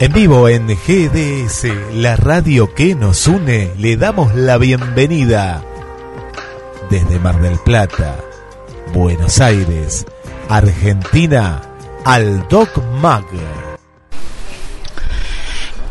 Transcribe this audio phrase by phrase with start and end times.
[0.00, 5.62] En vivo en GDS, la radio que nos une, le damos la bienvenida
[6.90, 8.18] desde Mar del Plata,
[8.92, 10.04] Buenos Aires,
[10.48, 11.62] Argentina,
[12.04, 13.24] al Doc Mag.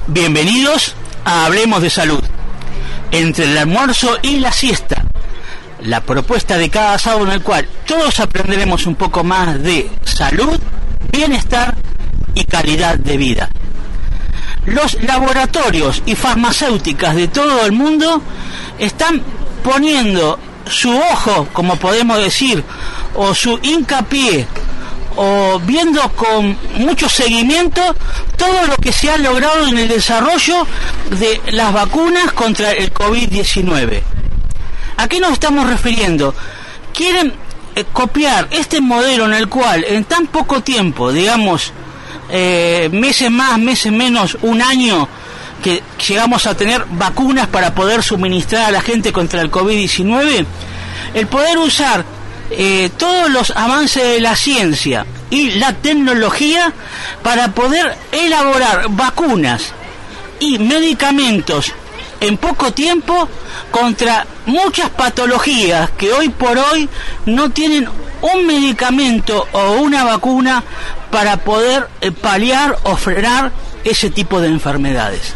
[0.08, 2.24] Bienvenidos a Hablemos de Salud.
[3.12, 5.06] Entre el almuerzo y la siesta,
[5.80, 10.60] la propuesta de cada sábado en el cual todos aprenderemos un poco más de salud,
[11.10, 11.78] bienestar
[12.36, 13.50] y calidad de vida.
[14.66, 18.22] Los laboratorios y farmacéuticas de todo el mundo
[18.80, 19.22] están
[19.64, 22.64] poniendo su ojo, como podemos decir,
[23.16, 24.48] o su hincapié,
[25.16, 27.82] o viendo con mucho seguimiento
[28.38, 30.66] todo lo que se ha logrado en el desarrollo
[31.20, 34.02] de las vacunas contra el COVID-19.
[34.98, 36.34] ¿A qué nos estamos refiriendo?
[36.94, 37.34] Quieren
[37.76, 41.74] eh, copiar este modelo en el cual en tan poco tiempo, digamos,
[42.30, 45.08] eh, meses más, meses menos, un año,
[45.62, 50.46] que llegamos a tener vacunas para poder suministrar a la gente contra el COVID-19,
[51.14, 52.04] el poder usar
[52.52, 56.74] eh, todos los avances de la ciencia y la tecnología
[57.24, 59.74] para poder elaborar vacunas
[60.40, 61.72] y medicamentos
[62.20, 63.28] en poco tiempo
[63.72, 66.88] contra muchas patologías que hoy por hoy
[67.26, 67.88] no tienen
[68.22, 70.64] un medicamento o una vacuna
[71.14, 73.52] para poder eh, paliar o frenar
[73.84, 75.36] ese tipo de enfermedades.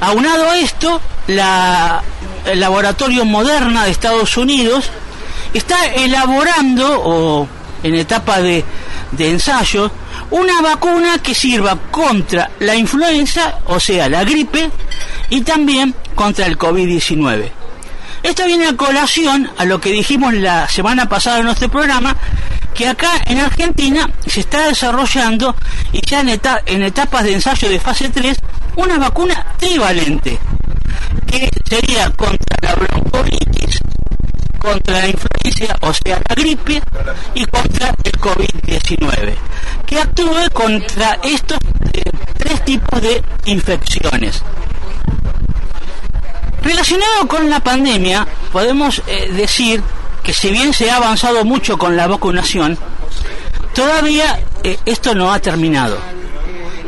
[0.00, 4.90] Aunado a esto, el laboratorio Moderna de Estados Unidos
[5.52, 7.48] está elaborando, o
[7.82, 8.64] en etapa de,
[9.10, 9.90] de ensayo,
[10.30, 14.70] una vacuna que sirva contra la influenza, o sea, la gripe,
[15.30, 17.50] y también contra el COVID-19.
[18.22, 22.16] Esto viene a colación a lo que dijimos la semana pasada en nuestro programa,
[22.74, 25.54] que acá en Argentina se está desarrollando,
[25.92, 28.36] y ya en, eta- en etapas de ensayo de fase 3,
[28.76, 30.38] una vacuna trivalente,
[31.26, 33.80] que sería contra la bronquitis,
[34.58, 36.82] contra la influencia, o sea, la gripe,
[37.34, 39.34] y contra el COVID-19,
[39.86, 41.58] que actúe contra estos
[41.92, 42.02] eh,
[42.36, 44.42] tres tipos de infecciones.
[46.62, 49.82] Relacionado con la pandemia, podemos eh, decir
[50.24, 52.78] que si bien se ha avanzado mucho con la vacunación,
[53.74, 55.98] todavía eh, esto no ha terminado.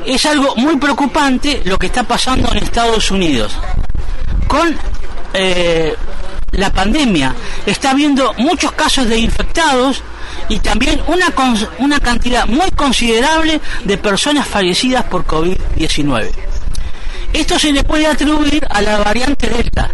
[0.07, 3.57] Es algo muy preocupante lo que está pasando en Estados Unidos.
[4.49, 4.75] Con
[5.35, 5.95] eh,
[6.53, 7.35] la pandemia
[7.67, 10.03] está habiendo muchos casos de infectados
[10.49, 11.33] y también una,
[11.79, 16.31] una cantidad muy considerable de personas fallecidas por COVID-19.
[17.35, 19.91] Esto se le puede atribuir a la variante Delta,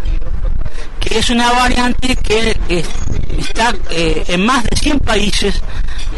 [1.03, 2.85] que es una variante que eh,
[3.37, 5.61] está eh, en más de 100 países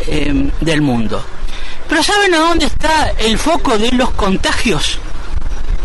[0.07, 1.23] eh, del mundo.
[1.88, 5.00] Pero ¿saben a dónde está el foco de los contagios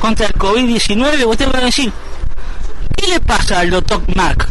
[0.00, 1.26] contra el COVID-19?
[1.26, 1.92] Usted va a decir,
[2.96, 4.48] ¿qué le pasa al doctor Mark?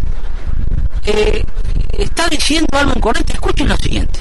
[1.05, 1.43] Eh,
[1.91, 3.33] está diciendo algo incorrecto.
[3.33, 4.19] Escuchen lo siguiente.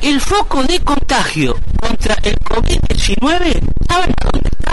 [0.00, 4.72] El foco de contagio contra el COVID-19, ¿saben a dónde está?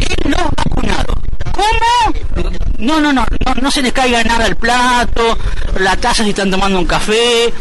[0.00, 1.16] En los vacunados.
[1.52, 2.52] ¿Cómo?
[2.78, 3.26] No, no, no,
[3.60, 5.36] no, se les caiga nada al plato,
[5.78, 7.52] la taza si están tomando un café,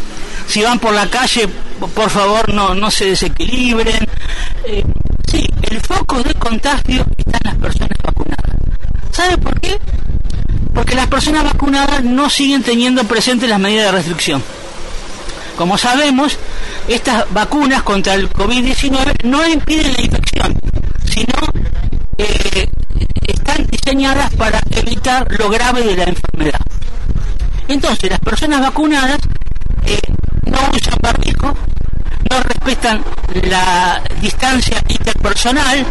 [0.48, 1.48] si van por la calle,
[1.94, 4.08] por favor no, no se desequilibren.
[4.66, 4.84] Eh,
[5.30, 8.56] sí, el foco de contagio está en las personas vacunadas.
[9.12, 9.78] ¿Sabe por qué?
[10.74, 14.44] Porque las personas vacunadas no siguen teniendo presentes las medidas de restricción.
[15.58, 16.38] Como sabemos,
[16.88, 20.62] estas vacunas contra el COVID-19 no impiden la infección,
[21.04, 21.34] sino
[22.20, 22.70] eh,
[23.88, 26.60] diseñadas para evitar lo grave de la enfermedad.
[27.70, 29.18] Entonces, las personas vacunadas
[29.86, 29.98] eh,
[30.44, 31.56] no usan barbijo,
[32.30, 33.02] no respetan
[33.44, 35.86] la distancia interpersonal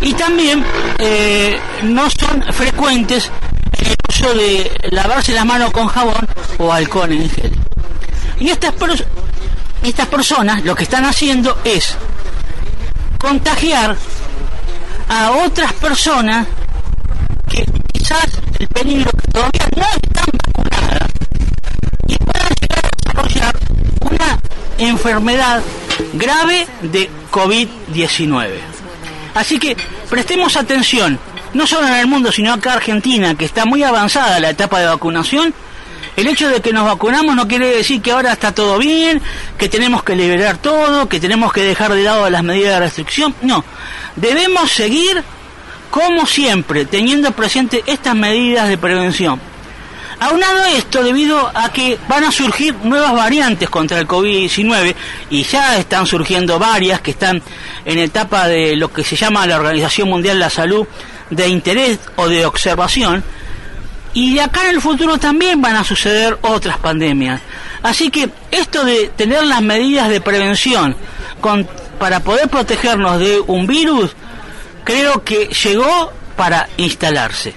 [0.00, 0.64] y también
[0.98, 3.30] eh, no son frecuentes
[3.78, 6.26] en el uso de lavarse las manos con jabón
[6.58, 7.56] o alcohol en gel.
[8.40, 9.04] Y estas, pers-
[9.84, 11.94] estas personas lo que están haciendo es
[13.16, 13.96] contagiar
[15.08, 16.48] a otras personas
[18.08, 21.10] quizás el peligro que todavía no están vacunadas
[22.06, 23.56] y puedan llegar a desarrollar
[24.00, 24.38] una
[24.78, 25.62] enfermedad
[26.14, 28.48] grave de COVID-19.
[29.34, 29.76] Así que
[30.08, 31.18] prestemos atención,
[31.52, 34.80] no solo en el mundo, sino acá en Argentina, que está muy avanzada la etapa
[34.80, 35.52] de vacunación.
[36.16, 39.20] El hecho de que nos vacunamos no quiere decir que ahora está todo bien,
[39.58, 43.34] que tenemos que liberar todo, que tenemos que dejar de lado las medidas de restricción.
[43.42, 43.64] No,
[44.16, 45.22] debemos seguir
[45.90, 49.40] como siempre, teniendo presente estas medidas de prevención.
[50.20, 54.94] Aunado a esto, debido a que van a surgir nuevas variantes contra el COVID-19
[55.30, 57.40] y ya están surgiendo varias que están
[57.84, 60.86] en etapa de lo que se llama la Organización Mundial de la Salud
[61.30, 63.22] de interés o de observación,
[64.14, 67.40] y de acá en el futuro también van a suceder otras pandemias.
[67.82, 70.96] Así que esto de tener las medidas de prevención
[71.40, 71.68] con,
[71.98, 74.16] para poder protegernos de un virus,
[74.88, 77.52] creo que llegó para instalarse.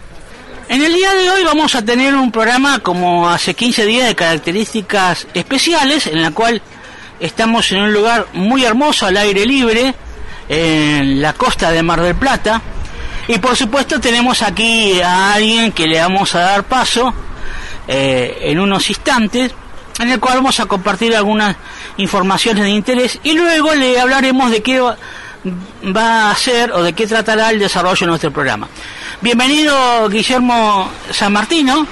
[0.67, 4.15] En el día de hoy vamos a tener un programa como hace 15 días de
[4.15, 6.61] características especiales, en la cual
[7.21, 9.95] estamos en un lugar muy hermoso al aire libre,
[10.49, 12.61] en la costa de Mar del Plata,
[13.29, 17.13] y por supuesto tenemos aquí a alguien que le vamos a dar paso
[17.87, 19.53] eh, en unos instantes,
[19.99, 21.55] en el cual vamos a compartir algunas
[21.95, 24.81] informaciones de interés y luego le hablaremos de qué
[25.45, 28.67] va a hacer o de qué tratará el desarrollo de nuestro programa.
[29.21, 31.85] Bienvenido Guillermo San Martino.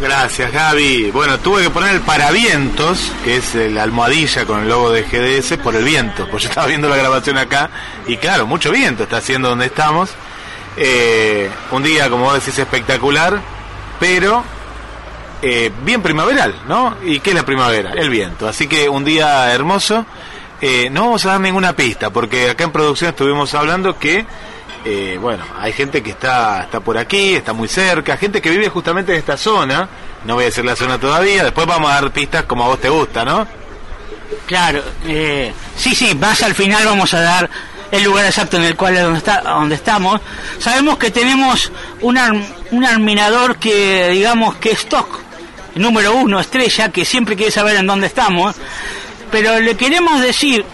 [0.00, 1.12] Gracias Gaby.
[1.12, 5.58] Bueno, tuve que poner el paravientos, que es la almohadilla con el logo de GDS,
[5.58, 7.70] por el viento, porque yo estaba viendo la grabación acá
[8.06, 10.10] y claro, mucho viento está haciendo donde estamos.
[10.76, 13.40] Eh, un día, como vos decís, espectacular,
[14.00, 14.42] pero
[15.42, 16.96] eh, bien primaveral, ¿no?
[17.04, 17.92] ¿Y qué es la primavera?
[17.92, 18.48] El viento.
[18.48, 20.04] Así que un día hermoso.
[20.64, 24.24] Eh, no vamos a dar ninguna pista, porque acá en producción estuvimos hablando que,
[24.84, 28.68] eh, bueno, hay gente que está, está por aquí, está muy cerca, gente que vive
[28.68, 29.88] justamente en esta zona,
[30.24, 32.80] no voy a decir la zona todavía, después vamos a dar pistas como a vos
[32.80, 33.44] te gusta, ¿no?
[34.46, 37.50] Claro, eh, sí, sí, más al final vamos a dar
[37.90, 40.20] el lugar exacto en el cual es donde, está, donde estamos.
[40.60, 41.72] Sabemos que tenemos
[42.02, 42.16] un,
[42.70, 45.08] un arminador que, digamos, que es stock,
[45.74, 48.54] número uno, estrella, que siempre quiere saber en dónde estamos
[49.32, 50.64] pero le queremos decir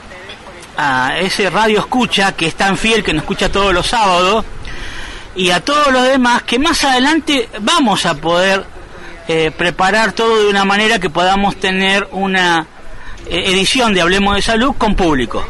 [0.76, 4.44] a ese radio escucha que es tan fiel que nos escucha todos los sábados
[5.36, 8.66] y a todos los demás que más adelante vamos a poder
[9.28, 12.66] eh, preparar todo de una manera que podamos tener una
[13.26, 15.46] eh, edición de Hablemos de Salud con público,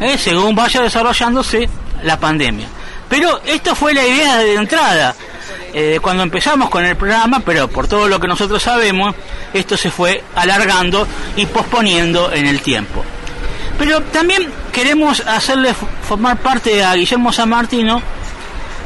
[0.00, 1.68] eh, según vaya desarrollándose
[2.04, 2.68] la pandemia.
[3.08, 5.14] Pero esto fue la idea de entrada.
[5.78, 9.14] Eh, cuando empezamos con el programa, pero por todo lo que nosotros sabemos,
[9.52, 11.06] esto se fue alargando
[11.36, 13.04] y posponiendo en el tiempo.
[13.78, 18.00] Pero también queremos hacerle formar parte a Guillermo San Martino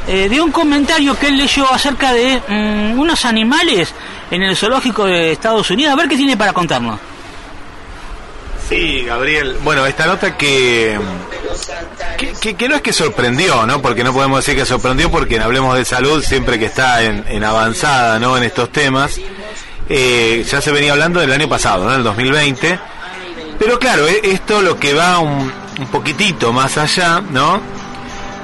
[0.05, 3.93] eh, de un comentario que él leyó acerca de mm, unos animales
[4.29, 5.93] en el zoológico de Estados Unidos.
[5.93, 6.99] A ver qué tiene para contarnos.
[8.67, 9.55] Sí, Gabriel.
[9.63, 10.99] Bueno, esta nota que,
[12.55, 13.81] que, no es que sorprendió, ¿no?
[13.81, 17.43] Porque no podemos decir que sorprendió porque en Hablemos de Salud, siempre que está en,
[17.43, 18.37] avanzada, ¿no?
[18.37, 19.19] En estos temas,
[19.89, 21.95] eh, ya se venía hablando del año pasado, ¿no?
[21.95, 22.79] El 2020.
[23.59, 25.51] Pero claro, eh, esto lo que va un,
[25.91, 27.59] poquitito más allá, ¿no?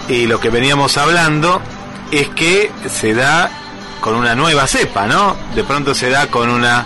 [0.09, 1.61] Y lo que veníamos hablando
[2.11, 3.49] es que se da
[3.99, 5.35] con una nueva cepa, ¿no?
[5.55, 6.85] De pronto se da con una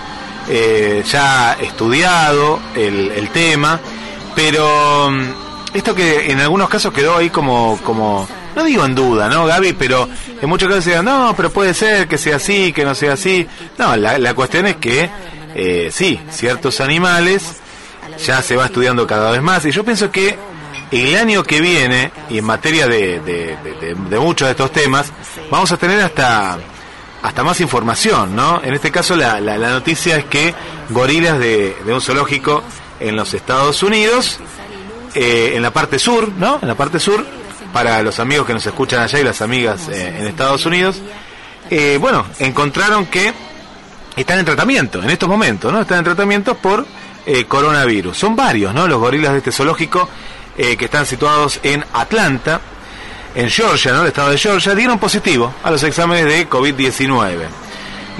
[0.49, 3.79] eh, ya estudiado el, tema,
[4.35, 9.29] pero mm, esto que en algunos casos quedó ahí como, como, no digo en duda,
[9.29, 9.73] ¿no, Gaby?
[9.73, 10.07] Pero
[10.41, 13.47] en muchos casos decían, no, pero puede ser que sea así, que no sea así.
[13.77, 15.09] No, la, la cuestión es que,
[15.55, 17.57] eh, sí, ciertos animales
[18.25, 20.37] ya se va estudiando cada vez más, y yo pienso que
[20.91, 25.11] el año que viene, y en materia de, de muchos de estos temas,
[25.49, 26.59] vamos a tener hasta
[27.21, 28.61] hasta más información, ¿no?
[28.63, 30.53] En este caso la, la, noticia es que
[30.89, 32.63] gorilas de, un zoológico
[32.99, 34.39] en los Estados Unidos,
[35.13, 36.59] eh, en la parte sur, ¿no?
[36.61, 37.25] En la parte sur,
[37.73, 41.01] para los amigos que nos escuchan allá y las amigas eh, en Estados Unidos,
[41.69, 43.33] eh, bueno, encontraron que
[44.15, 45.81] están en tratamiento en estos momentos, ¿no?
[45.81, 46.85] Están en tratamiento por
[47.47, 48.17] coronavirus.
[48.17, 48.87] Son varios, ¿no?
[48.87, 50.09] Los gorilas de este zoológico
[50.57, 52.59] que están situados en Atlanta,
[53.35, 54.01] en Georgia, ¿no?
[54.01, 57.45] el estado de Georgia, dieron positivo a los exámenes de COVID-19.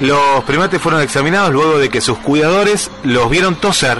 [0.00, 3.98] Los primates fueron examinados luego de que sus cuidadores los vieron toser,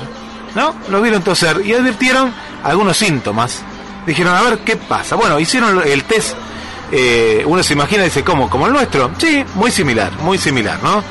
[0.54, 0.74] ¿no?
[0.88, 2.32] Los vieron toser y advirtieron
[2.64, 3.62] algunos síntomas.
[4.06, 5.16] Dijeron, a ver, ¿qué pasa?
[5.16, 6.36] Bueno, hicieron el test,
[6.90, 8.50] eh, uno se imagina y dice, ¿cómo?
[8.50, 9.10] ¿Como el nuestro?
[9.18, 11.02] Sí, muy similar, muy similar, ¿no?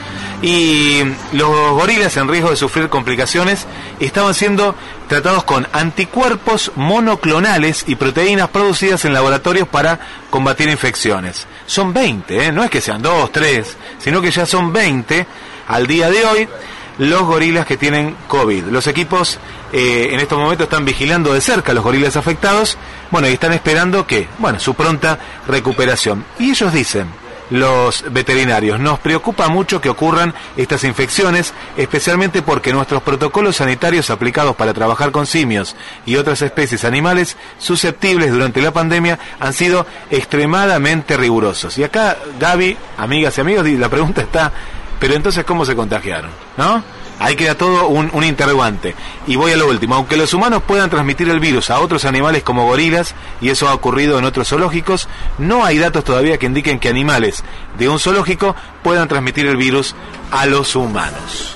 [0.41, 1.01] y
[1.33, 3.67] los gorilas en riesgo de sufrir complicaciones
[3.99, 4.75] estaban siendo
[5.07, 11.45] tratados con anticuerpos monoclonales y proteínas producidas en laboratorios para combatir infecciones.
[11.67, 12.51] Son 20, ¿eh?
[12.51, 15.27] no es que sean 2, 3, sino que ya son 20
[15.67, 16.49] al día de hoy.
[16.97, 18.65] Los gorilas que tienen COVID.
[18.65, 19.39] Los equipos
[19.71, 22.77] eh, en estos momentos están vigilando de cerca a los gorilas afectados,
[23.09, 26.25] bueno, y están esperando que, bueno, su pronta recuperación.
[26.39, 27.07] Y ellos dicen,
[27.51, 28.79] los veterinarios.
[28.79, 35.11] Nos preocupa mucho que ocurran estas infecciones, especialmente porque nuestros protocolos sanitarios aplicados para trabajar
[35.11, 41.77] con simios y otras especies animales susceptibles durante la pandemia han sido extremadamente rigurosos.
[41.77, 44.51] Y acá, Gaby, amigas y amigos, la pregunta está,
[45.01, 46.29] pero entonces, ¿cómo se contagiaron?
[46.57, 46.83] ¿No?
[47.17, 48.93] Ahí queda todo un, interrogante.
[49.25, 49.95] Y voy a lo último.
[49.95, 53.73] Aunque los humanos puedan transmitir el virus a otros animales como gorilas, y eso ha
[53.73, 57.43] ocurrido en otros zoológicos, no hay datos todavía que indiquen que animales
[57.79, 59.95] de un zoológico puedan transmitir el virus
[60.29, 61.55] a los humanos.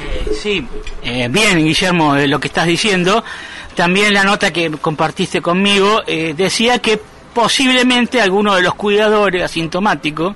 [0.00, 0.66] Eh, sí,
[1.04, 3.22] eh, bien, Guillermo, eh, lo que estás diciendo.
[3.76, 7.00] También la nota que compartiste conmigo eh, decía que
[7.32, 10.34] posiblemente alguno de los cuidadores asintomáticos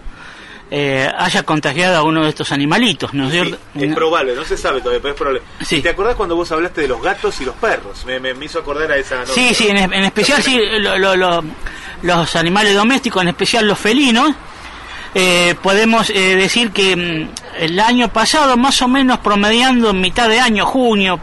[0.71, 3.59] eh, haya contagiado a uno de estos animalitos, ¿no es cierto?
[3.75, 5.43] Es probable, no se sabe todavía, pero es probable.
[5.63, 5.81] Sí.
[5.81, 8.05] ¿Te acordás cuando vos hablaste de los gatos y los perros?
[8.05, 9.33] Me, me, me hizo acordar a esa nota.
[9.33, 11.45] Sí, sí, en, en especial sí, lo, lo, lo,
[12.03, 14.31] los animales domésticos, en especial los felinos.
[15.15, 20.29] Eh, podemos eh, decir que mm, el año pasado, más o menos promediando en mitad
[20.29, 21.19] de año, junio,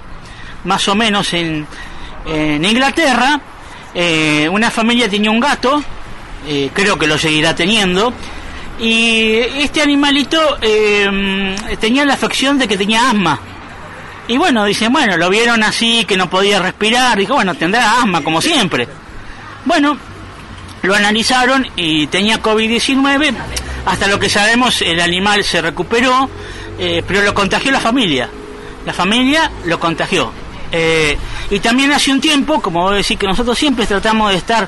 [0.64, 1.68] más o menos en,
[2.26, 3.40] en Inglaterra,
[3.94, 5.84] eh, una familia tenía un gato,
[6.74, 8.14] creo que lo seguirá teniendo,
[8.80, 13.40] y este animalito eh, tenía la afección de que tenía asma.
[14.28, 18.22] Y bueno, dicen, bueno, lo vieron así, que no podía respirar, dijo, bueno, tendrá asma
[18.22, 18.88] como siempre.
[19.66, 19.98] Bueno,
[20.82, 23.34] lo analizaron y tenía COVID-19,
[23.86, 26.30] hasta lo que sabemos el animal se recuperó,
[26.80, 28.30] eh, pero lo contagió la familia.
[28.86, 30.32] La familia lo contagió.
[30.72, 31.18] Eh,
[31.52, 34.68] y también hace un tiempo, como voy a decir que nosotros siempre tratamos de estar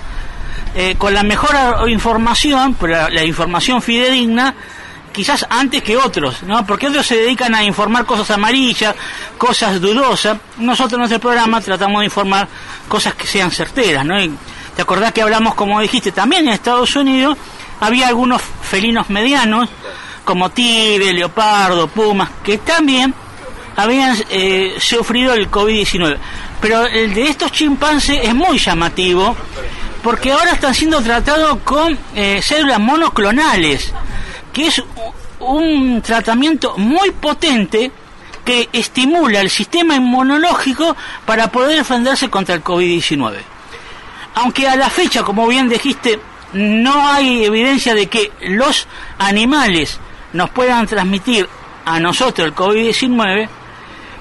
[0.75, 1.55] eh, con la mejor
[1.89, 4.53] información, pero la, información fidedigna,
[5.11, 6.65] quizás antes que otros, ¿no?
[6.65, 8.95] Porque otros se dedican a informar cosas amarillas,
[9.37, 10.37] cosas dudosas.
[10.57, 12.47] Nosotros en nuestro programa tratamos de informar
[12.87, 14.15] cosas que sean certeras, ¿no?
[14.75, 17.37] Te acordás que hablamos, como dijiste, también en Estados Unidos
[17.79, 19.69] había algunos felinos medianos,
[20.23, 23.13] como tigre, leopardo, pumas, que también
[23.75, 26.17] habían eh, sufrido el COVID-19.
[26.59, 29.35] Pero el de estos chimpancés es muy llamativo
[30.03, 33.93] porque ahora están siendo tratados con eh, células monoclonales,
[34.53, 34.81] que es
[35.39, 37.91] un tratamiento muy potente
[38.43, 43.35] que estimula el sistema inmunológico para poder defenderse contra el COVID-19.
[44.35, 46.19] Aunque a la fecha, como bien dijiste,
[46.53, 48.87] no hay evidencia de que los
[49.17, 49.99] animales
[50.33, 51.47] nos puedan transmitir
[51.85, 53.49] a nosotros el COVID-19,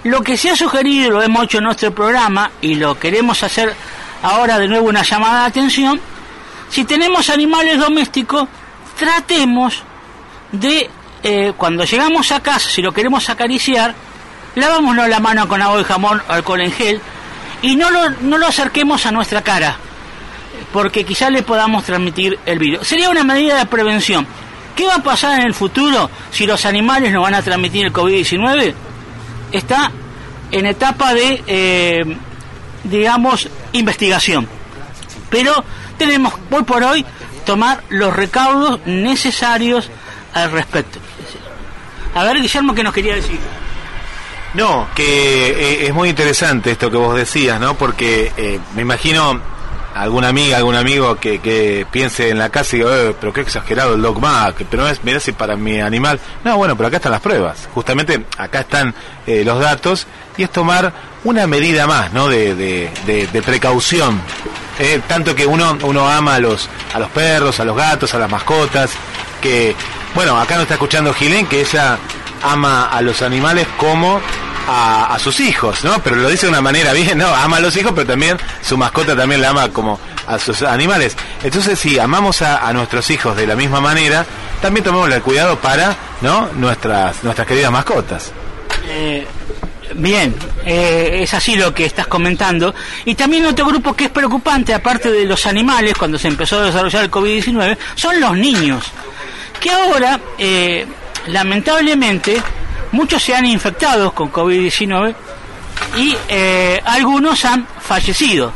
[0.05, 3.75] lo que se ha sugerido, lo hemos hecho en nuestro programa y lo queremos hacer
[4.23, 6.01] ahora de nuevo una llamada de atención,
[6.69, 8.49] si tenemos animales domésticos,
[8.99, 9.83] tratemos
[10.53, 10.91] de,
[11.23, 13.95] eh, cuando llegamos a casa, si lo queremos acariciar,
[14.55, 17.01] lavámonos la mano con agua y jamón, alcohol en gel,
[17.63, 19.77] y no lo, no lo acerquemos a nuestra cara,
[20.73, 22.87] porque quizás le podamos transmitir el virus.
[22.87, 24.27] Sería una medida de prevención.
[24.75, 27.93] ¿Qué va a pasar en el futuro si los animales nos van a transmitir el
[27.93, 28.75] COVID-19?
[29.53, 29.91] Está
[30.51, 32.17] en etapa de, eh,
[32.85, 34.49] digamos, investigación.
[35.31, 35.65] Pero
[35.99, 37.05] tenemos, hoy por hoy,
[37.45, 39.91] tomar los recaudos necesarios
[40.35, 40.99] al respecto.
[42.15, 43.39] A ver, Guillermo, ¿qué nos quería decir?
[44.55, 47.77] No, que eh, es muy interesante esto que vos decías, ¿no?
[47.77, 49.41] Porque eh, me imagino
[49.97, 53.41] alguna amiga, algún amigo que, que piense en la casa y diga, eh, pero qué
[53.41, 56.21] exagerado el dogma, que, pero es, mira si para mi animal.
[56.45, 57.69] No, bueno, pero acá están las pruebas.
[57.75, 58.95] Justamente acá están
[59.27, 60.93] eh, los datos y es tomar
[61.25, 62.29] una medida más, ¿no?
[62.29, 64.21] De, de, de, de precaución.
[64.79, 68.19] Eh, tanto que uno, uno ama a los, a los perros, a los gatos, a
[68.19, 68.91] las mascotas,
[69.41, 69.75] que,
[70.15, 71.99] bueno, acá nos está escuchando Gilén, que ella
[72.43, 74.21] ama a los animales como
[74.69, 76.03] a, sus hijos, ¿no?
[76.03, 77.27] Pero lo dice de una manera bien, ¿no?
[77.27, 81.17] Ama a los hijos, pero también su mascota también la ama como a sus animales.
[81.43, 84.27] Entonces, si amamos a, nuestros hijos de la misma manera,
[84.61, 86.49] también tomamos el cuidado para, ¿no?
[86.55, 88.33] Nuestras, nuestras queridas mascotas.
[88.89, 89.27] Eh,
[89.95, 92.75] bien, eh, es así lo que estás comentando.
[93.05, 96.65] Y también otro grupo que es preocupante, aparte de los animales, cuando se empezó a
[96.65, 98.85] desarrollar el COVID-19, son los niños.
[99.61, 100.87] Que ahora, eh,
[101.29, 102.43] lamentablemente,
[102.97, 105.15] muchos se han infectado con COVID-19
[105.97, 108.53] y eh, algunos han fallecido.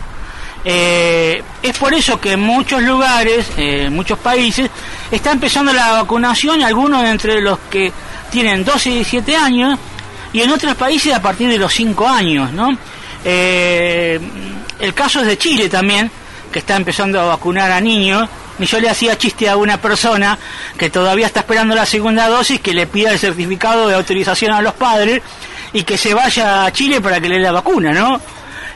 [0.64, 4.70] Eh, es por eso que en muchos lugares, eh, en muchos países,
[5.10, 7.92] está empezando la vacunación, algunos entre los que
[8.30, 9.78] tienen 12 y 17 años,
[10.32, 12.76] y en otros países a partir de los 5 años, ¿no?
[13.24, 14.20] Eh,
[14.78, 16.10] el caso es de Chile también,
[16.52, 18.28] que está empezando a vacunar a niños,
[18.60, 20.38] y yo le hacía chiste a una persona
[20.76, 24.60] que todavía está esperando la segunda dosis que le pida el certificado de autorización a
[24.60, 25.22] los padres
[25.72, 28.20] y que se vaya a Chile para que le dé la vacuna, ¿no?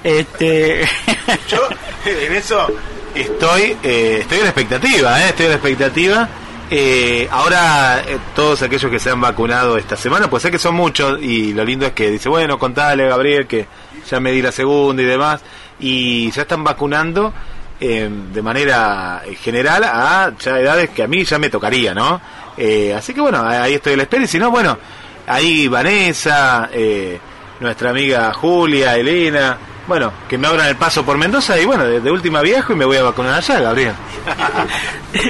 [0.03, 0.88] Este...
[1.49, 1.69] Yo
[2.05, 2.67] en eso
[3.14, 5.29] estoy, eh, estoy en expectativa, ¿eh?
[5.29, 6.29] estoy en expectativa.
[6.71, 10.75] Eh, ahora eh, todos aquellos que se han vacunado esta semana, pues sé que son
[10.75, 13.67] muchos y lo lindo es que dice, bueno, contale Gabriel que
[14.11, 15.43] ya me di la segunda y demás,
[15.79, 17.35] y ya están vacunando
[17.81, 22.21] eh, de manera general a ya edades que a mí ya me tocaría, ¿no?
[22.57, 24.78] Eh, así que bueno, ahí estoy a la espera y si no, bueno,
[25.26, 27.19] ahí Vanessa, eh,
[27.61, 32.11] nuestra amiga Julia, Elena, bueno, que me abran el paso por Mendoza y bueno, de,
[32.11, 33.95] última viajo y me voy a vacunar allá, Gabriel.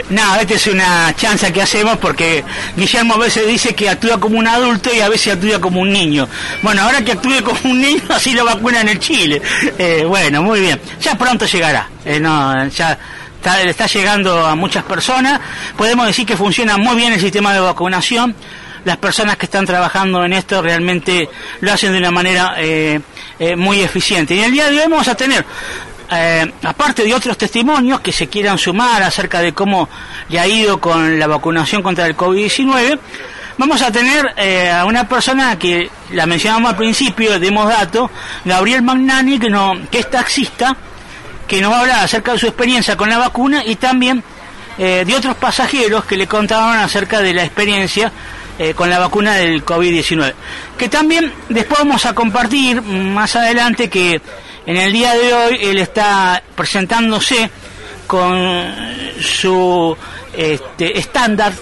[0.08, 2.42] No, esta es una chanza que hacemos porque
[2.74, 5.92] Guillermo a veces dice que actúa como un adulto y a veces actúa como un
[5.92, 6.26] niño.
[6.62, 9.42] Bueno, ahora que actúe como un niño, así lo vacunan en Chile.
[9.78, 10.80] Eh, bueno, muy bien.
[11.02, 11.88] Ya pronto llegará.
[12.04, 12.98] Eh, no, ya
[13.36, 15.38] está, está llegando a muchas personas.
[15.76, 18.34] Podemos decir que funciona muy bien el sistema de vacunación.
[18.84, 21.28] Las personas que están trabajando en esto realmente
[21.60, 23.00] lo hacen de una manera eh,
[23.38, 24.34] eh, muy eficiente.
[24.34, 25.44] Y en el día de hoy vamos a tener
[26.12, 29.88] eh, aparte de otros testimonios que se quieran sumar acerca de cómo
[30.28, 32.98] le ha ido con la vacunación contra el COVID-19,
[33.56, 34.34] vamos a tener
[34.70, 38.10] a una persona que la mencionamos al principio, demos dato,
[38.44, 40.76] Gabriel Magnani, que, no, que es taxista,
[41.48, 44.22] que nos va a hablar acerca de su experiencia con la vacuna y también
[44.76, 48.10] de otros pasajeros que le contaban acerca de la experiencia
[48.58, 50.32] eh, con la vacuna del COVID-19.
[50.78, 54.20] Que también después vamos a compartir más adelante que
[54.66, 57.50] en el día de hoy él está presentándose
[58.06, 58.78] con
[59.20, 59.96] su
[60.36, 61.52] este, estándar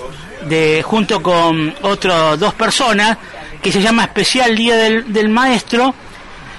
[0.49, 3.17] de junto con otras dos personas
[3.63, 5.95] que se llama Especial Día del, del Maestro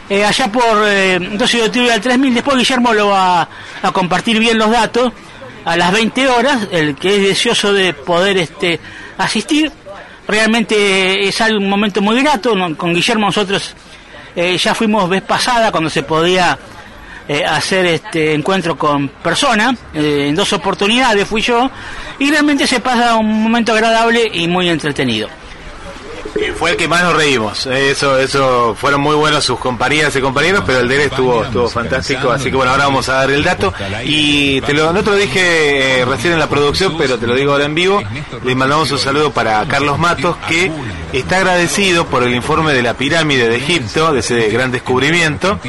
[0.10, 3.48] eh, allá por eh, 12 de octubre al 3000 después Guillermo lo va
[3.82, 5.12] a compartir bien los datos
[5.66, 8.80] a las 20 horas el que es deseoso de poder este
[9.18, 9.72] asistir
[10.28, 13.76] realmente es algo, un momento muy grato con Guillermo nosotros
[14.36, 16.58] eh, ya fuimos vez pasada cuando se podía
[17.28, 21.70] eh, hacer este encuentro con personas, eh, en dos oportunidades fui yo,
[22.20, 25.30] y realmente se pasa un momento agradable y muy entretenido.
[26.52, 27.66] Fue el que más nos reímos.
[27.66, 31.68] Eso, eso fueron muy buenos sus compañeras y compañeros, pero el de él estuvo, estuvo
[31.70, 32.32] fantástico.
[32.32, 33.74] Así que bueno, ahora vamos a dar el dato.
[34.06, 37.36] Y te lo, no te lo dije eh, recién en la producción, pero te lo
[37.36, 38.02] digo ahora en vivo.
[38.44, 40.72] Le mandamos un saludo para Carlos Matos, que
[41.14, 45.60] está agradecido por el informe de la pirámide de Egipto, de ese gran descubrimiento.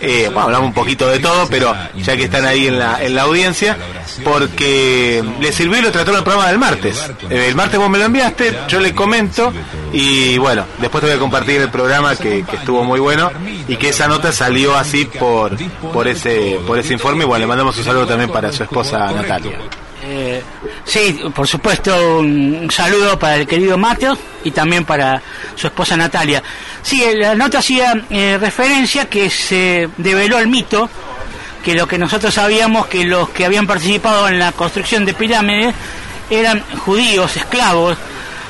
[0.00, 3.14] Eh, bueno, hablamos un poquito de todo, pero ya que están ahí en la, en
[3.14, 3.76] la audiencia,
[4.24, 7.10] porque le sirvió y lo trató en el programa del martes.
[7.30, 9.52] El martes vos me lo enviaste, yo le comento
[9.92, 13.30] y bueno, después te voy a compartir el programa que, estuvo muy bueno
[13.66, 15.56] y que esa nota salió así por
[15.92, 17.24] por ese por ese informe.
[17.24, 19.58] Y bueno, le mandamos un saludo también para su esposa Natalia.
[20.02, 20.42] Eh,
[20.84, 25.20] sí, por supuesto, un saludo para el querido Mateo y también para
[25.54, 26.42] su esposa Natalia.
[26.82, 30.88] Sí, la nota hacía eh, referencia que se develó el mito
[31.62, 35.74] que lo que nosotros sabíamos que los que habían participado en la construcción de pirámides
[36.30, 37.98] eran judíos, esclavos,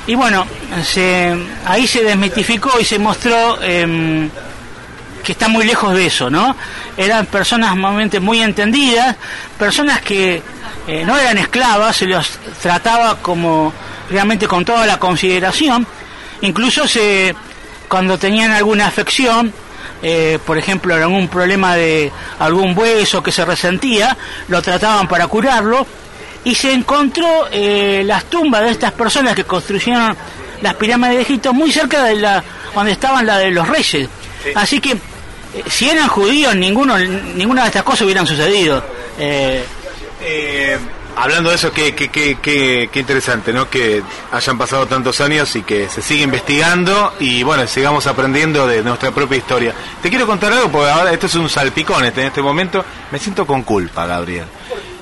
[0.09, 0.43] y bueno,
[0.83, 4.27] se, ahí se desmitificó y se mostró em,
[5.23, 6.55] que está muy lejos de eso, ¿no?
[6.97, 9.15] Eran personas normalmente muy entendidas,
[9.59, 10.41] personas que
[10.87, 12.27] eh, no eran esclavas, se los
[12.59, 13.71] trataba como
[14.09, 15.85] realmente con toda la consideración,
[16.41, 17.35] incluso se
[17.87, 19.53] cuando tenían alguna afección,
[20.01, 24.17] eh, por ejemplo, algún problema de algún hueso que se resentía,
[24.47, 25.85] lo trataban para curarlo
[26.43, 30.15] y se encontró eh, las tumbas de estas personas que construyeron
[30.61, 34.07] las pirámides de Egipto muy cerca de la donde estaban la de los reyes.
[34.55, 34.97] Así que eh,
[35.69, 38.83] si eran judíos, ninguno, ninguna de estas cosas hubieran sucedido.
[39.17, 39.63] Eh,
[40.21, 40.77] Eh,
[41.15, 43.69] hablando de eso, qué, qué, qué, qué, qué interesante, ¿no?
[43.69, 48.83] Que hayan pasado tantos años y que se siga investigando y bueno, sigamos aprendiendo de
[48.83, 49.73] nuestra propia historia.
[50.01, 52.83] Te quiero contar algo, porque ahora esto es un salpicón este, en este momento.
[53.11, 54.45] Me siento con culpa, Gabriel.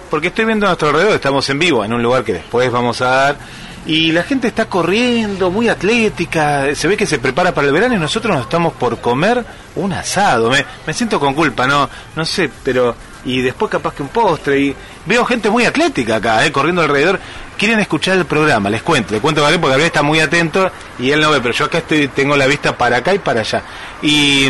[0.09, 3.01] Porque estoy viendo a nuestro alrededor, estamos en vivo, en un lugar que después vamos
[3.01, 3.37] a dar.
[3.85, 7.95] Y la gente está corriendo, muy atlética, se ve que se prepara para el verano
[7.95, 10.49] y nosotros nos estamos por comer un asado.
[10.49, 12.95] Me, me siento con culpa, no, no sé, pero
[13.27, 17.19] y después capaz que un postre y veo gente muy atlética acá, eh, corriendo alrededor.
[17.57, 20.71] Quieren escuchar el programa, les cuento, les cuento a Gabriel porque Gabriel está muy atento
[20.99, 23.41] y él no ve, pero yo acá estoy, tengo la vista para acá y para
[23.41, 23.63] allá.
[24.01, 24.47] Y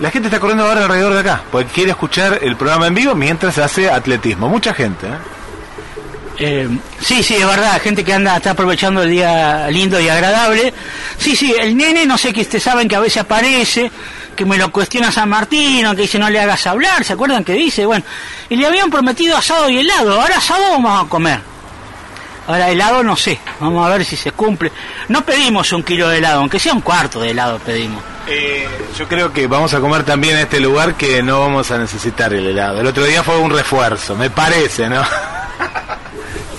[0.00, 3.14] la gente está corriendo ahora alrededor de acá, porque quiere escuchar el programa en vivo
[3.14, 4.48] mientras se hace atletismo.
[4.48, 5.18] Mucha gente, ¿eh?
[6.38, 10.72] Eh, sí, sí, es verdad, gente que anda, está aprovechando el día lindo y agradable.
[11.18, 13.90] Sí, sí, el nene, no sé que ustedes saben que a veces aparece,
[14.34, 17.52] que me lo cuestiona San Martino, que dice no le hagas hablar, ¿se acuerdan que
[17.52, 17.84] dice?
[17.84, 18.04] Bueno,
[18.48, 21.40] y le habían prometido asado y helado, ahora asado vamos a comer.
[22.48, 24.72] Ahora helado no sé, vamos a ver si se cumple.
[25.08, 28.02] No pedimos un kilo de helado, aunque sea un cuarto de helado pedimos.
[28.26, 31.78] Eh, yo creo que vamos a comer también en este lugar que no vamos a
[31.78, 32.80] necesitar el helado.
[32.80, 35.02] El otro día fue un refuerzo, me parece, ¿no?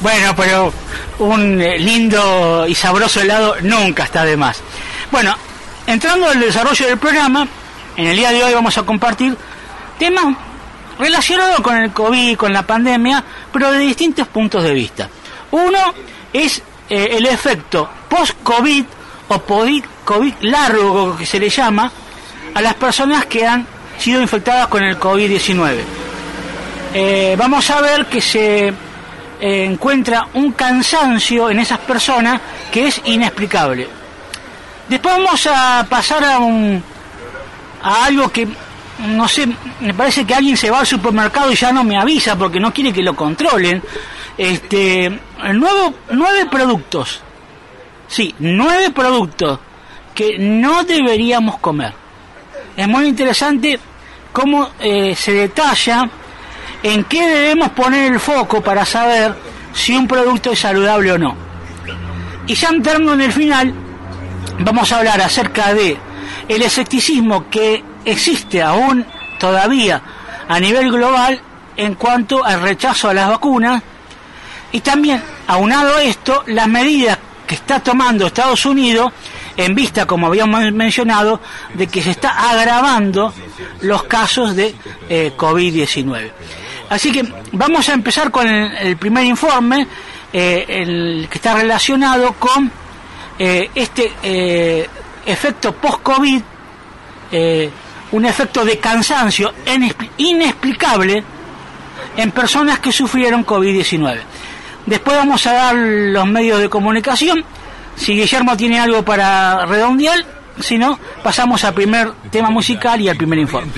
[0.01, 0.73] Bueno, pero
[1.19, 4.61] un eh, lindo y sabroso helado nunca está de más.
[5.09, 5.33] Bueno,
[5.87, 7.47] entrando al desarrollo del programa,
[7.95, 9.37] en el día de hoy vamos a compartir
[9.97, 10.35] temas
[10.99, 13.23] relacionados con el COVID, con la pandemia,
[13.53, 15.09] pero de distintos puntos de vista.
[15.51, 15.79] Uno
[16.33, 18.83] es eh, el efecto post-COVID
[19.27, 19.41] o
[20.05, 21.91] COVID largo, que se le llama,
[22.53, 23.65] a las personas que han
[23.97, 25.79] sido infectadas con el COVID-19.
[26.93, 32.39] Eh, vamos a ver que se eh, encuentra un cansancio en esas personas
[32.71, 33.87] que es inexplicable.
[34.87, 36.83] Después vamos a pasar a, un,
[37.81, 38.47] a algo que,
[38.99, 39.47] no sé,
[39.79, 42.71] me parece que alguien se va al supermercado y ya no me avisa porque no
[42.71, 43.81] quiere que lo controlen.
[44.37, 45.19] Este,
[45.53, 47.22] nuevo, nueve productos,
[48.13, 49.59] sí, nueve productos
[50.13, 51.93] que no deberíamos comer.
[52.77, 53.79] Es muy interesante
[54.31, 56.07] cómo eh, se detalla
[56.83, 59.33] en qué debemos poner el foco para saber
[59.73, 61.35] si un producto es saludable o no.
[62.45, 63.73] Y ya entrando en el final,
[64.59, 65.97] vamos a hablar acerca de
[66.47, 69.05] el escepticismo que existe aún
[69.39, 70.01] todavía
[70.47, 71.41] a nivel global
[71.77, 73.81] en cuanto al rechazo a las vacunas
[74.71, 77.17] y también aunado a esto las medidas
[77.53, 79.11] está tomando Estados Unidos
[79.55, 81.39] en vista, como habíamos mencionado,
[81.73, 83.33] de que se está agravando
[83.81, 84.73] los casos de
[85.09, 86.31] eh, COVID-19.
[86.89, 89.87] Así que vamos a empezar con el, primer informe,
[90.31, 92.71] eh, el que está relacionado con
[93.39, 94.89] eh, este
[95.25, 96.41] efecto post-COVID,
[98.11, 99.53] un efecto de cansancio
[100.17, 101.23] inexplicable
[102.15, 104.19] en personas que sufrieron COVID-19.
[104.85, 107.43] Después vamos a dar los medios de comunicación
[107.95, 110.25] si Guillermo tiene algo para redondear,
[110.59, 113.71] si no, pasamos al primer tema musical y al primer informe.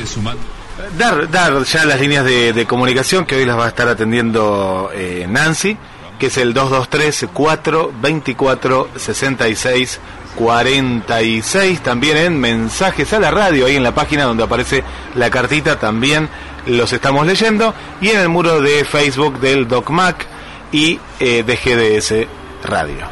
[0.98, 5.26] Dar, dar ya las líneas de, comunicación que hoy las va a estar atendiendo eh,
[5.30, 5.78] Nancy,
[6.20, 10.00] que es el 223 424 66
[10.36, 14.84] 46, también en mensajes a la radio, ahí en la página donde aparece
[15.15, 16.28] la cartita, también
[16.68, 20.28] los estamos leyendo, y en el muro de Facebook del DocMac
[20.71, 22.28] y eh, de GDS
[22.67, 23.08] Radio.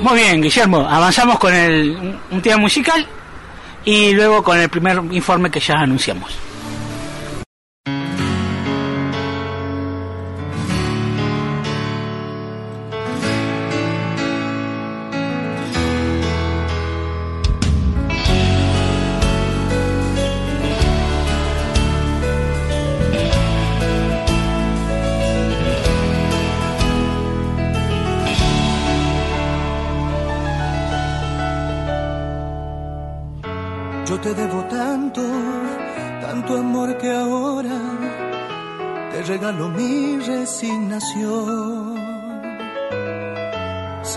[0.00, 3.06] Muy bien, Guillermo, avanzamos con el, un tema musical
[3.84, 6.47] y luego con el primer informe que ya anunciamos.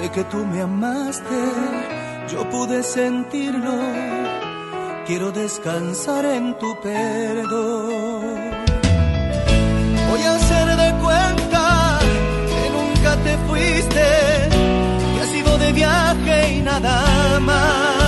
[0.10, 1.42] Que tú me amaste,
[2.32, 3.74] yo pude sentirlo.
[5.06, 8.22] Quiero descansar en tu perdón.
[10.10, 12.00] Voy a hacer de cuenta
[12.52, 14.08] que nunca te fuiste,
[15.14, 18.01] que has ido de viaje y nada más.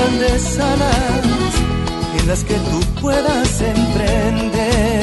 [0.00, 1.54] Grandes alas
[2.18, 5.00] en las que tú puedas emprender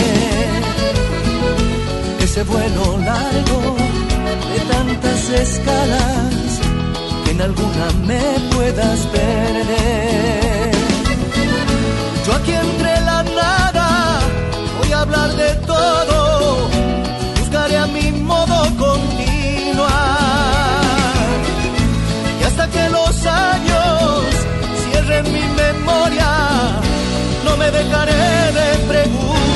[2.20, 3.76] ese vuelo largo
[4.52, 6.60] de tantas escalas
[7.24, 8.24] que en alguna me
[8.56, 10.72] puedas perder.
[12.26, 14.20] Yo aquí entre la nada
[14.80, 16.70] voy a hablar de todo,
[17.40, 20.18] buscaré a mi modo continuar
[22.72, 23.07] que los
[27.72, 29.47] dejaré de preguntar.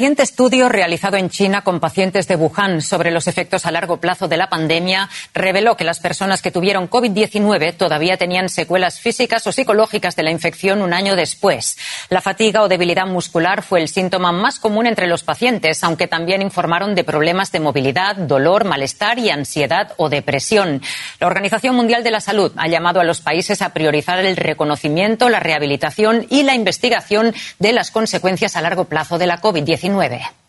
[0.00, 4.28] Reciente estudio realizado en China con pacientes de Wuhan sobre los efectos a largo plazo
[4.28, 5.10] de la pandemia
[5.40, 10.30] reveló que las personas que tuvieron COVID-19 todavía tenían secuelas físicas o psicológicas de la
[10.30, 11.76] infección un año después.
[12.08, 16.42] La fatiga o debilidad muscular fue el síntoma más común entre los pacientes, aunque también
[16.42, 20.82] informaron de problemas de movilidad, dolor, malestar y ansiedad o depresión.
[21.18, 25.28] La Organización Mundial de la Salud ha llamado a los países a priorizar el reconocimiento,
[25.28, 30.39] la rehabilitación y la investigación de las consecuencias a largo plazo de la COVID-19.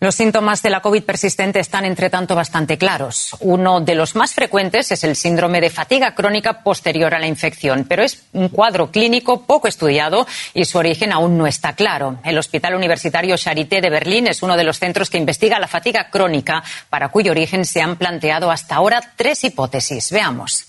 [0.00, 3.36] Los síntomas de la COVID persistente están, entre tanto, bastante claros.
[3.40, 7.84] Uno de los más frecuentes es el síndrome de fatiga crónica posterior a la infección,
[7.88, 12.20] pero es un cuadro clínico poco estudiado y su origen aún no está claro.
[12.22, 16.10] El Hospital Universitario Charité de Berlín es uno de los centros que investiga la fatiga
[16.10, 20.12] crónica, para cuyo origen se han planteado hasta ahora tres hipótesis.
[20.12, 20.64] Veamos.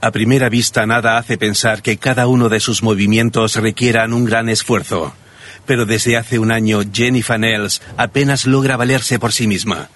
[0.00, 4.48] A primera vista nada hace pensar que cada uno de sus movimientos requieran un gran
[4.48, 5.12] esfuerzo.
[5.66, 9.88] Pero desde hace un año Jennifer Nels apenas logra valerse por sí misma.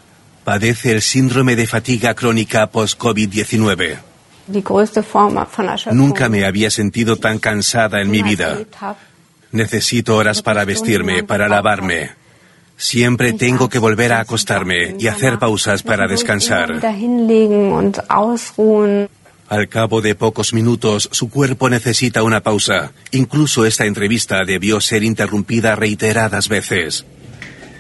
[0.45, 3.99] Padece el síndrome de fatiga crónica post-COVID-19.
[5.93, 8.59] Nunca me había sentido tan cansada en mi vida.
[9.53, 12.11] Necesito horas para vestirme, para lavarme.
[12.77, 16.81] Siempre tengo que volver a acostarme y hacer pausas para descansar.
[19.51, 22.93] Al cabo de pocos minutos, su cuerpo necesita una pausa.
[23.11, 27.05] Incluso esta entrevista debió ser interrumpida reiteradas veces.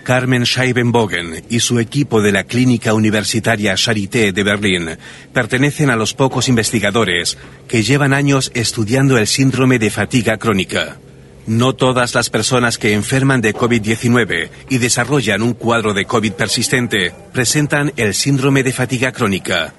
[0.02, 4.98] Carmen Scheibenbogen y su equipo de la Clínica Universitaria Charité de Berlín
[5.32, 10.98] pertenecen a los pocos investigadores que llevan años estudiando el síndrome de fatiga crónica.
[11.46, 17.12] No todas las personas que enferman de COVID-19 y desarrollan un cuadro de COVID persistente
[17.32, 19.72] presentan el síndrome de fatiga crónica.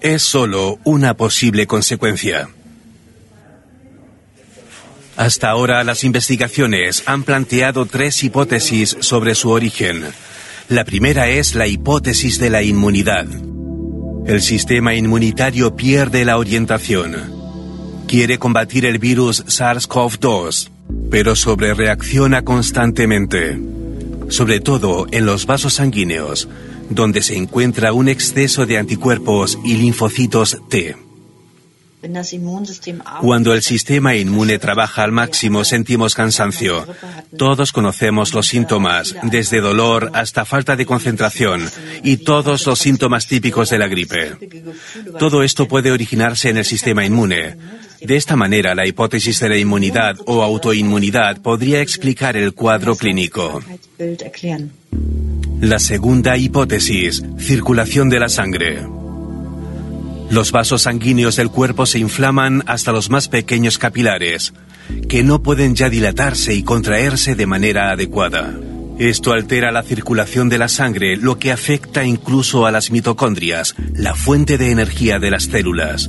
[0.00, 2.48] Es solo una posible consecuencia.
[5.16, 10.04] Hasta ahora las investigaciones han planteado tres hipótesis sobre su origen.
[10.68, 13.26] La primera es la hipótesis de la inmunidad.
[14.28, 17.16] El sistema inmunitario pierde la orientación.
[18.06, 20.70] Quiere combatir el virus SARS-CoV-2,
[21.10, 23.58] pero sobrereacciona constantemente,
[24.28, 26.48] sobre todo en los vasos sanguíneos,
[26.90, 30.96] donde se encuentra un exceso de anticuerpos y linfocitos T.
[33.20, 36.86] Cuando el sistema inmune trabaja al máximo sentimos cansancio.
[37.36, 41.68] Todos conocemos los síntomas, desde dolor hasta falta de concentración
[42.04, 44.36] y todos los síntomas típicos de la gripe.
[45.18, 47.56] Todo esto puede originarse en el sistema inmune.
[48.00, 53.60] De esta manera, la hipótesis de la inmunidad o autoinmunidad podría explicar el cuadro clínico.
[55.60, 58.86] La segunda hipótesis, circulación de la sangre.
[60.30, 64.52] Los vasos sanguíneos del cuerpo se inflaman hasta los más pequeños capilares,
[65.08, 68.54] que no pueden ya dilatarse y contraerse de manera adecuada.
[69.00, 74.14] Esto altera la circulación de la sangre, lo que afecta incluso a las mitocondrias, la
[74.14, 76.08] fuente de energía de las células.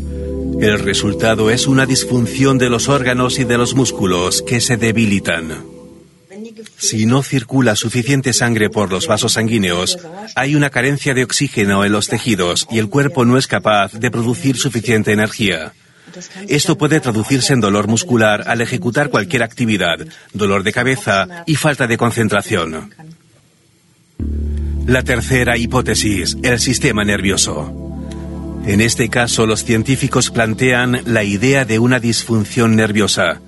[0.62, 5.79] El resultado es una disfunción de los órganos y de los músculos que se debilitan.
[6.78, 9.98] Si no circula suficiente sangre por los vasos sanguíneos,
[10.36, 14.12] hay una carencia de oxígeno en los tejidos y el cuerpo no es capaz de
[14.12, 15.74] producir suficiente energía.
[16.48, 20.00] Esto puede traducirse en dolor muscular al ejecutar cualquier actividad,
[20.34, 22.94] dolor de cabeza y falta de concentración.
[24.88, 27.90] La tercera hipótesis, el sistema nervioso.
[28.66, 33.42] En este caso, los científicos plantean la idea de una disfunción nerviosa.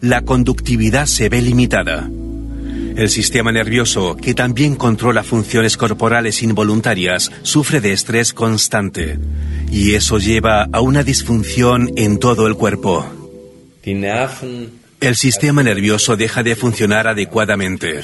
[0.00, 2.08] La conductividad se ve limitada.
[2.96, 9.18] El sistema nervioso, que también controla funciones corporales involuntarias, sufre de estrés constante.
[9.70, 13.04] Y eso lleva a una disfunción en todo el cuerpo.
[15.00, 18.00] El sistema nervioso deja de funcionar adecuadamente.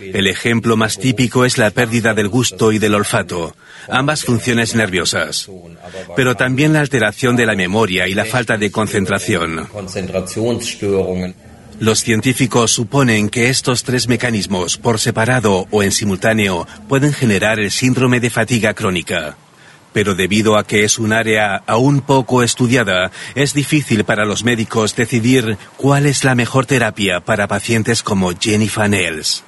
[0.00, 3.56] El ejemplo más típico es la pérdida del gusto y del olfato,
[3.88, 5.50] ambas funciones nerviosas,
[6.14, 9.66] pero también la alteración de la memoria y la falta de concentración.
[11.80, 17.70] Los científicos suponen que estos tres mecanismos, por separado o en simultáneo, pueden generar el
[17.70, 19.36] síndrome de fatiga crónica
[19.92, 24.94] pero debido a que es un área aún poco estudiada, es difícil para los médicos
[24.94, 29.42] decidir cuál es la mejor terapia para pacientes como Jennifer Nels.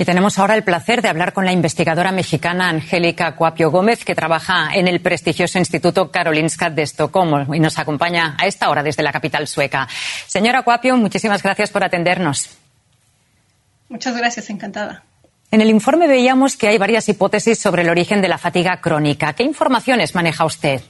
[0.00, 4.14] Y tenemos ahora el placer de hablar con la investigadora mexicana Angélica Cuapio Gómez, que
[4.14, 9.02] trabaja en el prestigioso Instituto Karolinska de Estocolmo y nos acompaña a esta hora desde
[9.02, 9.86] la capital sueca.
[10.26, 12.48] Señora Cuapio, muchísimas gracias por atendernos.
[13.90, 15.02] Muchas gracias, encantada.
[15.50, 19.34] En el informe veíamos que hay varias hipótesis sobre el origen de la fatiga crónica.
[19.34, 20.80] ¿Qué informaciones maneja usted?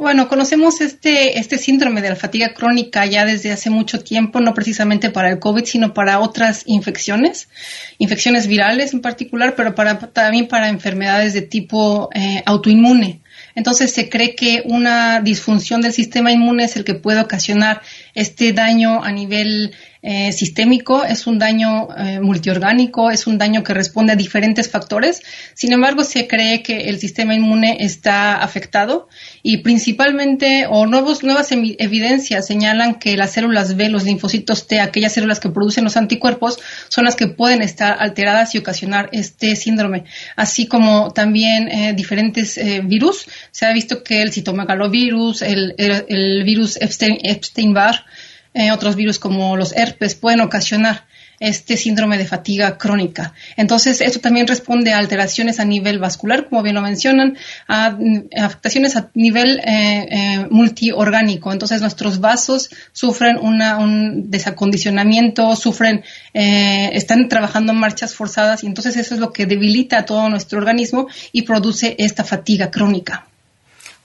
[0.00, 4.54] Bueno, conocemos este, este síndrome de la fatiga crónica ya desde hace mucho tiempo, no
[4.54, 7.50] precisamente para el COVID, sino para otras infecciones,
[7.98, 13.20] infecciones virales en particular, pero para, también para enfermedades de tipo eh, autoinmune.
[13.54, 17.82] Entonces se cree que una disfunción del sistema inmune es el que puede ocasionar
[18.14, 23.74] este daño a nivel eh, sistémico, es un daño eh, multiorgánico, es un daño que
[23.74, 25.20] responde a diferentes factores.
[25.52, 29.08] Sin embargo, se cree que el sistema inmune está afectado
[29.42, 35.12] y principalmente, o nuevos, nuevas evidencias señalan que las células B, los linfocitos T, aquellas
[35.12, 36.58] células que producen los anticuerpos,
[36.88, 42.58] son las que pueden estar alteradas y ocasionar este síndrome, así como también eh, diferentes
[42.84, 43.26] virus.
[43.50, 48.04] Se ha visto que el citomegalovirus, el, el, virus Epstein-Barr,
[48.52, 51.04] eh, otros virus como los herpes pueden ocasionar
[51.38, 53.32] este síndrome de fatiga crónica.
[53.56, 57.96] Entonces, esto también responde a alteraciones a nivel vascular, como bien lo mencionan, a,
[58.36, 61.50] afectaciones a nivel eh, eh, multiorgánico.
[61.50, 69.14] Entonces, nuestros vasos sufren un desacondicionamiento, sufren, están trabajando en marchas forzadas y entonces eso
[69.14, 73.29] es lo que debilita a todo nuestro organismo y produce esta fatiga crónica.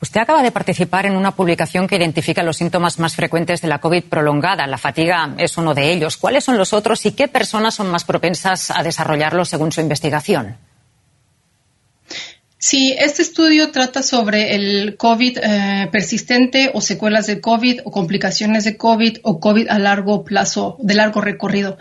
[0.01, 3.79] Usted acaba de participar en una publicación que identifica los síntomas más frecuentes de la
[3.79, 4.67] COVID prolongada.
[4.67, 6.17] La fatiga es uno de ellos.
[6.17, 10.57] ¿Cuáles son los otros y qué personas son más propensas a desarrollarlo según su investigación?
[12.57, 18.63] Sí, este estudio trata sobre el COVID eh, persistente o secuelas de COVID o complicaciones
[18.63, 21.77] de COVID o COVID a largo plazo, de largo recorrido.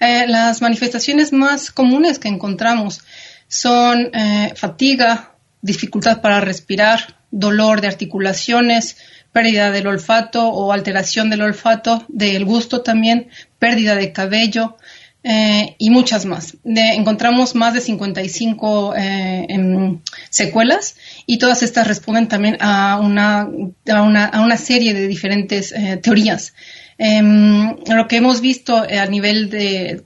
[0.00, 3.00] Eh, las manifestaciones más comunes que encontramos
[3.48, 8.96] son eh, fatiga, dificultad para respirar, dolor de articulaciones,
[9.32, 14.76] pérdida del olfato o alteración del olfato, del gusto también, pérdida de cabello
[15.24, 16.56] eh, y muchas más.
[16.64, 19.98] encontramos más de 55 eh,
[20.30, 23.48] secuelas y todas estas responden también a una,
[23.90, 26.54] a una, serie de diferentes eh, teorías.
[26.98, 30.02] Em, lo que hemos visto a nivel de,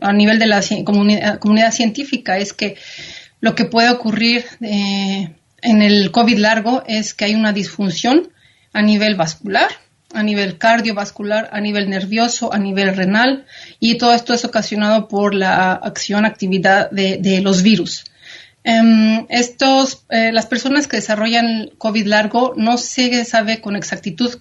[0.00, 2.76] a nivel de la comunidad científica es que
[3.40, 4.44] lo que puede ocurrir
[5.64, 8.28] en el COVID largo es que hay una disfunción
[8.74, 9.68] a nivel vascular,
[10.12, 13.46] a nivel cardiovascular, a nivel nervioso, a nivel renal,
[13.80, 18.04] y todo esto es ocasionado por la acción, actividad de, los virus.
[18.62, 24.38] Em, estos, eh, las personas que desarrollan COVID largo no se sabe con exactitud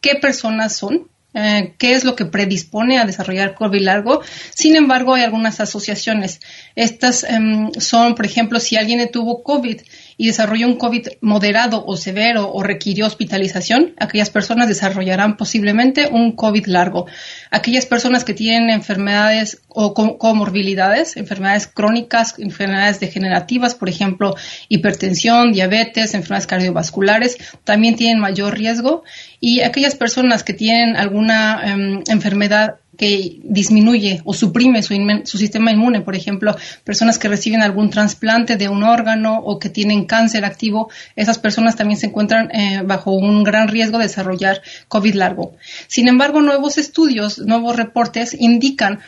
[0.00, 4.20] qué personas son, eh, qué es lo que predispone a desarrollar COVID largo.
[4.54, 6.40] Sin embargo, hay algunas asociaciones.
[6.74, 9.80] Estas em, son, por ejemplo, si alguien tuvo COVID
[10.20, 16.32] y desarrolló un COVID moderado o severo o requirió hospitalización, aquellas personas desarrollarán posiblemente un
[16.32, 17.06] COVID largo.
[17.50, 24.34] Aquellas personas que tienen enfermedades o comorbilidades, enfermedades crónicas, enfermedades degenerativas, por ejemplo,
[24.68, 29.04] hipertensión, diabetes, enfermedades cardiovasculares, también tienen mayor riesgo.
[29.40, 34.94] Y aquellas personas que tienen alguna em, enfermedad que disminuye o suprime su,
[35.24, 39.70] su, sistema inmune, por ejemplo, personas que reciben algún trasplante de un órgano o que
[39.70, 44.60] tienen cáncer activo, esas personas también se encuentran eh, bajo un gran riesgo de desarrollar
[44.88, 45.54] COVID largo.
[45.86, 49.00] Sin embargo, nuevos estudios, nuevos reportes indican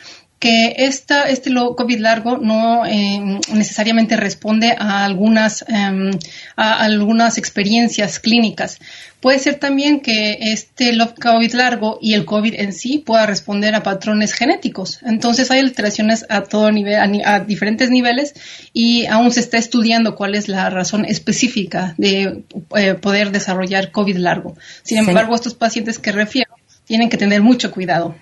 [0.43, 6.11] que esta, este COVID largo no eh, necesariamente responde a algunas, em,
[6.57, 8.79] a algunas experiencias clínicas.
[9.21, 13.83] Puede ser también que este COVID largo y el COVID en sí pueda responder a
[13.83, 14.99] patrones genéticos.
[15.03, 18.33] Entonces hay alteraciones a todo nivel, a, diferentes niveles
[18.73, 22.43] y aún se está estudiando cuál es la razón específica de
[22.75, 24.57] eh, poder desarrollar COVID largo.
[24.81, 28.13] Sin embargo, estos pacientes que refiero tienen que tener mucho cuidado.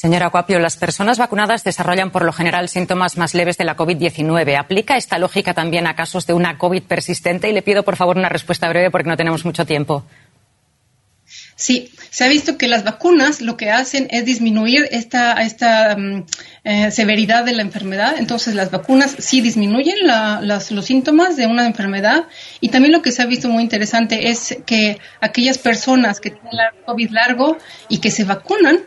[0.00, 4.56] Señora Cuapio, las personas vacunadas desarrollan por lo general síntomas más leves de la COVID-19.
[4.56, 7.50] ¿Aplica esta lógica también a casos de una COVID persistente?
[7.50, 10.04] Y le pido, por favor, una respuesta breve porque no tenemos mucho tiempo.
[11.56, 16.26] Sí, se ha visto que las vacunas lo que hacen es disminuir esta, esta mm,
[16.62, 18.14] eh, severidad de la enfermedad.
[18.18, 19.96] Entonces, las vacunas sí disminuyen
[20.42, 22.28] los síntomas de una enfermedad.
[22.60, 26.52] Y también lo que se ha visto muy interesante es que aquellas personas que tienen
[26.86, 28.78] COVID largo y que se vacunan,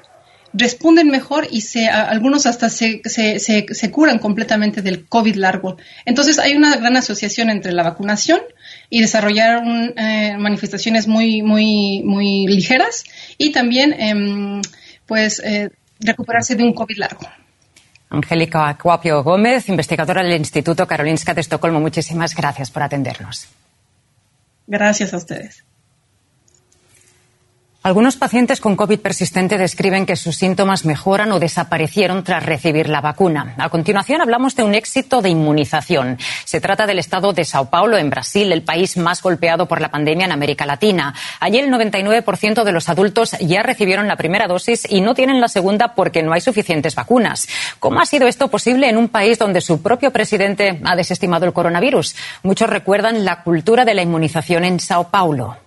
[0.54, 5.78] responden mejor y se, algunos hasta se, se, se, curan completamente del COVID largo.
[6.06, 8.41] Entonces hay una gran asociación entre la vacunación
[8.89, 9.64] y desarrollar
[9.95, 13.04] eh, manifestaciones muy, muy, muy ligeras
[13.38, 14.62] y también em,
[15.06, 17.28] pues eh, recuperarse de un COVID largo.
[18.10, 23.47] Angélica Acuapio Gómez, investigadora del Instituto Karolinska de Estocolmo, muchísimas gracias por atendernos.
[24.68, 25.64] Gracias a ustedes.
[27.84, 33.02] Algunos pacientes con COVID persistente describen que sus síntomas mejoran o desaparecieron tras recibir la
[33.02, 33.56] vacuna.
[33.58, 36.20] A continuación hablamos de un éxito de inmunización.
[36.46, 39.90] Se trata del estado de Sao Paulo, en Brasil, el país más golpeado por la
[39.90, 41.16] pandemia en América Latina.
[41.40, 45.48] Allí el 99% de los adultos ya recibieron la primera dosis y no tienen la
[45.48, 47.48] segunda porque no hay suficientes vacunas.
[47.80, 51.54] ¿Cómo ha sido esto posible en un país donde su propio presidente ha desestimado el
[51.54, 52.16] coronavirus?
[52.44, 55.58] Muchos recuerdan la cultura de la inmunización en Sao Paulo.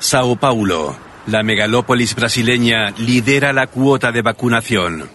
[0.00, 0.96] Sao Paulo,
[1.26, 5.10] la megalópolis brasileña, lidera la cuota de vacunación.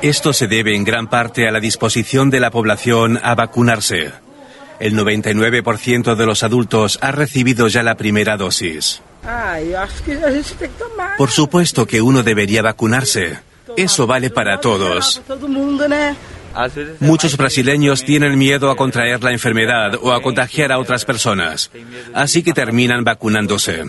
[0.00, 4.12] Esto se debe en gran parte a la disposición de la población a vacunarse.
[4.78, 9.02] El 99% de los adultos ha recibido ya la primera dosis.
[11.18, 13.40] Por supuesto que uno debería vacunarse.
[13.76, 15.20] Eso vale para todos.
[17.00, 21.70] Muchos brasileños tienen miedo a contraer la enfermedad o a contagiar a otras personas,
[22.14, 23.84] así que terminan vacunándose.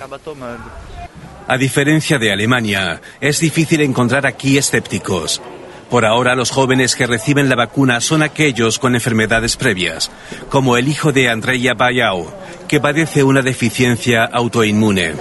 [1.48, 5.42] A diferencia de Alemania, es difícil encontrar aquí escépticos.
[5.90, 10.10] Por ahora los jóvenes que reciben la vacuna son aquellos con enfermedades previas,
[10.50, 12.34] como el hijo de Andrea Bayao,
[12.68, 15.14] que padece una deficiencia autoinmune.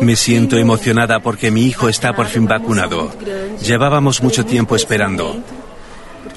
[0.00, 3.10] Me siento emocionada porque mi hijo está por fin vacunado.
[3.60, 5.42] Llevábamos mucho tiempo esperando.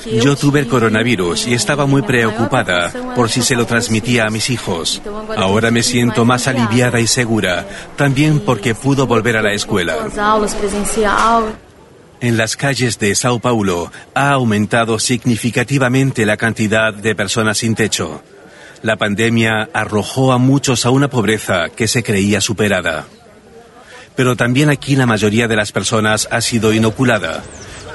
[0.05, 4.49] Yo tuve el coronavirus y estaba muy preocupada por si se lo transmitía a mis
[4.49, 5.01] hijos.
[5.37, 9.95] Ahora me siento más aliviada y segura, también porque pudo volver a la escuela.
[12.19, 18.21] En las calles de Sao Paulo ha aumentado significativamente la cantidad de personas sin techo.
[18.81, 23.05] La pandemia arrojó a muchos a una pobreza que se creía superada.
[24.15, 27.43] Pero también aquí la mayoría de las personas ha sido inoculada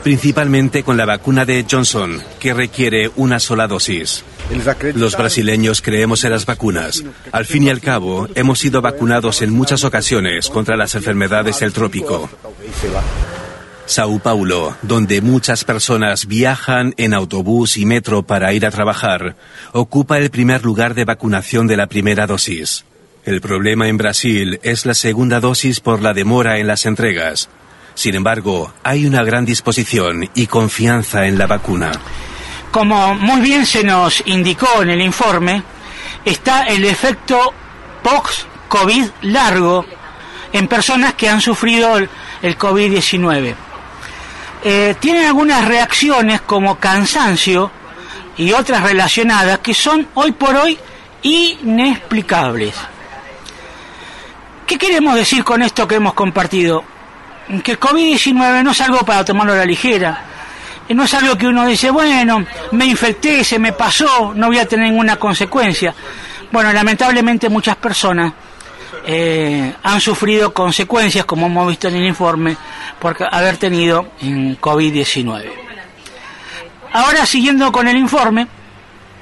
[0.09, 4.25] principalmente con la vacuna de Johnson, que requiere una sola dosis.
[4.95, 7.05] Los brasileños creemos en las vacunas.
[7.31, 11.75] Al fin y al cabo, hemos sido vacunados en muchas ocasiones contra las enfermedades del
[11.75, 12.31] trópico.
[13.85, 19.37] Sao Paulo, donde muchas personas viajan en autobús y metro para ir a trabajar,
[19.73, 22.87] ocupa el primer lugar de vacunación de la primera dosis.
[23.27, 27.51] El problema en Brasil es la segunda dosis por la demora en las entregas.
[27.99, 31.91] Sin embargo, hay una gran disposición y confianza en la vacuna.
[32.71, 35.65] Como muy bien se nos indicó en el informe,
[36.25, 37.53] está el efecto
[38.05, 39.85] post-COVID largo
[40.53, 42.09] en personas que han sufrido el,
[42.57, 43.57] COVID-19.
[44.63, 47.69] Eh, tienen algunas reacciones como cansancio
[48.37, 50.79] y otras relacionadas que son hoy por hoy
[51.23, 52.77] inexplicables.
[54.69, 56.85] ¿Qué queremos decir con esto que hemos compartido?
[57.63, 60.25] Que el COVID-19 no es algo para tomarlo a la ligera.
[60.89, 64.67] No es algo que uno dice, bueno, me infecté, se me pasó, no voy a
[64.67, 65.95] tener ninguna consecuencia.
[66.51, 68.33] Bueno, lamentablemente muchas personas
[69.07, 72.57] eh, han sufrido consecuencias, como hemos visto en el informe,
[72.99, 75.51] por haber tenido COVID-19.
[76.93, 78.49] Ahora, siguiendo con el informe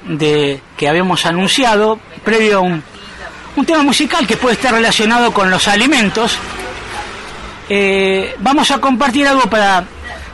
[0.05, 2.81] de que habíamos anunciado, previo a un,
[3.57, 6.39] un tema musical que puede estar relacionado con los alimentos,
[7.69, 9.83] eh, vamos a compartir algo para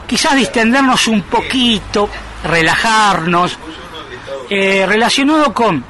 [0.06, 2.08] quizás distendernos un poquito,
[2.44, 3.58] relajarnos,
[4.50, 5.84] eh, relacionado con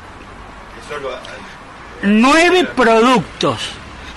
[2.02, 3.58] nueve productos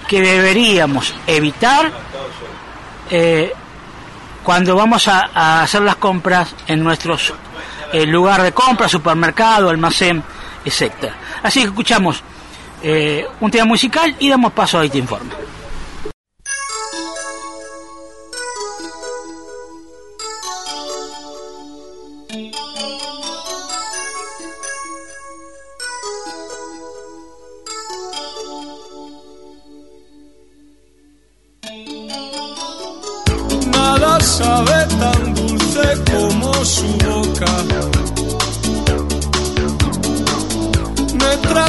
[0.07, 1.91] que deberíamos evitar
[3.09, 3.53] eh,
[4.43, 7.33] cuando vamos a, hacer las compras en nuestros
[7.91, 10.23] eh, lugar de compra, supermercado, almacén,
[10.63, 11.11] etc.
[11.43, 12.23] Así que escuchamos
[12.81, 15.31] eh, un tema musical y damos paso a este informe.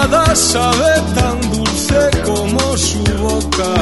[0.00, 3.74] Nada sabe tan dulce como su boca.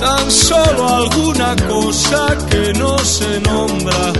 [0.00, 4.12] Tan solo alguna cosa que no se nombra.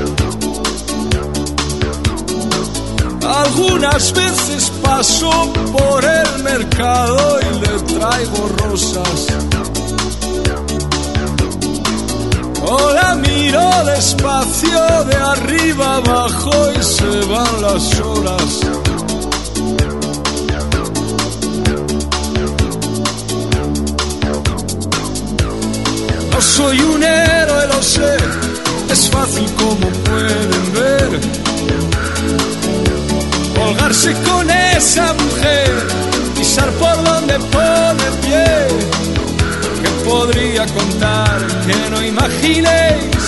[3.43, 9.27] Algunas veces paso por el mercado y le traigo rosas.
[12.73, 18.61] O la miro despacio de arriba abajo y se van las horas.
[26.33, 28.16] No soy un héroe, lo sé,
[28.89, 31.21] es fácil como pueden ver
[33.57, 35.71] colgarse con esa mujer,
[36.37, 39.20] pisar por donde pone pie.
[39.83, 43.24] Que podría contar que no imaginéis.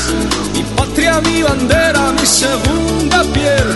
[0.55, 3.69] Mi patria, mi bandera, mi segunda piel,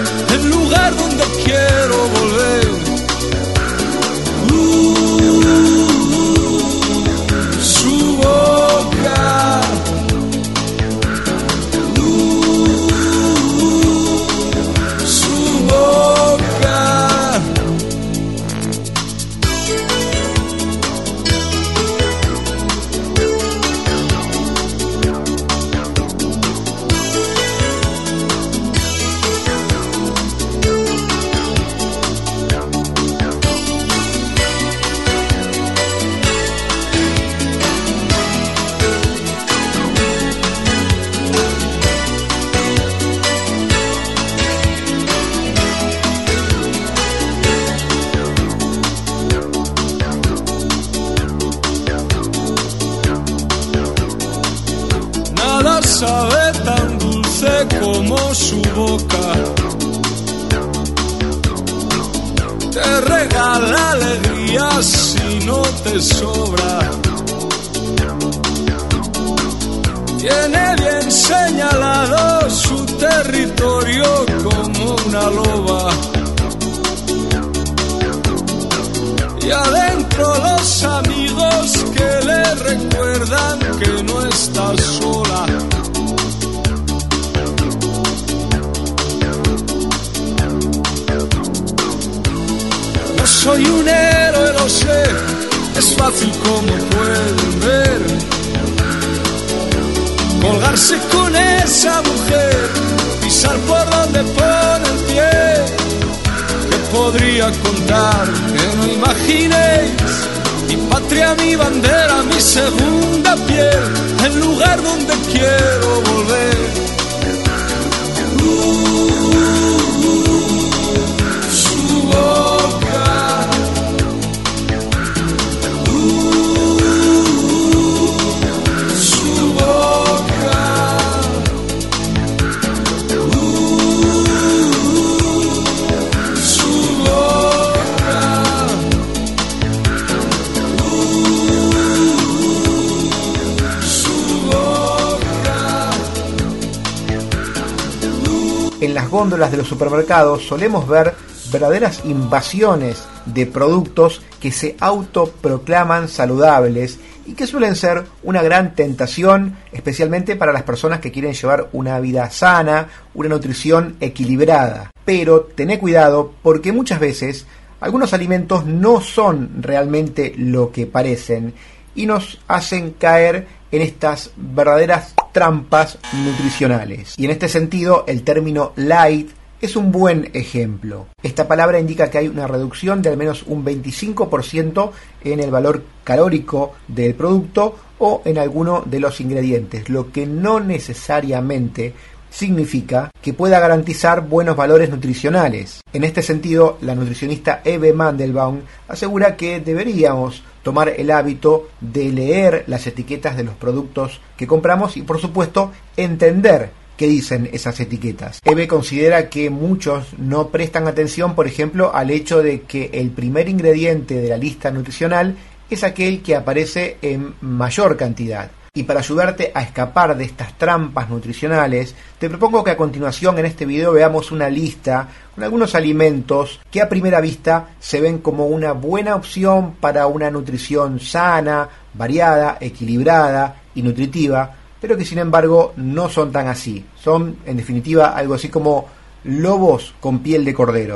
[149.76, 151.12] supermercados solemos ver
[151.52, 159.54] verdaderas invasiones de productos que se autoproclaman saludables y que suelen ser una gran tentación,
[159.72, 164.92] especialmente para las personas que quieren llevar una vida sana, una nutrición equilibrada.
[165.04, 167.46] Pero tené cuidado porque muchas veces
[167.78, 171.52] algunos alimentos no son realmente lo que parecen
[171.94, 177.14] y nos hacen caer en estas verdaderas trampas nutricionales.
[177.18, 179.28] Y en este sentido, el término light
[179.66, 181.08] es un buen ejemplo.
[181.22, 184.90] Esta palabra indica que hay una reducción de al menos un 25%
[185.24, 190.60] en el valor calórico del producto o en alguno de los ingredientes, lo que no
[190.60, 191.94] necesariamente
[192.30, 195.80] significa que pueda garantizar buenos valores nutricionales.
[195.92, 202.64] En este sentido, la nutricionista Eve Mandelbaum asegura que deberíamos tomar el hábito de leer
[202.66, 208.40] las etiquetas de los productos que compramos y por supuesto entender qué dicen esas etiquetas.
[208.44, 213.48] Eve considera que muchos no prestan atención, por ejemplo, al hecho de que el primer
[213.48, 215.36] ingrediente de la lista nutricional
[215.68, 218.50] es aquel que aparece en mayor cantidad.
[218.76, 223.46] Y para ayudarte a escapar de estas trampas nutricionales, te propongo que a continuación en
[223.46, 228.48] este video veamos una lista con algunos alimentos que a primera vista se ven como
[228.48, 234.54] una buena opción para una nutrición sana, variada, equilibrada y nutritiva,
[234.86, 236.84] pero que sin embargo no son tan así.
[236.94, 238.86] Son en definitiva algo así como
[239.24, 240.94] lobos con piel de cordero.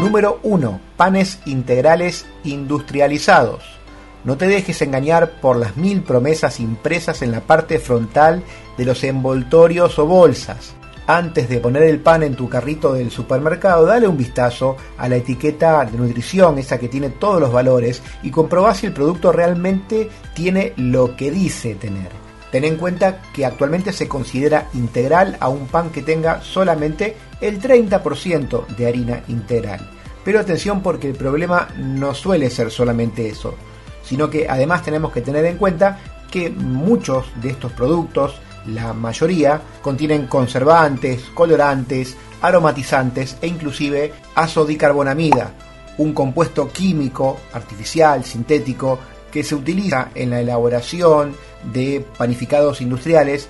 [0.00, 0.80] Número 1.
[0.96, 3.62] Panes integrales industrializados.
[4.24, 8.42] No te dejes engañar por las mil promesas impresas en la parte frontal
[8.78, 10.72] de los envoltorios o bolsas.
[11.06, 15.16] Antes de poner el pan en tu carrito del supermercado, dale un vistazo a la
[15.16, 20.08] etiqueta de nutrición, esa que tiene todos los valores, y comprobá si el producto realmente
[20.34, 22.10] tiene lo que dice tener.
[22.50, 27.60] Ten en cuenta que actualmente se considera integral a un pan que tenga solamente el
[27.60, 29.90] 30% de harina integral.
[30.24, 33.54] Pero atención porque el problema no suele ser solamente eso
[34.06, 35.98] sino que además tenemos que tener en cuenta
[36.30, 38.36] que muchos de estos productos,
[38.68, 45.52] la mayoría, contienen conservantes, colorantes, aromatizantes e inclusive azodicarbonamida,
[45.98, 48.98] un compuesto químico, artificial, sintético,
[49.30, 51.34] que se utiliza en la elaboración
[51.72, 53.48] de panificados industriales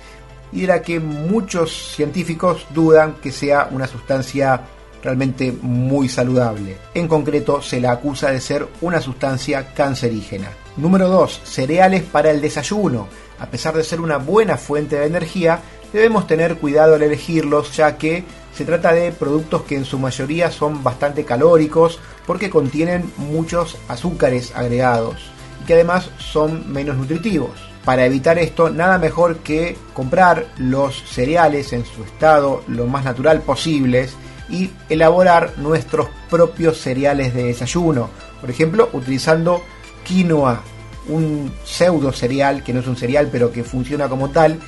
[0.51, 4.61] y de la que muchos científicos dudan que sea una sustancia
[5.03, 6.77] realmente muy saludable.
[6.93, 10.49] En concreto, se la acusa de ser una sustancia cancerígena.
[10.77, 11.41] Número 2.
[11.43, 13.07] Cereales para el desayuno.
[13.39, 15.59] A pesar de ser una buena fuente de energía,
[15.93, 18.23] debemos tener cuidado al elegirlos ya que
[18.53, 24.51] se trata de productos que en su mayoría son bastante calóricos porque contienen muchos azúcares
[24.55, 25.31] agregados
[25.61, 27.51] y que además son menos nutritivos.
[27.85, 33.41] Para evitar esto, nada mejor que comprar los cereales en su estado lo más natural
[33.41, 34.13] posibles
[34.49, 38.09] y elaborar nuestros propios cereales de desayuno.
[38.41, 39.61] Por ejemplo, utilizando
[40.03, 40.63] quinoa,
[41.09, 44.59] un pseudo cereal, que no es un cereal, pero que funciona como tal,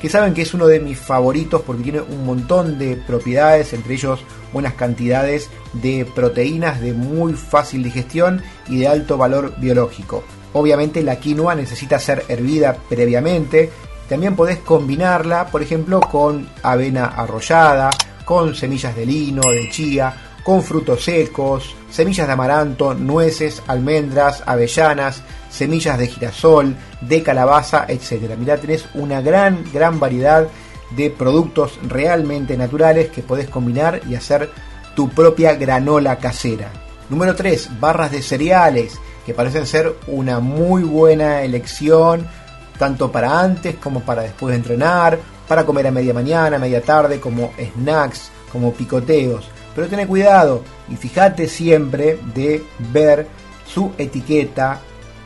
[0.00, 3.94] que saben que es uno de mis favoritos porque tiene un montón de propiedades, entre
[3.94, 4.20] ellos
[4.52, 10.22] buenas cantidades de proteínas de muy fácil digestión y de alto valor biológico.
[10.52, 13.70] Obviamente la quinoa necesita ser hervida previamente,
[14.08, 17.90] también podés combinarla, por ejemplo, con avena arrollada,
[18.24, 25.22] con semillas de lino, de chía, con frutos secos, semillas de amaranto, nueces, almendras, avellanas,
[25.50, 28.36] semillas de girasol, de calabaza, etc.
[28.38, 30.46] Mirá, tenés una gran, gran variedad
[30.90, 34.50] de productos realmente naturales que podés combinar y hacer
[34.94, 36.70] tu propia granola casera.
[37.08, 37.80] Número 3.
[37.80, 42.26] Barras de cereales, que parecen ser una muy buena elección
[42.78, 45.18] tanto para antes como para después de entrenar
[45.48, 49.48] para comer a media mañana, media tarde, como snacks, como picoteos.
[49.74, 53.26] Pero ten cuidado y fíjate siempre de ver
[53.66, 54.80] su etiqueta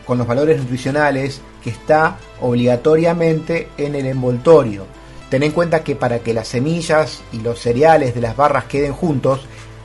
[0.06, 4.86] con los valores nutricionales que está obligatoriamente en el envoltorio.
[5.30, 8.92] Ten en cuenta que para que las semillas y los cereales de las barras queden
[8.92, 9.40] juntos,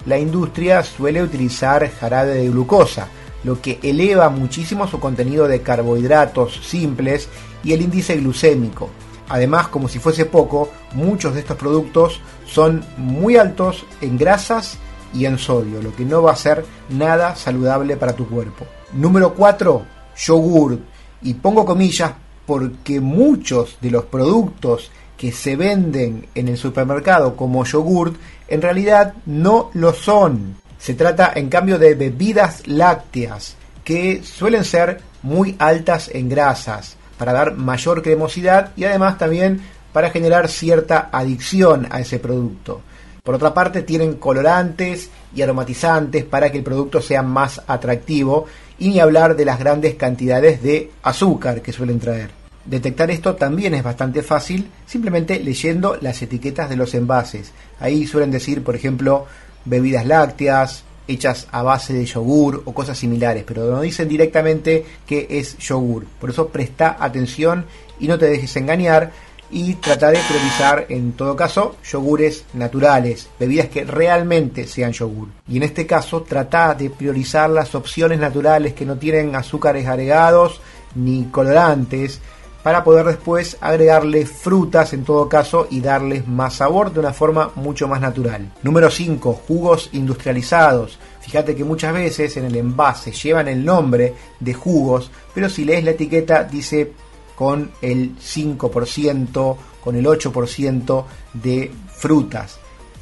[0.06, 3.08] la industria suele utilizar jarabe de glucosa,
[3.44, 7.30] lo que eleva muchísimo su contenido de carbohidratos simples
[7.64, 8.90] y el índice glucémico.
[9.30, 14.78] Además, como si fuese poco, muchos de estos productos son muy altos en grasas
[15.14, 18.66] y en sodio, lo que no va a ser nada saludable para tu cuerpo.
[18.94, 19.86] Número 4,
[20.18, 20.80] yogur.
[21.22, 22.14] Y pongo comillas
[22.46, 28.14] porque muchos de los productos que se venden en el supermercado como yogur
[28.48, 30.58] en realidad no lo son.
[30.78, 37.34] Se trata en cambio de bebidas lácteas que suelen ser muy altas en grasas para
[37.34, 39.62] dar mayor cremosidad y además también
[39.92, 42.82] para generar cierta adicción a ese producto.
[43.24, 48.46] Por otra parte, tienen colorantes y aromatizantes para que el producto sea más atractivo
[48.80, 52.30] y ni hablar de las grandes cantidades de azúcar que suelen traer.
[52.66, 57.54] Detectar esto también es bastante fácil simplemente leyendo las etiquetas de los envases.
[57.80, 59.26] Ahí suelen decir, por ejemplo,
[59.64, 65.28] bebidas lácteas, hechas a base de yogur o cosas similares, pero no dicen directamente que
[65.30, 66.06] es yogur.
[66.20, 67.66] Por eso presta atención
[68.00, 69.12] y no te dejes engañar
[69.52, 75.30] y trata de priorizar en todo caso yogures naturales, bebidas que realmente sean yogur.
[75.48, 80.62] Y en este caso trata de priorizar las opciones naturales que no tienen azúcares agregados
[80.96, 82.20] ni colorantes
[82.68, 87.52] para poder después agregarle frutas en todo caso y darles más sabor de una forma
[87.56, 88.52] mucho más natural.
[88.62, 89.42] Número 5.
[89.48, 91.00] Jugos industrializados.
[91.22, 95.84] Fíjate que muchas veces en el envase llevan el nombre de jugos, pero si lees
[95.84, 96.92] la etiqueta dice
[97.38, 102.58] con el 5%, con el 8% de frutas.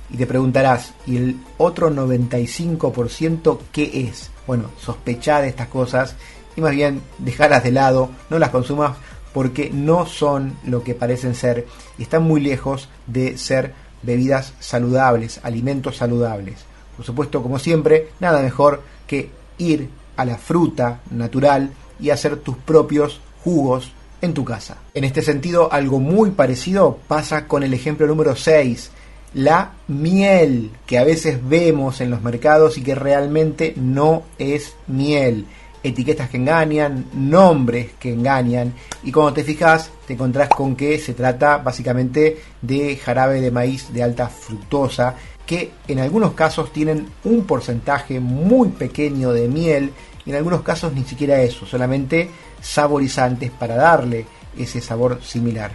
[0.10, 4.30] Y te preguntarás, ¿y el otro 95% qué es?
[4.46, 6.18] Bueno, sospechar de estas cosas
[6.58, 8.98] y más bien dejarlas de lado, no las consumas
[9.34, 11.66] porque no son lo que parecen ser
[11.98, 13.74] y están muy lejos de ser
[14.04, 16.66] bebidas saludables, alimentos saludables.
[16.98, 21.72] Por supuesto, como siempre, nada mejor que ir a la fruta natural
[22.02, 23.94] y hacer tus propios jugos
[24.26, 24.78] en tu casa.
[24.94, 28.92] En este sentido, algo muy parecido pasa con el ejemplo número 6,
[29.36, 35.46] la miel que a veces vemos en los mercados y que realmente no es miel.
[35.84, 38.74] Etiquetas que engañan, nombres que engañan
[39.04, 43.94] y cuando te fijas te encontrás con que se trata básicamente de jarabe de maíz
[43.94, 45.16] de alta fructosa
[45.46, 49.92] que en algunos casos tienen un porcentaje muy pequeño de miel
[50.26, 52.30] y en algunos casos ni siquiera eso, solamente
[52.66, 54.26] saborizantes para darle
[54.58, 55.72] ese sabor similar.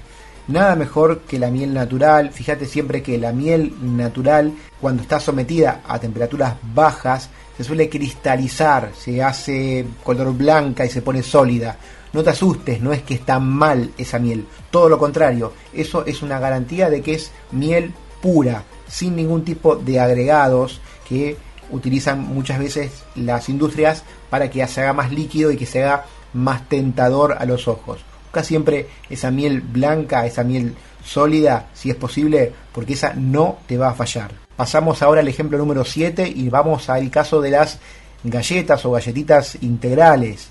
[0.49, 2.33] Nada mejor que la miel natural.
[2.33, 8.91] Fíjate siempre que la miel natural, cuando está sometida a temperaturas bajas, se suele cristalizar,
[8.99, 11.77] se hace color blanca y se pone sólida.
[12.13, 14.47] No te asustes, no es que está mal esa miel.
[14.71, 19.77] Todo lo contrario, eso es una garantía de que es miel pura, sin ningún tipo
[19.77, 21.37] de agregados que
[21.71, 26.07] utilizan muchas veces las industrias para que se haga más líquido y que se haga
[26.33, 28.01] más tentador a los ojos.
[28.25, 30.75] Busca siempre esa miel blanca, esa miel
[31.05, 34.33] sólida, si es posible, porque esa no te va a fallar.
[34.57, 37.79] Pasamos ahora al ejemplo número 7 y vamos al caso de las
[38.23, 40.50] galletas o galletitas integrales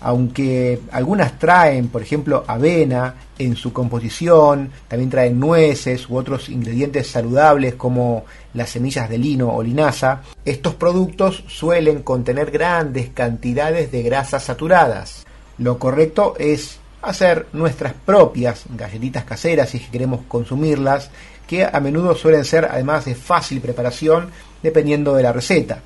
[0.00, 7.06] aunque algunas traen, por ejemplo, avena en su composición, también traen nueces u otros ingredientes
[7.06, 8.24] saludables como
[8.54, 15.26] las semillas de lino o linaza, estos productos suelen contener grandes cantidades de grasas saturadas.
[15.58, 21.10] Lo correcto es hacer nuestras propias galletitas caseras si queremos consumirlas,
[21.46, 24.30] que a menudo suelen ser además de fácil preparación
[24.62, 25.80] dependiendo de la receta.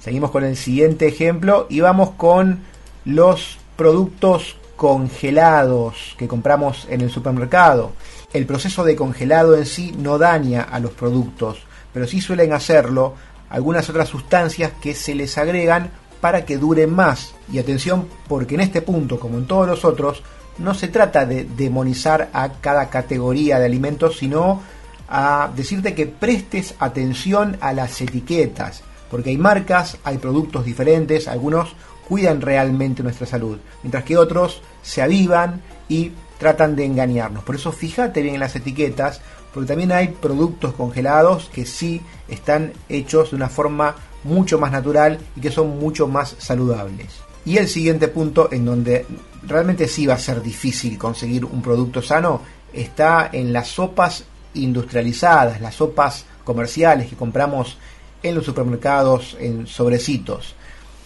[0.00, 2.60] Seguimos con el siguiente ejemplo y vamos con
[3.06, 7.92] los productos congelados que compramos en el supermercado.
[8.32, 11.60] El proceso de congelado en sí no daña a los productos,
[11.94, 13.14] pero sí suelen hacerlo
[13.48, 15.90] algunas otras sustancias que se les agregan
[16.20, 17.32] para que duren más.
[17.50, 20.22] Y atención, porque en este punto, como en todos los otros,
[20.58, 24.62] no se trata de demonizar a cada categoría de alimentos, sino
[25.08, 31.76] a decirte que prestes atención a las etiquetas, porque hay marcas, hay productos diferentes, algunos
[32.08, 37.44] cuidan realmente nuestra salud, mientras que otros se avivan y tratan de engañarnos.
[37.44, 39.20] Por eso fíjate bien en las etiquetas,
[39.52, 45.18] porque también hay productos congelados que sí están hechos de una forma mucho más natural
[45.34, 47.06] y que son mucho más saludables.
[47.44, 49.06] Y el siguiente punto en donde
[49.46, 52.42] realmente sí va a ser difícil conseguir un producto sano
[52.72, 57.78] está en las sopas industrializadas, las sopas comerciales que compramos
[58.22, 60.54] en los supermercados en sobrecitos.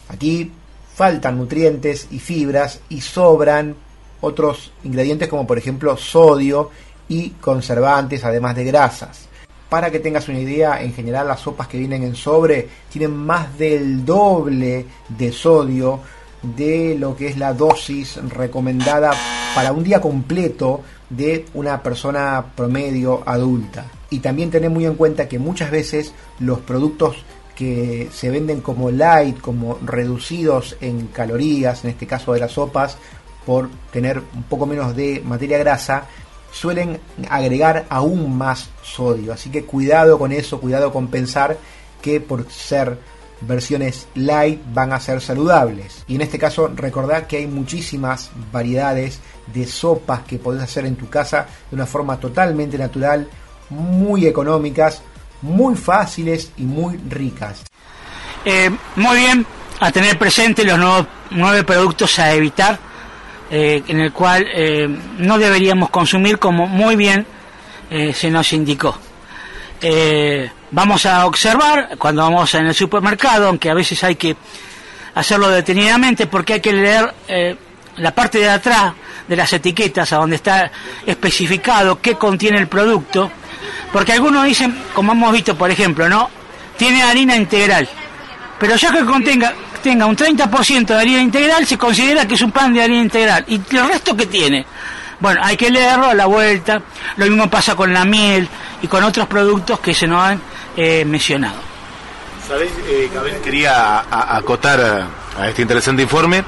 [0.09, 0.51] Aquí
[1.01, 3.74] faltan nutrientes y fibras y sobran
[4.20, 6.68] otros ingredientes como por ejemplo sodio
[7.09, 9.26] y conservantes además de grasas.
[9.70, 13.57] Para que tengas una idea, en general las sopas que vienen en sobre tienen más
[13.57, 16.01] del doble de sodio
[16.42, 19.12] de lo que es la dosis recomendada
[19.55, 23.86] para un día completo de una persona promedio adulta.
[24.11, 27.24] Y también tener muy en cuenta que muchas veces los productos
[27.61, 32.97] que se venden como light, como reducidos en calorías, en este caso de las sopas,
[33.45, 36.07] por tener un poco menos de materia grasa,
[36.51, 36.99] suelen
[37.29, 39.35] agregar aún más sodio.
[39.35, 41.59] Así que cuidado con eso, cuidado con pensar
[42.01, 42.97] que por ser
[43.43, 46.05] versiones light van a ser saludables.
[46.09, 49.21] Y en este caso recordad que hay muchísimas variedades
[49.53, 53.29] de sopas que podés hacer en tu casa de una forma totalmente natural,
[53.69, 55.03] muy económicas,
[55.43, 57.64] muy fáciles y muy ricas.
[58.45, 59.47] Eh, muy bien,
[59.80, 62.78] a tener presente los nuevos, nueve productos a evitar,
[63.51, 64.88] eh, en el cual eh,
[65.18, 67.26] no deberíamos consumir como muy bien
[68.14, 68.97] se nos indicó.
[70.70, 74.36] vamos a observar cuando vamos en el supermercado, aunque a veces hay que
[75.16, 77.12] hacerlo detenidamente porque hay que leer
[78.01, 78.92] la parte de atrás
[79.26, 80.70] de las etiquetas a donde está
[81.07, 83.30] especificado qué contiene el producto,
[83.92, 86.28] porque algunos dicen, como hemos visto por ejemplo, ¿no?
[86.76, 87.88] Tiene harina integral,
[88.59, 92.53] pero ya que contenga tenga un 30% de harina integral se considera que es un
[92.53, 94.66] pan de harina integral y el resto que tiene
[95.20, 96.82] bueno, hay que leerlo a la vuelta.
[97.16, 98.48] Lo mismo pasa con la miel
[98.82, 100.40] y con otros productos que se nos han
[100.76, 101.57] eh, mencionado.
[102.48, 103.11] ¿Sabés, eh,
[103.44, 104.80] Quería acotar
[105.38, 106.42] a, este interesante informe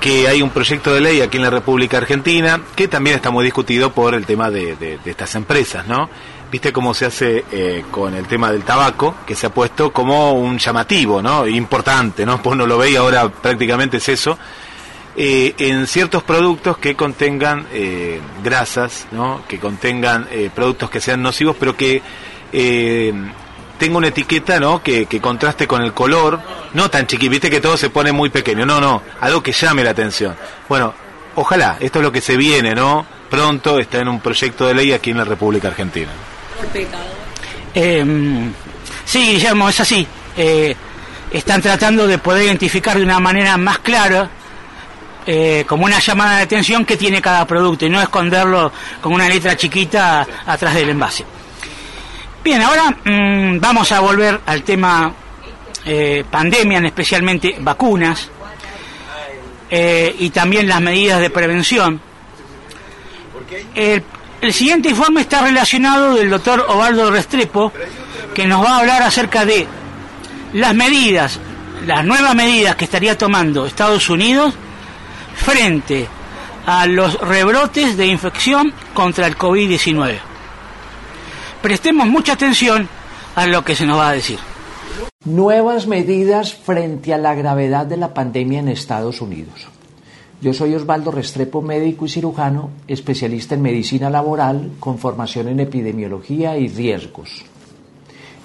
[0.00, 3.44] que hay un proyecto de ley aquí en la República Argentina que también está muy
[3.44, 6.08] discutido por el tema de, estas empresas, ¿no?
[6.50, 10.34] Viste cómo se hace eh, con el tema del tabaco, que se ha puesto como
[10.34, 11.46] un llamativo, ¿no?
[11.46, 12.40] Importante, ¿no?
[12.40, 14.38] Pues no lo ve ahora prácticamente es eso
[15.18, 19.40] eh, en ciertos productos que contengan eh, grasas, ¿no?
[19.48, 22.02] que contengan eh, productos que sean nocivos, pero que
[23.78, 24.82] tenga una etiqueta ¿no?
[24.82, 26.40] Que, contraste con el color,
[26.74, 29.84] no tan chiquito, viste que todo se pone muy pequeño, no, no, algo que llame
[29.84, 30.34] la atención.
[30.68, 30.94] Bueno,
[31.34, 33.06] ojalá, esto es lo que se viene, ¿no?
[33.30, 36.10] Pronto está en un proyecto de ley aquí en la República Argentina.
[37.74, 38.52] Em,
[39.04, 40.06] sí, Guillermo, es así.
[41.30, 44.30] están tratando de poder identificar de una manera más clara
[45.28, 48.70] eh, como una llamada de atención que tiene cada producto y no esconderlo
[49.00, 51.24] con una letra chiquita atrás del envase.
[52.46, 55.12] Bien, ahora mm, vamos a volver al tema
[55.84, 58.30] eh, pandemia, especialmente vacunas
[59.68, 62.00] eh, y también las medidas de prevención.
[63.74, 64.00] El,
[64.40, 67.72] el siguiente informe está relacionado del doctor Ovaldo Restrepo,
[68.32, 69.66] que nos va a hablar acerca de
[70.52, 71.40] las medidas,
[71.84, 74.54] las nuevas medidas que estaría tomando Estados Unidos
[75.34, 76.06] frente
[76.64, 80.35] a los rebrotes de infección contra el COVID-19.
[81.66, 82.88] Prestemos mucha atención
[83.34, 84.38] a lo que se nos va a decir.
[85.24, 89.66] Nuevas medidas frente a la gravedad de la pandemia en Estados Unidos.
[90.40, 96.56] Yo soy Osvaldo Restrepo, médico y cirujano, especialista en medicina laboral con formación en epidemiología
[96.56, 97.44] y riesgos.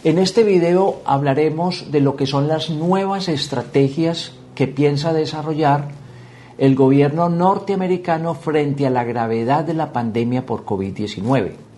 [0.03, 5.89] En este video hablaremos de lo que son las nuevas estrategias que piensa desarrollar
[6.57, 11.69] el gobierno norteamericano frente a la gravedad de la pandemia por COVID-19.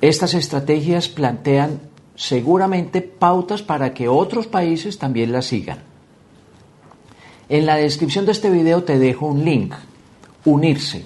[0.00, 1.80] Estas estrategias plantean
[2.14, 5.78] seguramente pautas para que otros países también las sigan.
[7.48, 9.74] En la descripción de este video te dejo un link,
[10.44, 11.04] unirse.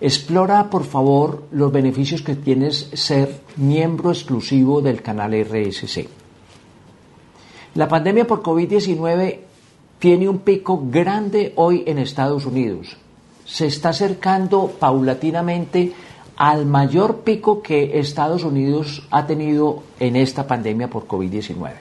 [0.00, 6.08] Explora por favor los beneficios que tienes ser miembro exclusivo del canal RSC.
[7.74, 9.38] La pandemia por COVID-19
[9.98, 12.96] tiene un pico grande hoy en Estados Unidos.
[13.44, 15.92] Se está acercando paulatinamente
[16.38, 21.72] al mayor pico que Estados Unidos ha tenido en esta pandemia por COVID-19.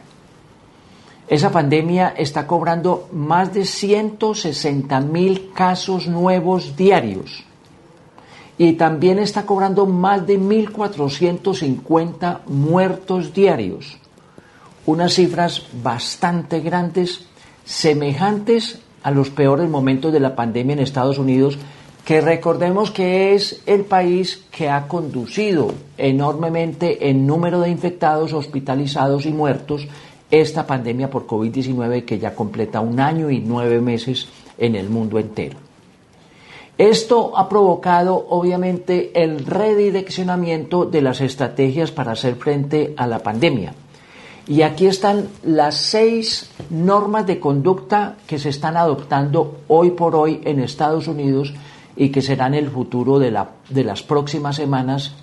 [1.27, 7.43] Esa pandemia está cobrando más de 160 mil casos nuevos diarios
[8.57, 13.99] y también está cobrando más de 1.450 muertos diarios.
[14.87, 17.27] Unas cifras bastante grandes
[17.63, 21.59] semejantes a los peores momentos de la pandemia en Estados Unidos,
[22.07, 29.25] que recordemos que es el país que ha conducido enormemente en número de infectados, hospitalizados
[29.25, 29.85] y muertos
[30.31, 35.19] esta pandemia por COVID-19 que ya completa un año y nueve meses en el mundo
[35.19, 35.57] entero.
[36.77, 43.73] Esto ha provocado obviamente el redireccionamiento de las estrategias para hacer frente a la pandemia.
[44.47, 50.39] Y aquí están las seis normas de conducta que se están adoptando hoy por hoy
[50.45, 51.53] en Estados Unidos
[51.97, 55.15] y que serán el futuro de, la, de las próximas semanas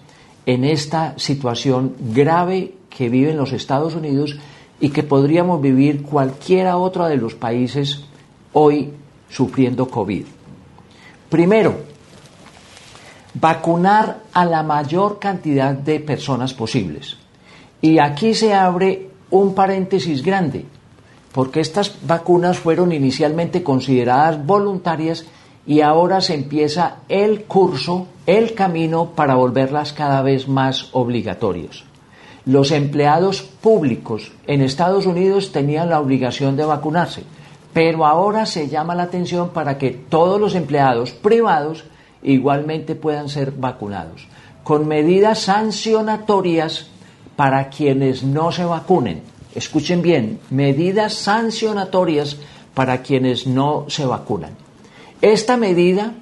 [0.44, 4.36] en esta situación grave que viven los Estados Unidos
[4.80, 8.04] y que podríamos vivir cualquiera otro de los países
[8.52, 8.90] hoy
[9.28, 10.24] sufriendo COVID.
[11.30, 11.76] Primero,
[13.34, 17.16] vacunar a la mayor cantidad de personas posibles.
[17.80, 20.64] Y aquí se abre un paréntesis grande,
[21.32, 25.24] porque estas vacunas fueron inicialmente consideradas voluntarias
[25.66, 31.84] y ahora se empieza el curso, el camino para volverlas cada vez más obligatorios.
[32.44, 37.22] Los empleados públicos en Estados Unidos tenían la obligación de vacunarse,
[37.72, 41.84] pero ahora se llama la atención para que todos los empleados privados
[42.22, 44.28] igualmente puedan ser vacunados,
[44.62, 46.88] con medidas sancionatorias
[47.36, 49.22] para quienes no se vacunen.
[49.54, 52.36] Escuchen bien, medidas sancionatorias
[52.74, 54.63] para quienes no se vacunan.
[55.24, 56.12] Esta medida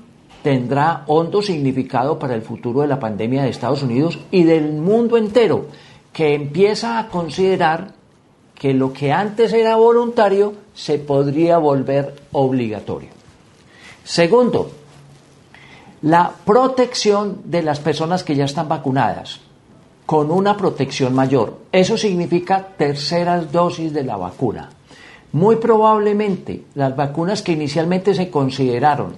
[0.44, 5.16] tendrá hondo significado para el futuro de la pandemia de Estados Unidos y del mundo
[5.16, 5.66] entero,
[6.12, 7.94] que empieza a considerar
[8.54, 13.08] que lo que antes era voluntario se podría volver obligatorio.
[14.04, 14.70] Segundo,
[16.02, 19.40] la protección de las personas que ya están vacunadas
[20.06, 21.58] con una protección mayor.
[21.72, 24.70] Eso significa terceras dosis de la vacuna.
[25.32, 29.14] Muy probablemente las vacunas que inicialmente se consideraron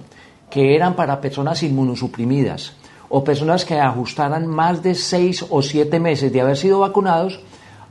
[0.49, 2.73] que eran para personas inmunosuprimidas
[3.09, 7.39] o personas que ajustaran más de seis o siete meses de haber sido vacunados,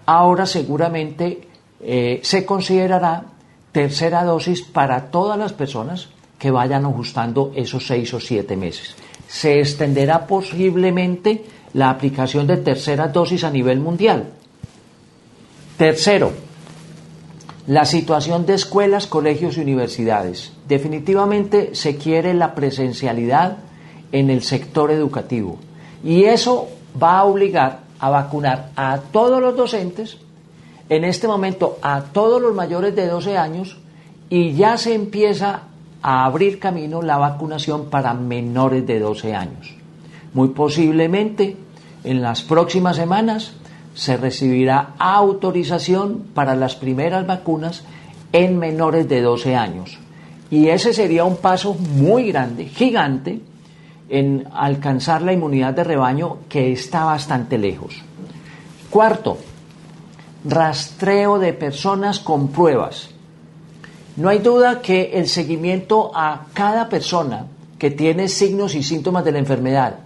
[0.06, 1.46] ahora seguramente
[1.80, 3.24] eh, se considerará
[3.72, 6.08] tercera dosis para todas las personas
[6.38, 8.96] que vayan ajustando esos seis o siete meses.
[9.28, 11.44] Se extenderá posiblemente
[11.74, 14.30] la aplicación de tercera dosis a nivel mundial.
[15.76, 16.32] Tercero,
[17.66, 20.52] la situación de escuelas, colegios y universidades.
[20.68, 23.58] Definitivamente se quiere la presencialidad
[24.12, 25.58] en el sector educativo
[26.02, 26.68] y eso
[27.02, 30.18] va a obligar a vacunar a todos los docentes,
[30.90, 33.78] en este momento a todos los mayores de 12 años
[34.28, 35.62] y ya se empieza
[36.02, 39.74] a abrir camino la vacunación para menores de 12 años.
[40.34, 41.56] Muy posiblemente
[42.04, 43.54] en las próximas semanas
[43.94, 47.84] se recibirá autorización para las primeras vacunas
[48.32, 49.98] en menores de 12 años.
[50.50, 53.40] Y ese sería un paso muy grande, gigante,
[54.08, 58.02] en alcanzar la inmunidad de rebaño que está bastante lejos.
[58.90, 59.38] Cuarto,
[60.44, 63.08] rastreo de personas con pruebas.
[64.16, 67.46] No hay duda que el seguimiento a cada persona
[67.78, 69.96] que tiene signos y síntomas de la enfermedad,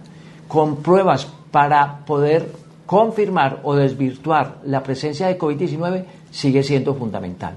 [0.47, 2.51] con pruebas para poder
[2.89, 7.53] confirmar o desvirtuar la presencia de COVID-19 sigue siendo fundamental.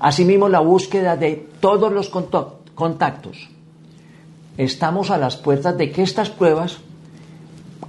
[0.00, 3.48] Asimismo, la búsqueda de todos los contactos.
[4.58, 6.76] Estamos a las puertas de que estas pruebas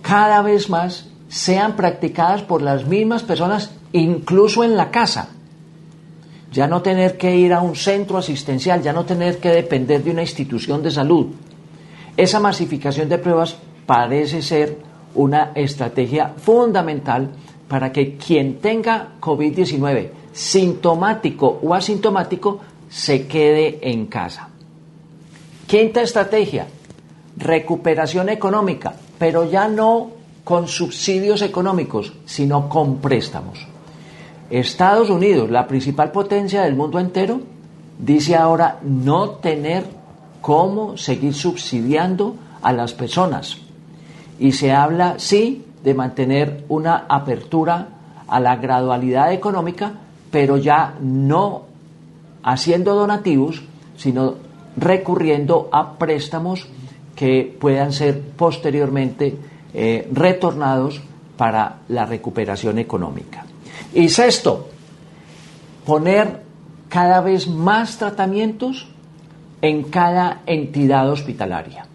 [0.01, 5.31] cada vez más sean practicadas por las mismas personas, incluso en la casa.
[6.53, 10.11] Ya no tener que ir a un centro asistencial, ya no tener que depender de
[10.11, 11.35] una institución de salud.
[12.15, 14.86] Esa masificación de pruebas parece ser
[15.17, 17.29] una estrategia fundamental
[17.67, 22.59] para que quien tenga COVID-19 sintomático o asintomático
[22.89, 24.49] se quede en casa.
[25.65, 26.67] Quinta estrategia,
[27.35, 30.11] recuperación económica, pero ya no
[30.43, 33.67] con subsidios económicos, sino con préstamos.
[34.49, 37.41] Estados Unidos, la principal potencia del mundo entero,
[37.99, 39.83] dice ahora no tener
[40.39, 43.57] cómo seguir subsidiando a las personas
[44.39, 47.87] y se habla, sí, de mantener una apertura
[48.27, 49.93] a la gradualidad económica,
[50.31, 51.63] pero ya no
[52.43, 53.63] haciendo donativos,
[53.95, 54.35] sino
[54.75, 56.67] recurriendo a préstamos
[57.15, 59.35] que puedan ser posteriormente
[59.73, 61.01] eh, retornados
[61.35, 63.45] para la recuperación económica.
[63.93, 64.69] Y sexto,
[65.85, 66.41] poner
[66.89, 68.87] cada vez más tratamientos
[69.61, 71.85] en cada entidad hospitalaria.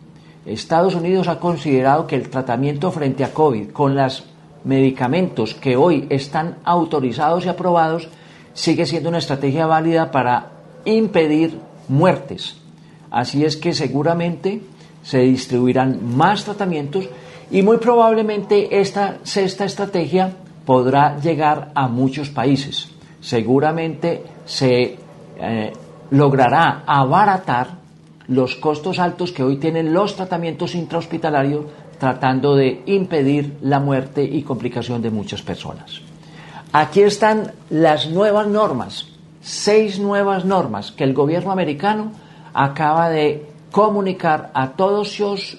[0.45, 4.25] Estados Unidos ha considerado que el tratamiento frente a COVID con los
[4.65, 8.09] medicamentos que hoy están autorizados y aprobados
[8.55, 10.51] sigue siendo una estrategia válida para
[10.85, 12.57] impedir muertes.
[13.11, 14.63] Así es que seguramente
[15.03, 17.09] se distribuirán más tratamientos
[17.51, 20.33] y muy probablemente esta sexta estrategia
[20.65, 22.89] podrá llegar a muchos países.
[23.21, 24.97] Seguramente se
[25.39, 25.73] eh,
[26.11, 27.82] logrará abaratar
[28.33, 31.67] los costos altos que hoy tienen los tratamientos intrahospitalarios
[31.99, 36.01] tratando de impedir la muerte y complicación de muchas personas.
[36.73, 39.07] Aquí están las nuevas normas,
[39.41, 42.13] seis nuevas normas que el gobierno americano
[42.55, 45.59] acaba de comunicar a todos, los,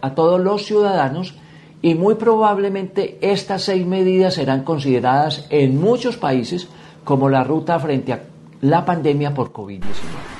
[0.00, 1.34] a todos los ciudadanos
[1.82, 6.68] y muy probablemente estas seis medidas serán consideradas en muchos países
[7.04, 8.22] como la ruta frente a
[8.62, 10.35] la pandemia por COVID-19.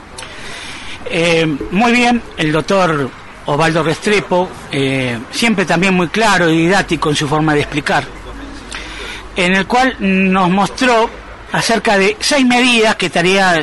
[1.09, 3.09] Eh, muy bien, el doctor
[3.47, 8.05] Osvaldo Restrepo, eh, siempre también muy claro y didáctico en su forma de explicar,
[9.37, 11.09] en el cual nos mostró
[11.53, 13.61] acerca de seis medidas que estaría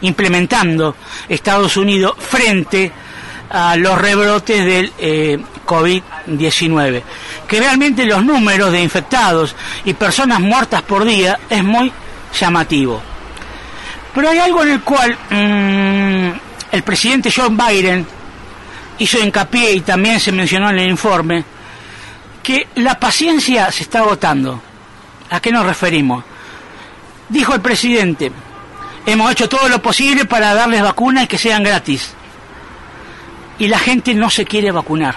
[0.00, 0.96] implementando
[1.28, 2.90] Estados Unidos frente
[3.48, 7.02] a los rebrotes del eh, COVID-19.
[7.46, 9.54] Que realmente los números de infectados
[9.84, 11.92] y personas muertas por día es muy
[12.38, 13.00] llamativo.
[14.14, 18.06] Pero hay algo en el cual mmm, el presidente John Biden
[18.98, 21.44] hizo hincapié y también se mencionó en el informe
[22.42, 24.60] que la paciencia se está agotando.
[25.30, 26.24] ¿A qué nos referimos?
[27.28, 28.32] Dijo el presidente,
[29.06, 32.14] hemos hecho todo lo posible para darles vacunas y que sean gratis.
[33.58, 35.14] Y la gente no se quiere vacunar.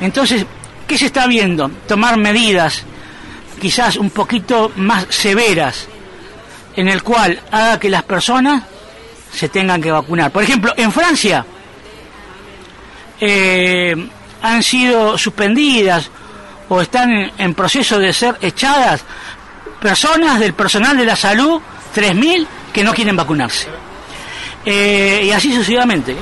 [0.00, 0.46] Entonces,
[0.86, 1.68] ¿qué se está viendo?
[1.88, 2.84] Tomar medidas
[3.60, 5.88] quizás un poquito más severas,
[6.76, 8.62] en el cual haga que las personas
[9.32, 10.30] se tengan que vacunar.
[10.30, 11.44] Por ejemplo, en Francia
[13.20, 13.94] eh,
[14.42, 16.10] han sido suspendidas
[16.68, 19.02] o están en, proceso de ser echadas
[19.80, 21.60] personas del personal de la salud,
[21.94, 23.68] 3.000 que no quieren vacunarse.
[24.64, 26.14] Eh, y así sucesivamente.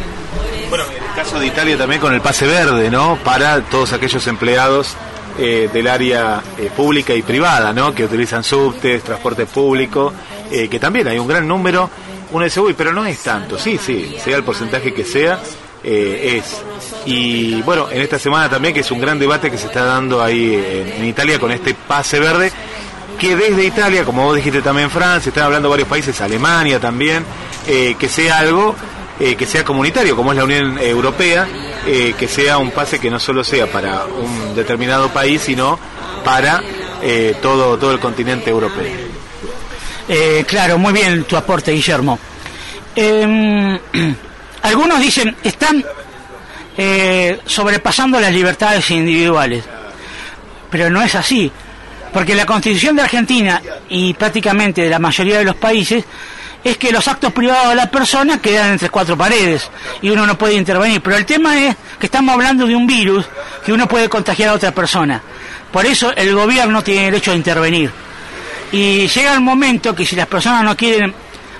[0.68, 3.18] Bueno, en el caso de Italia también con el pase verde, ¿no?
[3.24, 4.94] Para todos aquellos empleados
[5.38, 7.94] eh, del área eh, pública y privada, ¿no?
[7.94, 10.12] Que utilizan subtes, transporte público,
[10.48, 11.90] que también hay un gran número.
[12.36, 13.58] Uno dice, uy, pero no es tanto.
[13.58, 15.40] Sí, sí, sea el porcentaje que sea,
[15.82, 16.62] es.
[17.06, 20.22] Y bueno, en esta semana también, que es un gran debate que se está dando
[20.22, 20.54] ahí
[20.96, 22.52] en Italia con este pase verde,
[23.18, 27.24] que desde Italia, como vos dijiste también Francia, están hablando varios países, Alemania también,
[27.66, 28.74] eh, que sea algo
[29.18, 31.48] eh, que sea comunitario, como es la Unión Europea,
[31.86, 35.78] eh, que sea un pase que no solo sea para un determinado país, sino
[36.24, 36.62] para
[37.40, 39.05] todo, todo el continente europeo.
[40.46, 42.18] Claro, muy bien tu aporte, Guillermo.
[42.94, 43.78] Em,
[44.62, 45.84] algunos dicen, están
[47.46, 49.64] sobrepasando las libertades individuales,
[50.70, 51.50] pero no es así.
[52.12, 56.02] Porque la constitución de Argentina y prácticamente de la mayoría de los países
[56.64, 59.70] es que los actos privados de la persona quedan entre cuatro paredes
[60.02, 61.00] y uno no puede intervenir.
[61.00, 63.26] Pero el tema es que estamos hablando de un virus
[63.64, 65.20] que uno puede contagiar a otra persona.
[65.70, 67.90] Por eso el gobierno tiene derecho a intervenir.
[68.72, 71.14] Y llega el momento que si las personas no quieren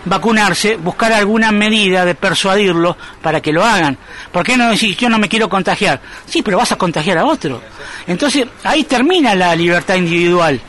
[0.04, 3.98] vacunarse, buscar alguna medida de persuadirlo para que lo hagan.
[4.32, 6.00] ¿Por qué no decir yo no me quiero contagiar?
[6.26, 7.60] Sí, pero vas a contagiar a otro.
[8.06, 10.60] Entonces ahí termina la libertad individual.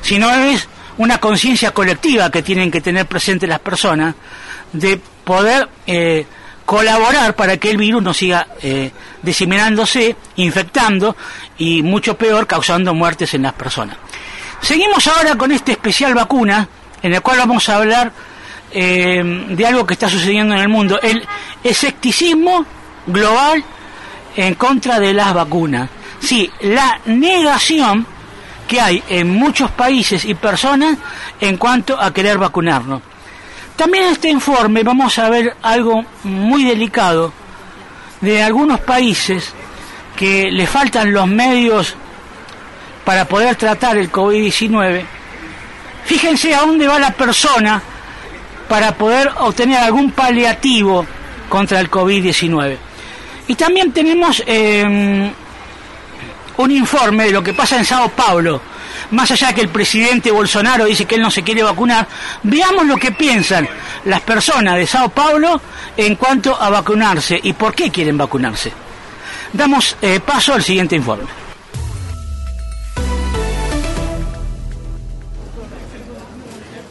[0.00, 0.68] Si no es
[0.98, 4.14] una conciencia colectiva que tienen que tener presente las personas
[4.72, 6.26] de poder eh,
[6.64, 8.90] colaborar para que el virus no siga eh,
[9.22, 11.16] diseminándose, infectando
[11.58, 13.96] y mucho peor causando muertes en las personas.
[14.62, 16.68] Seguimos ahora con este especial vacuna
[17.02, 18.12] en el cual vamos a hablar
[18.70, 21.26] eh, de algo que está sucediendo en el mundo, el
[21.64, 22.64] escepticismo
[23.06, 23.62] global
[24.36, 25.90] en contra de las vacunas.
[26.20, 28.06] Sí, la negación
[28.68, 30.96] que hay en muchos países y personas
[31.40, 33.02] en cuanto a querer vacunarnos.
[33.74, 37.32] También en este informe vamos a ver algo muy delicado
[38.20, 39.52] de algunos países
[40.16, 41.96] que le faltan los medios
[43.04, 45.04] para poder tratar el COVID-19.
[46.04, 47.82] Fíjense a dónde va la persona
[48.68, 51.06] para poder obtener algún paliativo
[51.48, 52.76] contra el COVID-19.
[53.48, 55.30] Y también tenemos em,
[56.56, 58.60] un informe de lo que pasa en Sao Paulo.
[59.10, 62.06] Más allá de que el presidente Bolsonaro dice que él no se quiere vacunar,
[62.44, 63.68] veamos lo que piensan
[64.06, 65.60] las personas de Sao Paulo
[65.96, 68.72] en cuanto a vacunarse y por qué quieren vacunarse.
[69.52, 71.41] Damos eh, paso al siguiente informe.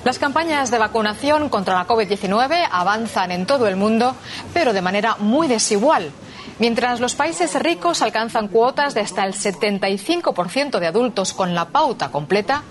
[0.04, 4.16] Las campañas de vacunación contra la COVID-19 avanzan en todo el mundo,
[4.52, 6.12] pero de manera muy desigual.
[6.58, 12.10] Mientras los países ricos alcanzan cuotas de hasta el 75% de adultos con la pauta
[12.10, 12.64] completa,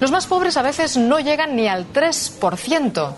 [0.00, 3.14] los más pobres a veces no llegan ni al 3%.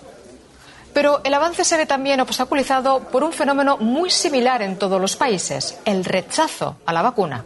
[0.95, 5.17] Pero el avance se ve también obstaculizado por un fenómeno muy similar en todos los
[5.17, 7.45] países, el rechazo a la vacuna.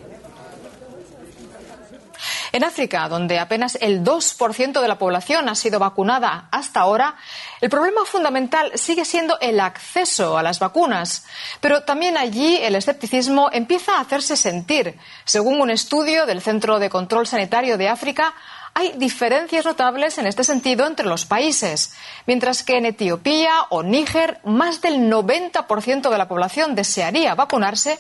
[2.55, 7.17] En África, donde apenas el 2% de la población ha sido vacunada hasta ahora,
[7.63, 11.25] el problema fundamental sigue siendo el acceso a las vacunas.
[11.63, 14.99] Pero también allí el escepticismo empieza a hacerse sentir.
[15.25, 18.35] Según un estudio del Centro de Control Sanitario de África,
[18.75, 21.93] hay diferencias notables en este sentido entre los países.
[22.27, 27.99] Mientras que en Etiopía o Níger más del 90% de la población desearía vacunarse,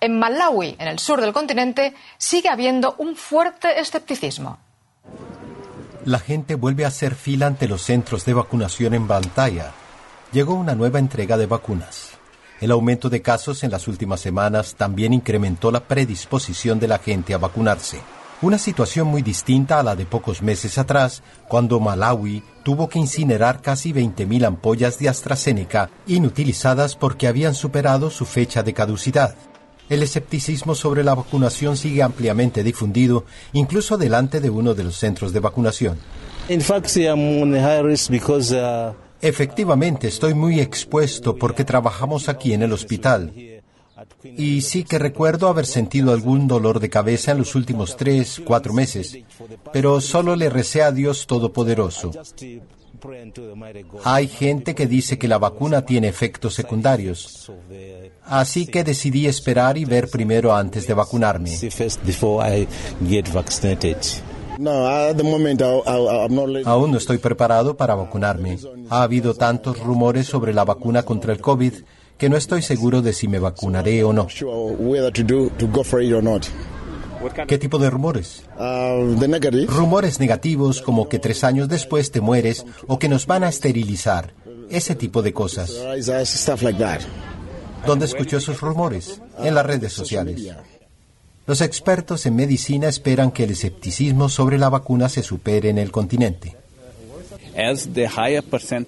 [0.00, 4.58] en Malawi, en el sur del continente, sigue habiendo un fuerte escepticismo.
[6.04, 9.72] La gente vuelve a hacer fila ante los centros de vacunación en Bantaya.
[10.32, 12.10] Llegó una nueva entrega de vacunas.
[12.60, 17.34] El aumento de casos en las últimas semanas también incrementó la predisposición de la gente
[17.34, 18.00] a vacunarse.
[18.44, 23.62] Una situación muy distinta a la de pocos meses atrás, cuando Malawi tuvo que incinerar
[23.62, 29.34] casi 20.000 ampollas de AstraZeneca inutilizadas porque habían superado su fecha de caducidad.
[29.88, 35.32] El escepticismo sobre la vacunación sigue ampliamente difundido, incluso delante de uno de los centros
[35.32, 35.96] de vacunación.
[36.50, 36.62] Uh,
[39.22, 43.32] Efectivamente, estoy muy expuesto porque trabajamos aquí en el hospital.
[44.22, 48.72] Y sí que recuerdo haber sentido algún dolor de cabeza en los últimos tres, cuatro
[48.72, 49.18] meses,
[49.72, 52.10] pero solo le recé a Dios Todopoderoso.
[54.04, 57.52] Hay gente que dice que la vacuna tiene efectos secundarios,
[58.24, 61.50] así que decidí esperar y ver primero antes de vacunarme.
[66.64, 68.58] Aún no estoy preparado para vacunarme.
[68.88, 71.74] Ha habido tantos rumores sobre la vacuna contra el COVID
[72.18, 74.28] que no estoy seguro de si me vacunaré o no.
[77.46, 78.44] ¿Qué tipo de rumores?
[79.68, 84.34] Rumores negativos como que tres años después te mueres o que nos van a esterilizar.
[84.70, 85.72] Ese tipo de cosas.
[87.86, 89.20] ¿Dónde escuchó esos rumores?
[89.38, 90.48] En las redes sociales.
[91.46, 95.90] Los expertos en medicina esperan que el escepticismo sobre la vacuna se supere en el
[95.90, 96.56] continente.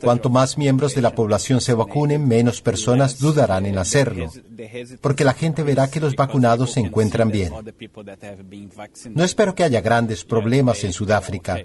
[0.02, 4.32] Cuanto más miembros de la población se vacunen, menos personas dudarán en hacerlo,
[5.00, 7.52] porque la gente verá que los vacunados se encuentran bien.
[9.14, 11.60] No espero que haya grandes problemas en Sudáfrica.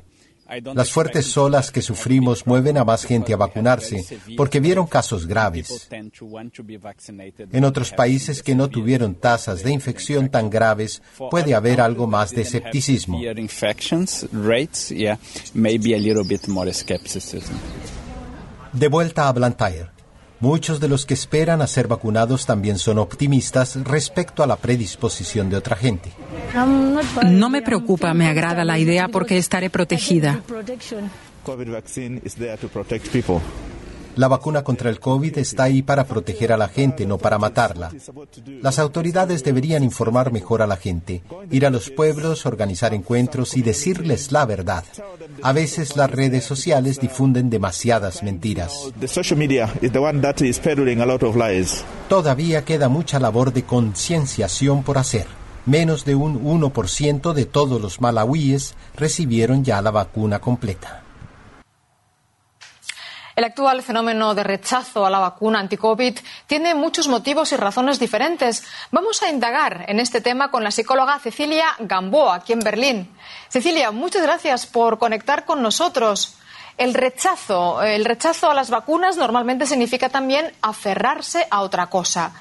[0.74, 4.06] Las fuertes olas que sufrimos mueven a más gente a vacunarse
[4.36, 5.88] porque vieron casos graves.
[7.52, 12.32] En otros países que no tuvieron tasas de infección tan graves puede haber algo más
[12.32, 13.22] de escepticismo.
[18.74, 20.01] De vuelta a Blantyre.
[20.42, 25.52] Muchos de los que esperan a ser vacunados también son optimistas respecto a la predisposición
[25.52, 26.12] de otra gente.
[27.24, 30.42] No me preocupa, me agrada la idea porque estaré protegida.
[34.16, 37.92] La vacuna contra el COVID está ahí para proteger a la gente, no para matarla.
[38.62, 43.62] Las autoridades deberían informar mejor a la gente, ir a los pueblos, organizar encuentros y
[43.62, 44.84] decirles la verdad.
[45.42, 48.92] A veces las redes sociales difunden demasiadas mentiras.
[52.10, 55.28] Todavía queda mucha labor de concienciación por hacer.
[55.66, 61.01] Menos de un 1% de todos los malawíes recibieron ya la vacuna completa.
[63.42, 66.16] El actual fenómeno de rechazo a la vacuna anti-COVID
[66.46, 68.64] tiene muchos motivos y razones diferentes.
[68.92, 73.10] Vamos a indagar en este tema con la psicóloga Cecilia Gamboa, aquí en Berlín.
[73.50, 76.36] Cecilia, muchas gracias por conectar con nosotros.
[76.78, 82.34] El rechazo, el rechazo a las vacunas normalmente significa también aferrarse a otra cosa.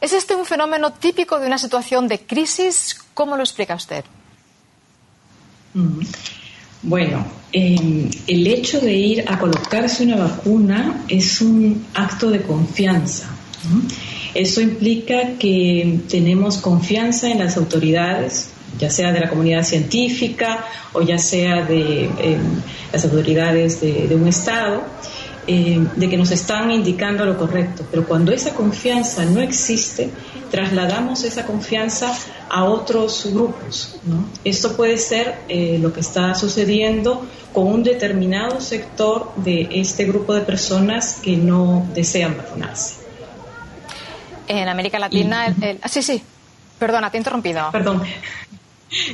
[0.00, 3.00] ¿Es este un fenómeno típico de una situación de crisis?
[3.14, 4.04] ¿Cómo lo explica usted?
[5.74, 6.00] Mm.
[6.82, 13.28] Bueno, em, el hecho de ir a colocarse una vacuna es un acto de confianza.
[14.34, 21.02] Eso implica que tenemos confianza en las autoridades, ya sea de la comunidad científica o
[21.02, 22.40] ya sea de em,
[22.92, 24.84] las autoridades de, un Estado,
[25.46, 27.84] em, de que nos están indicando lo correcto.
[27.90, 30.10] Pero cuando esa confianza no existe,
[30.50, 32.12] trasladamos esa confianza
[32.48, 33.96] a otros grupos.
[34.44, 40.34] Esto puede ser eh, lo que está sucediendo con un determinado sector de este grupo
[40.34, 42.96] de personas que no desean vacunarse.
[44.46, 46.22] En América Latina, ah, sí, sí,
[46.78, 47.70] perdona, te he interrumpido.
[47.72, 48.02] Perdón.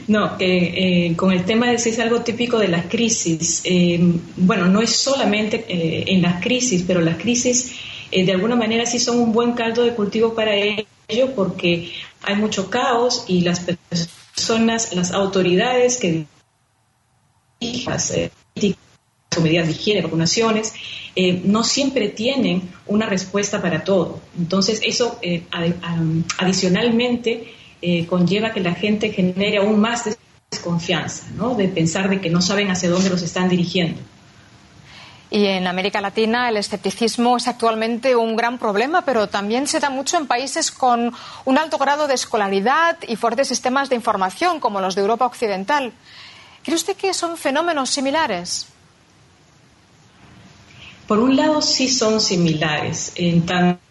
[0.06, 3.98] No, eh, con el tema de si es algo típico de las crisis, eh,
[4.36, 7.74] bueno, no es solamente en las crisis, pero las crisis
[8.12, 10.86] de alguna manera sí son un buen caldo de cultivo para ellos
[11.34, 16.26] porque hay mucho caos y las personas, las autoridades que
[17.86, 18.30] las eh,
[19.42, 20.74] medidas de higiene, vacunaciones,
[21.16, 24.20] eh, no siempre tienen una respuesta para todo.
[24.38, 25.44] Entonces, eso eh,
[26.38, 27.52] adicionalmente
[28.08, 30.16] conlleva que la gente genere aún más
[30.50, 31.54] desconfianza, ¿no?
[31.54, 34.00] de pensar de que no saben hacia dónde los están dirigiendo.
[35.34, 39.90] Y en América Latina el escepticismo es actualmente un gran problema, pero también se da
[39.90, 41.12] mucho en países con
[41.44, 45.92] un alto grado de escolaridad y fuertes sistemas de información, como los de Europa Occidental.
[46.62, 48.68] ¿Cree usted que son fenómenos similares?
[51.08, 53.83] Por un lado, sí son similares, en tanto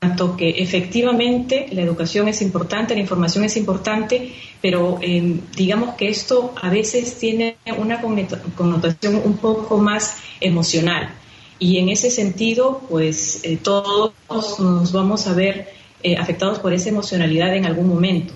[0.00, 4.32] tanto que efectivamente la educación es importante, la información es importante,
[4.62, 11.10] pero em, digamos que esto a veces tiene una connotación un poco más emocional.
[11.58, 14.14] Y en ese sentido, pues eh, todos
[14.58, 15.68] nos vamos a ver
[16.02, 18.32] eh, afectados por esa emocionalidad en algún momento.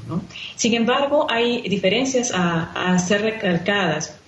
[0.56, 4.20] Sin embargo, hay diferencias a ser recalcadas.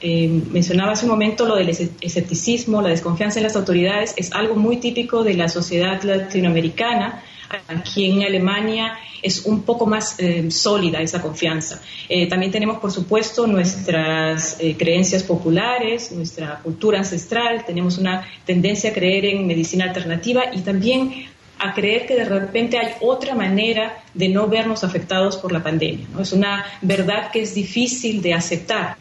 [0.00, 4.56] Eh, mencionaba hace un momento lo del escepticismo, la desconfianza en las autoridades, es algo
[4.56, 7.22] muy típico de la sociedad latinoamericana.
[7.68, 11.82] Aquí en Alemania es un poco más eh, sólida esa confianza.
[12.08, 18.92] Eh, también tenemos, por supuesto, nuestras creencias populares, nuestra cultura ancestral, tenemos una tendencia a
[18.92, 21.26] creer en medicina alternativa y también
[21.60, 26.06] a creer que de repente hay otra manera de no vernos afectados por la pandemia.
[26.18, 28.96] Es una verdad que es difícil de aceptar.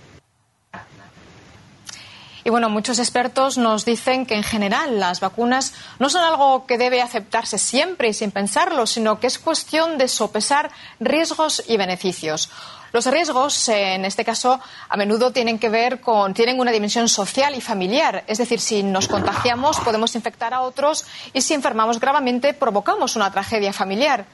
[2.43, 6.77] Y bueno, muchos expertos nos dicen que en general las vacunas no son algo que
[6.77, 12.49] debe aceptarse siempre y sin pensarlo, sino que es cuestión de sopesar riesgos y beneficios.
[12.91, 14.59] Los riesgos, en este caso,
[14.89, 18.23] a menudo tienen que ver con, tienen una dimensión social y familiar.
[18.25, 23.31] Es decir, si nos contagiamos, podemos infectar a otros y si enfermamos gravemente, provocamos una
[23.31, 24.25] tragedia familiar.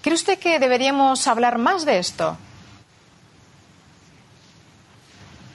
[0.00, 2.36] ¿Cree usted que deberíamos hablar más de esto?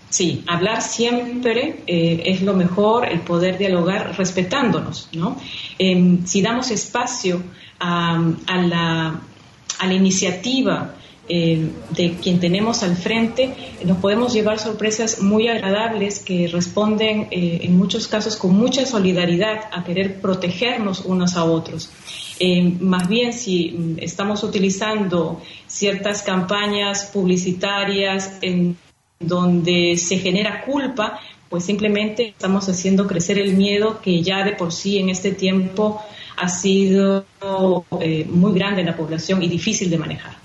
[0.10, 5.38] Sí, hablar siempre eh, es lo mejor, el poder dialogar respetándonos, ¿no?
[5.78, 7.42] Em, si damos espacio
[7.80, 8.18] a,
[8.48, 9.22] la,
[9.94, 10.96] iniciativa
[11.30, 13.54] eh, de quien tenemos al frente,
[13.86, 19.66] nos podemos llevar sorpresas muy agradables que responden eh, en muchos casos con mucha solidaridad
[19.72, 21.90] a querer protegernos unos a otros.
[22.40, 28.78] Eh, más bien si mm, estamos utilizando ciertas campañas publicitarias en
[29.20, 31.20] donde se genera culpa,
[31.50, 36.02] pues simplemente estamos haciendo crecer el miedo que ya de por sí en este tiempo
[36.36, 37.26] ha sido
[38.30, 40.36] muy grande en la población y difícil de manejar.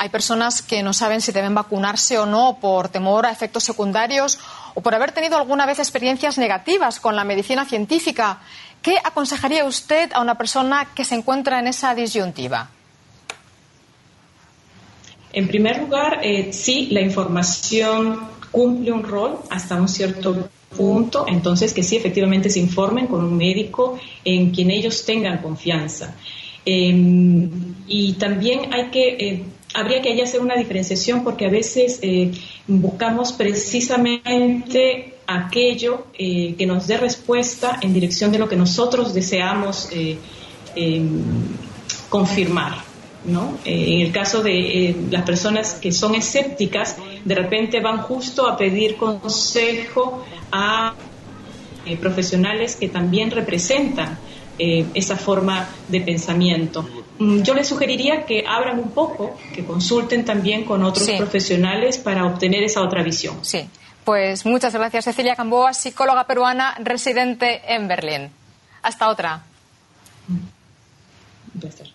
[0.00, 4.38] Hay personas que no saben si deben vacunarse o no por temor a efectos secundarios
[4.74, 8.38] o por haber tenido alguna vez experiencias negativas con la medicina científica.
[8.80, 12.70] ¿Qué aconsejaría usted a una persona que se encuentra en esa disyuntiva?
[15.32, 21.72] En primer lugar, eh, sí, la información cumple un rol hasta un cierto punto, entonces
[21.72, 26.14] que sí efectivamente se informen con un médico en quien ellos tengan confianza.
[26.64, 27.48] Em,
[27.86, 29.44] y también hay que eh,
[29.74, 32.32] habría que hacer una diferenciación porque a veces eh,
[32.66, 39.90] buscamos precisamente aquello que nos dé respuesta en dirección de lo que nosotros deseamos
[40.74, 41.10] em,
[42.08, 42.87] confirmar.
[43.24, 43.58] ¿No?
[43.64, 48.96] en el caso de las personas que son escépticas, de repente van justo a pedir
[48.96, 50.94] consejo a
[52.00, 54.18] profesionales que también representan
[54.58, 56.84] esa forma de pensamiento.
[57.18, 62.24] Mm, yo les sugeriría que abran un poco, que consulten también con otros profesionales para
[62.26, 63.38] obtener esa otra visión.
[63.42, 63.68] Sí,
[64.04, 68.30] pues muchas gracias Cecilia Camboa, psicóloga peruana residente en Berlín.
[68.82, 69.42] Hasta otra.
[71.54, 71.87] Gracias.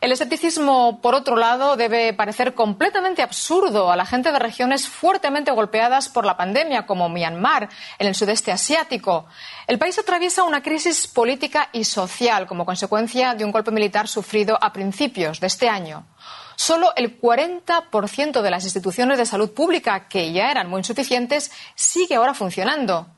[0.00, 5.50] El escepticismo, por otro lado, debe parecer completamente absurdo a la gente de regiones fuertemente
[5.50, 7.68] golpeadas por la pandemia, como Myanmar,
[7.98, 9.26] en el sudeste asiático.
[9.66, 14.56] El país atraviesa una crisis política y social como consecuencia de un golpe militar sufrido
[14.60, 16.06] a principios de este año.
[16.54, 22.14] Solo el 40% de las instituciones de salud pública, que ya eran muy insuficientes, sigue
[22.14, 23.17] ahora funcionando.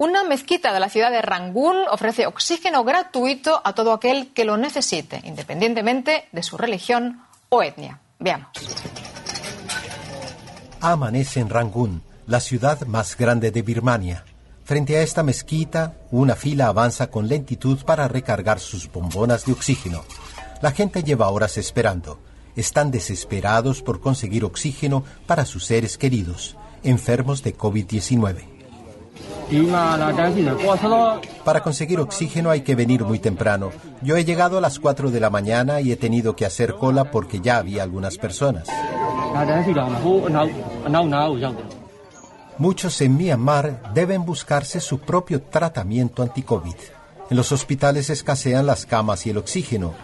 [0.00, 4.56] Una mezquita de la ciudad de Rangún ofrece oxígeno gratuito a todo aquel que lo
[4.56, 7.20] necesite, independientemente de su religión
[7.50, 8.00] o etnia.
[8.18, 8.48] Veamos.
[10.80, 14.24] Amanece en Rangún, la ciudad más grande de Birmania.
[14.64, 20.02] Frente a esta mezquita, una fila avanza con lentitud para recargar sus bombonas de oxígeno.
[20.62, 22.18] La gente lleva horas esperando.
[22.56, 28.49] Están desesperados por conseguir oxígeno para sus seres queridos, enfermos de COVID-19.
[31.44, 33.70] Para conseguir oxígeno hay que venir muy temprano.
[34.00, 37.10] Yo he llegado a las 4 de la mañana y he tenido que hacer cola
[37.10, 38.68] porque ya había algunas personas.
[42.58, 46.74] Muchos en Myanmar deben buscarse su propio tratamiento anti-COVID.
[47.30, 49.94] En los hospitales escasean las camas y el oxígeno.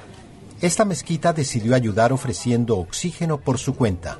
[0.61, 4.19] Esta mezquita decidió ayudar ofreciendo oxígeno por su cuenta.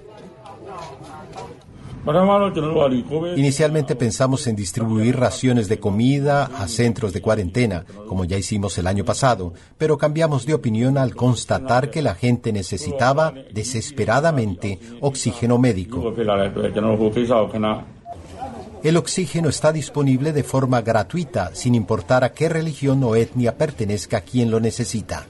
[3.37, 8.87] Inicialmente pensamos en distribuir raciones de comida a centros de cuarentena, como ya hicimos el
[8.87, 16.15] año pasado, pero cambiamos de opinión al constatar que la gente necesitaba desesperadamente oxígeno médico.
[18.83, 24.21] El oxígeno está disponible de forma gratuita, sin importar a qué religión o etnia pertenezca
[24.21, 25.27] quien lo necesita.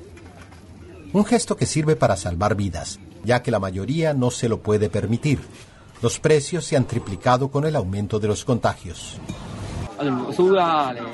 [1.15, 4.91] Un gesto que sirve para salvar vidas, ya que la mayoría no se lo puede
[4.91, 5.41] permitir.
[6.03, 9.19] Los precios se han triplicado con el aumento de los contagios.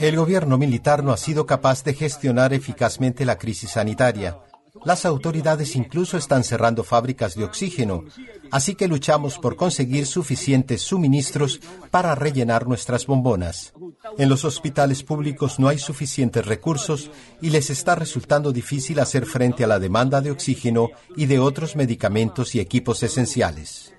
[0.00, 4.38] El gobierno militar no ha sido capaz de gestionar eficazmente la crisis sanitaria.
[4.84, 8.04] Las autoridades incluso están cerrando fábricas de oxígeno,
[8.50, 11.60] así que luchamos por conseguir suficientes suministros
[11.92, 13.72] para rellenar nuestras bombonas.
[14.18, 17.10] En los hospitales públicos no hay suficientes recursos
[17.40, 21.76] y les está resultando difícil hacer frente a la demanda de oxígeno y de otros
[21.76, 23.92] medicamentos y equipos esenciales.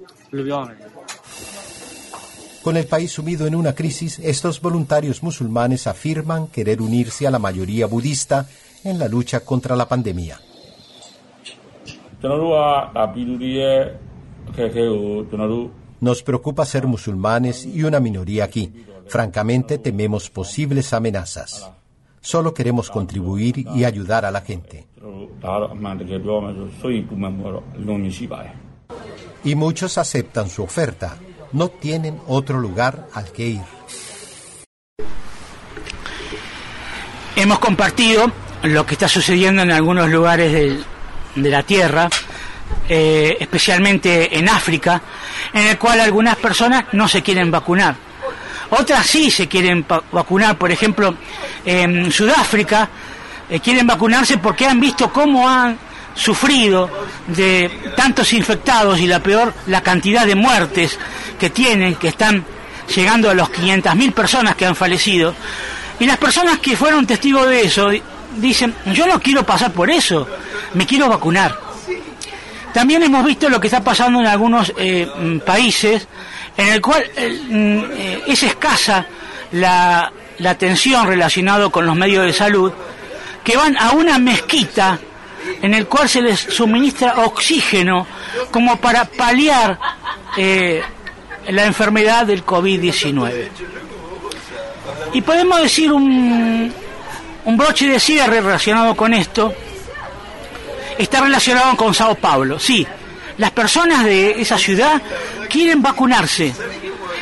[2.64, 7.38] Con el país sumido en una crisis, estos voluntarios musulmanes afirman querer unirse a la
[7.38, 8.48] mayoría budista
[8.84, 10.40] en la lucha contra la pandemia.
[16.00, 18.72] Nos preocupa ser musulmanes y una minoría aquí.
[19.08, 21.70] Francamente tememos posibles amenazas.
[22.22, 24.88] Solo queremos contribuir y ayudar a la gente.
[29.44, 31.18] Y muchos aceptan su oferta.
[31.52, 33.62] No tienen otro lugar al que ir.
[37.36, 38.32] Hemos compartido
[38.64, 40.84] lo que está sucediendo en algunos lugares
[41.36, 42.10] de la Tierra,
[42.88, 45.02] eh, especialmente en África,
[45.54, 47.96] en el cual algunas personas no se quieren vacunar.
[48.70, 51.16] Otras sí se quieren vacunar, por ejemplo,
[51.66, 52.90] en Sudáfrica
[53.50, 55.78] eh, quieren vacunarse porque han visto cómo han
[56.16, 56.90] sufrido
[57.28, 60.98] de tantos infectados y la peor, la cantidad de muertes
[61.40, 62.46] que tienen, que están
[62.96, 65.34] llegando a los 500.000 personas que han fallecido.
[66.00, 68.02] Y las personas que fueron testigos de eso di-
[68.38, 70.28] dicen, yo no quiero pasar por eso,
[70.74, 71.58] me quiero vacunar.
[72.74, 76.08] También hemos visto lo que está pasando en algunos eh, mm, países
[76.58, 79.06] en el cual eh, mm, eh, es escasa
[79.52, 82.72] la, la atención relacionada con los medios de salud,
[83.44, 85.00] que van a una mezquita
[85.62, 88.06] en el cual se les suministra oxígeno
[88.52, 89.80] como para paliar
[90.38, 90.82] eh,
[91.50, 93.50] la enfermedad del COVID-19.
[95.14, 96.74] Y podemos decir un,
[97.46, 99.54] un broche de cierre relacionado con esto,
[100.98, 102.60] está relacionado con Sao Paulo.
[102.60, 102.86] Sí,
[103.38, 105.02] las personas de esa ciudad
[105.50, 106.54] quieren vacunarse,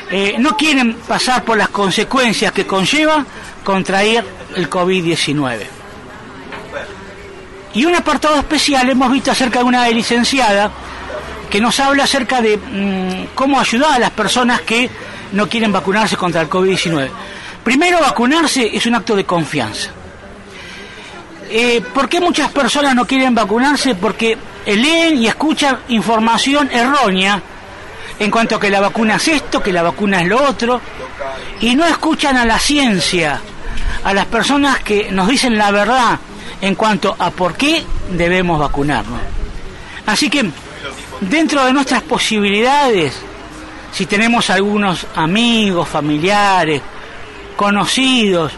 [0.09, 3.25] eh, no quieren pasar por las consecuencias que conlleva
[3.63, 4.25] contraer
[4.55, 5.80] el COVID-19.
[7.73, 10.71] Y un apartado especial hemos visto acerca de una licenciada
[11.49, 14.89] que nos habla acerca de mm, cómo ayudar a las personas que
[15.33, 17.09] no quieren vacunarse contra el COVID-19.
[17.63, 19.89] Primero, vacunarse es un acto de confianza.
[21.49, 23.95] Eh, ¿Por qué muchas personas no quieren vacunarse?
[23.95, 27.41] Porque leen y escuchan información errónea
[28.19, 30.79] en cuanto a que la vacuna es esto, que la vacuna es lo otro,
[31.59, 33.41] y no escuchan a la ciencia,
[34.03, 36.19] a las personas que nos dicen la verdad
[36.59, 39.19] en cuanto a por qué debemos vacunarnos.
[40.05, 40.49] Así que,
[41.21, 43.15] dentro de nuestras posibilidades,
[43.91, 46.81] si tenemos algunos amigos, familiares,
[47.55, 48.51] conocidos,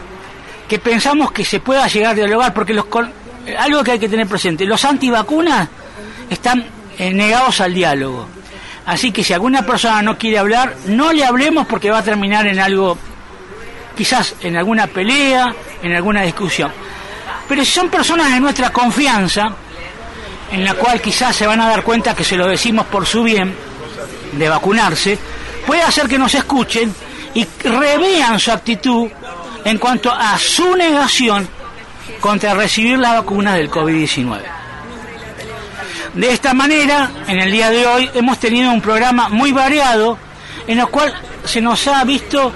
[0.68, 2.86] que pensamos que se pueda llegar a dialogar, porque los
[3.58, 5.68] algo que hay que tener presente, los antivacunas
[6.30, 6.64] están
[6.98, 8.26] eh, negados al diálogo.
[8.86, 12.46] Así que si alguna persona no quiere hablar, no le hablemos porque va a terminar
[12.46, 12.98] en algo,
[13.96, 16.70] quizás en alguna pelea, en alguna discusión.
[17.48, 19.48] Pero si son personas de nuestra confianza,
[20.50, 23.22] en la cual quizás se van a dar cuenta que se lo decimos por su
[23.22, 23.54] bien,
[24.32, 25.18] de vacunarse,
[25.66, 26.94] puede hacer que nos escuchen
[27.34, 29.08] y revean su actitud
[29.64, 31.48] en cuanto a su negación
[32.20, 34.40] contra recibir la vacuna del COVID-19.
[36.14, 40.16] De esta manera, en el día de hoy hemos tenido un programa muy variado
[40.66, 41.12] en el cual
[41.44, 42.52] se nos ha visto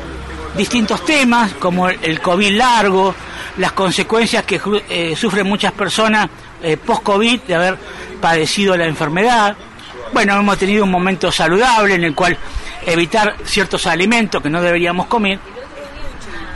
[0.56, 3.14] distintos temas como el- COVID largo,
[3.58, 6.28] las consecuencias que eh, sufren muchas personas
[6.62, 7.78] eh, post-COVID de haber
[8.20, 9.56] padecido la enfermedad.
[10.12, 12.36] Bueno, hemos tenido un momento saludable en el cual
[12.86, 15.38] evitar ciertos alimentos que no deberíamos comer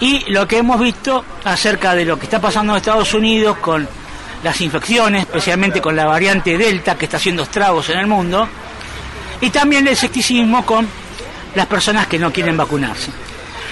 [0.01, 3.87] y lo que hemos visto acerca de lo que está pasando en Estados Unidos con
[4.43, 8.49] las infecciones, especialmente con la variante Delta que está haciendo estragos en el mundo,
[9.41, 10.89] y también el escepticismo con
[11.55, 13.11] las personas que no quieren vacunarse.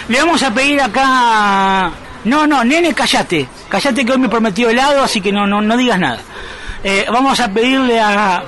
[0.09, 1.90] Le vamos a pedir acá...
[2.24, 3.48] No, no, nene, callate.
[3.68, 6.20] Callate que hoy me prometió helado, así que no, no, no digas nada.
[6.84, 8.42] Eh, vamos a pedirle a,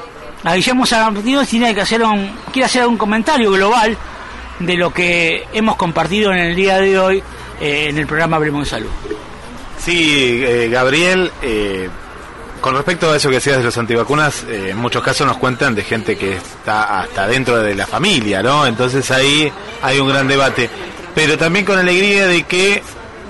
[0.44, 3.96] a Guillermo Sarantino si tiene que hacer un, quiere hacer algún comentario global
[4.58, 7.22] de lo que hemos compartido en el día de hoy
[7.60, 8.90] eh, en el programa de Salud.
[9.78, 11.30] Sí, eh, Gabriel,
[12.60, 15.82] con respecto a eso que decías de los antivacunas, en muchos casos nos cuentan de
[15.82, 18.66] gente que está hasta dentro de la familia, ¿no?
[18.66, 20.70] Entonces ahí hay un gran debate.
[21.14, 22.82] Pero también con alegría de que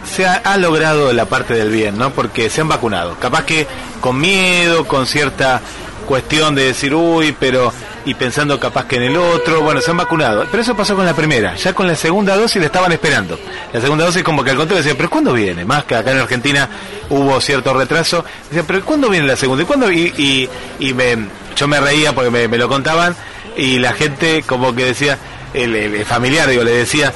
[0.05, 2.11] se ha, logrado la parte del bien, ¿no?
[2.11, 3.16] Porque se han vacunado.
[3.19, 3.66] Capaz que
[4.01, 5.61] con miedo, con cierta
[6.07, 7.73] cuestión de decir, uy, pero...
[8.05, 10.45] Y pensando capaz que en el otro, bueno, se han vacunado.
[10.51, 11.55] Pero eso pasó con la primera.
[11.55, 13.39] Ya con la segunda dosis le estaban esperando.
[13.73, 15.65] La segunda dosis como que al contrario decían, pero ¿cuándo viene?
[15.65, 16.69] Más que acá en Argentina
[17.11, 18.24] hubo cierto retraso.
[18.49, 19.62] Decían, pero ¿cuándo viene la segunda?
[19.62, 19.93] ¿Y cuándo?
[19.93, 20.49] Y
[20.97, 23.15] me, yo me reía porque me, me lo contaban
[23.57, 25.19] y la gente como que decía,
[25.55, 27.12] el, el familiar, digo, le decía,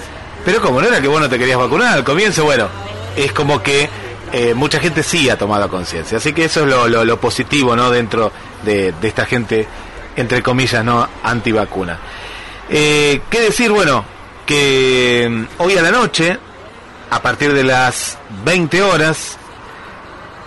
[0.46, 2.68] pero como no era que vos no te querías vacunar al comienzo, bueno,
[3.16, 3.90] es como que
[4.32, 6.18] eh, mucha gente sí ha tomado conciencia.
[6.18, 7.90] Así que eso es lo, positivo, ¿no?
[7.90, 8.30] Dentro
[8.62, 9.66] de, esta gente,
[10.14, 11.08] entre comillas, ¿no?
[11.24, 11.98] Antivacuna.
[12.70, 13.72] Eh, ¿Qué decir?
[13.72, 14.04] Bueno,
[14.46, 16.38] que mm, hoy a la noche,
[17.10, 19.38] a partir de las 20 horas,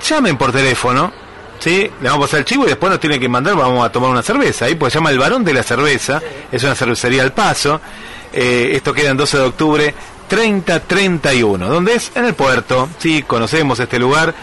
[0.07, 1.11] llamen por teléfono,
[1.59, 1.91] ¿sí?
[2.01, 4.11] Le vamos a pasar el chivo y después nos tiene que mandar, vamos a tomar
[4.11, 4.63] una cerveza.
[4.63, 7.81] Ahí pues llama El Varón de la Cerveza, es una cervecería al paso.
[8.33, 9.93] Eh, esto queda en 12 de octubre
[10.27, 14.33] 3031, donde es en el puerto, sí, conocemos este lugar.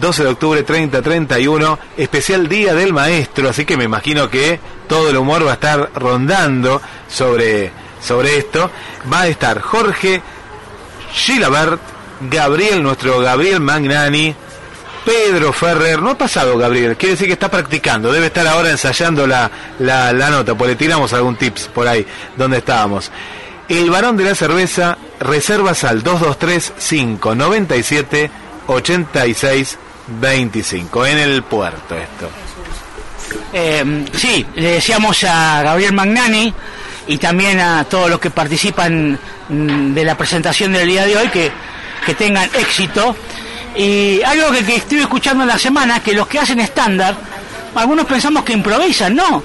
[0.00, 5.16] 12 de octubre 30-31, especial Día del Maestro, así que me imagino que todo el
[5.16, 7.70] humor va a estar rondando sobre,
[8.02, 8.70] sobre esto.
[9.10, 10.20] Va a estar Jorge
[11.12, 11.80] Gilabert,
[12.20, 14.34] Gabriel, nuestro Gabriel Magnani,
[15.06, 19.24] Pedro Ferrer, no ha pasado Gabriel, quiere decir que está practicando, debe estar ahora ensayando
[19.24, 22.04] la, la, nota, pues le tiramos algún tips por ahí
[22.36, 23.12] donde estábamos.
[23.68, 28.30] El varón de la cerveza, reservas al 223 597
[28.66, 29.78] 86
[30.08, 32.28] 25 en el puerto esto.
[33.52, 36.52] Eh, sí, le decíamos a Gabriel Magnani
[37.06, 39.16] y también a todos los que participan
[39.48, 41.52] mm, de la presentación del día de hoy que,
[42.04, 43.14] que tengan éxito.
[43.76, 47.14] Y algo que, que estuve escuchando en la semana, que los que hacen estándar,
[47.74, 49.42] algunos pensamos que improvisan, no,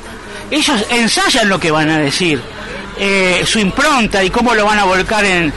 [0.50, 2.42] ellos ensayan lo que van a decir,
[2.98, 5.52] eh, su impronta y cómo lo van a volcar en,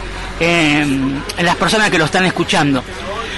[1.39, 2.83] las personas que lo están escuchando.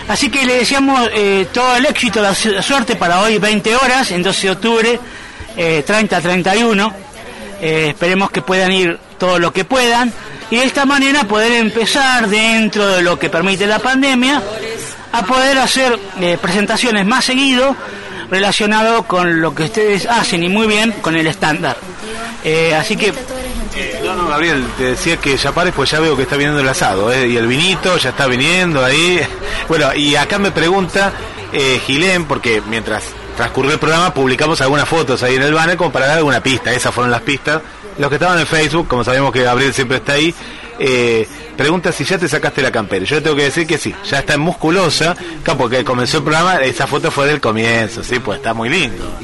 [0.08, 4.10] Así que le deseamos eh, todo el éxito, la su- suerte para hoy 20 horas,
[4.12, 5.00] en 12 de octubre,
[5.56, 6.92] eh, 30-31.
[7.60, 10.12] Eh, esperemos que puedan ir todo lo que puedan
[10.50, 14.42] y de esta manera poder empezar dentro de lo que permite la pandemia
[15.12, 17.76] a poder hacer eh, presentaciones más seguido
[18.30, 21.76] relacionado con lo que ustedes hacen y muy bien con el estándar.
[22.44, 23.12] Eh, así que
[24.04, 26.68] No, no, Gabriel, te decía que ya pares, pues ya veo que está viniendo el
[26.68, 27.28] asado, ¿eh?
[27.28, 29.20] y el vinito ya está viniendo ahí.
[29.68, 31.12] Bueno, y acá me pregunta
[31.52, 33.02] eh, Gilén, porque mientras
[33.36, 36.72] transcurrió el programa publicamos algunas fotos ahí en el banner como para dar alguna pista,
[36.72, 37.62] esas fueron las pistas.
[37.98, 40.32] Los que estaban en Facebook, como sabemos que Gabriel siempre está ahí,
[40.78, 41.26] eh,
[41.56, 43.04] pregunta si ya te sacaste la campera.
[43.04, 45.16] Yo tengo que decir que sí, ya está en musculosa,
[45.56, 49.18] porque comenzó el programa, esa foto fue del comienzo, sí, pues está muy lindo.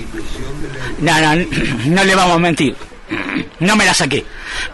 [0.99, 1.45] No, no,
[1.87, 2.77] no le vamos a mentir.
[3.61, 4.25] No me la saqué.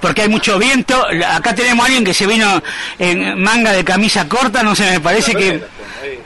[0.01, 1.05] Porque hay mucho viento.
[1.31, 2.63] Acá tenemos a alguien que se vino
[2.99, 5.63] en manga de camisa corta, no sé, me parece que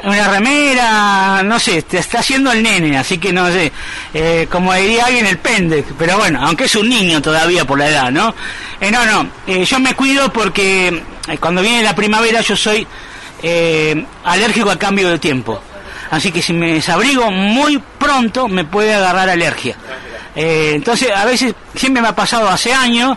[0.04, 3.72] una remera, no sé, te está haciendo el nene, así que no sé,
[4.12, 7.88] eh, como diría alguien el pende, pero bueno, aunque es un niño todavía por la
[7.88, 8.34] edad, ¿no?
[8.80, 12.86] Eh, no, no, eh, yo me cuido porque eh, cuando viene la primavera yo soy
[13.42, 15.60] eh, alérgico al cambio de tiempo.
[16.10, 19.76] Así que si me desabrigo muy pronto me puede agarrar alergia.
[20.34, 23.16] Entonces, a veces, siempre me ha pasado hace años,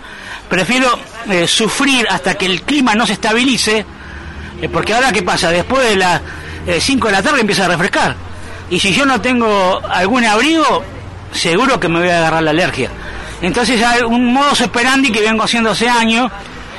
[0.49, 0.99] prefiero
[1.48, 3.86] sufrir hasta que el clima no se estabilice,
[4.72, 5.95] porque ahora qué pasa, después de
[6.66, 8.16] las 5 de la tarde empieza a refrescar.
[8.70, 10.84] Y si yo no tengo algún abrigo,
[11.32, 12.90] seguro que me voy a agarrar la alergia.
[13.42, 16.32] Entonces hay un modo operandi que vengo haciendo hace años,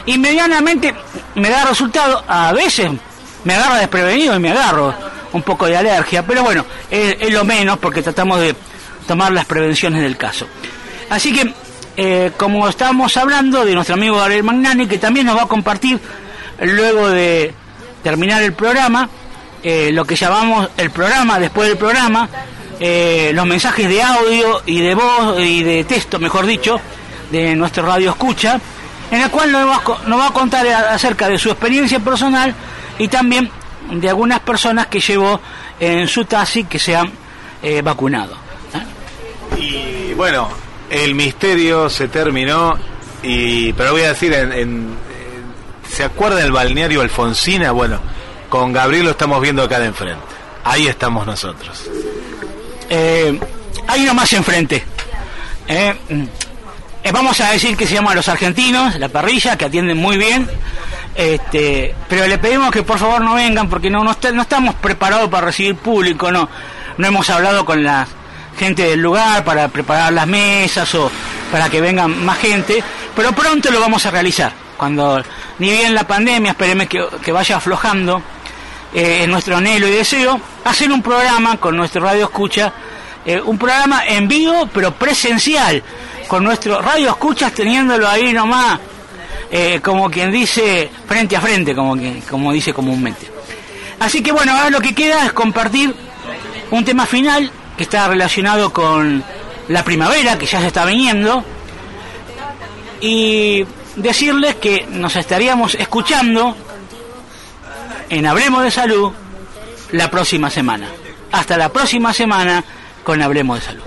[0.07, 0.95] y medianamente
[1.35, 2.91] me da resultado, a veces
[3.45, 4.95] me agarra desprevenido y me agarro
[5.33, 8.55] un poco de alergia, pero bueno, es, es lo menos porque tratamos de
[9.07, 10.47] tomar las prevenciones del caso.
[11.11, 11.53] Así que,
[11.97, 16.01] eh, como estábamos hablando de nuestro amigo Gabriel Magnani, que también nos va a compartir
[16.61, 17.55] luego de
[18.03, 19.09] terminar el programa,
[19.63, 22.29] eh, lo que llamamos el programa, después del programa,
[22.81, 26.79] eh, los mensajes de audio y de voz y de texto, mejor dicho,
[27.31, 28.61] de nuestro radio escucha,
[29.11, 32.55] en el cual nos va, nos va a contar acerca de su experiencia personal
[32.99, 33.51] y también
[33.91, 35.41] de algunas personas que llevó
[35.79, 37.11] en su taxi que se han
[37.63, 38.37] eh, vacunado.
[39.59, 40.49] Y bueno,
[40.91, 42.75] el misterio se terminó,
[43.23, 47.73] y pero voy a decir, en, en- eh, ¿se acuerda del balneario Alfonsina?
[47.73, 48.01] Bueno,
[48.49, 50.23] con Gabriel lo estamos viendo acá de enfrente.
[50.65, 51.85] Ahí estamos nosotros.
[52.89, 53.39] Eh,
[53.89, 54.85] hay uno más enfrente.
[55.69, 56.23] Eh, mm,
[57.05, 60.49] eh, vamos a decir que se llama Los Argentinos, la parrilla, que atienden muy bien.
[61.15, 64.75] Este, pero le pedimos que por favor no vengan porque no, no, está- no estamos
[64.75, 66.49] preparados para recibir público, no,
[66.99, 68.07] no hemos hablado con la
[68.59, 71.11] gente del lugar para preparar las mesas o
[71.51, 72.83] para que vengan más gente,
[73.15, 74.53] pero pronto lo vamos a realizar.
[74.77, 75.23] Cuando
[75.59, 78.23] ni bien la pandemia, esperemos que, vaya aflojando,
[78.93, 82.73] eh, es nuestro anhelo y deseo, hacer un programa con nuestro radio escucha,
[83.25, 85.83] eh, un programa en vivo pero presencial,
[86.29, 88.79] con nuestro radio escuchas teniéndolo ahí nomás,
[89.51, 93.31] eh, como quien dice, frente a frente, como, que, como dice comúnmente.
[93.99, 95.95] Así que bueno, ahora lo que queda es compartir
[96.71, 99.25] un tema final que está relacionado con
[99.69, 101.45] la primavera, que ya se está viniendo,
[103.01, 103.65] y
[103.97, 106.57] decirles que nos estaríamos escuchando
[108.09, 109.13] en Hablemos de Salud
[109.93, 110.89] la próxima semana.
[111.33, 112.65] Hasta la próxima semana
[113.03, 113.83] con Hablemos de Salud.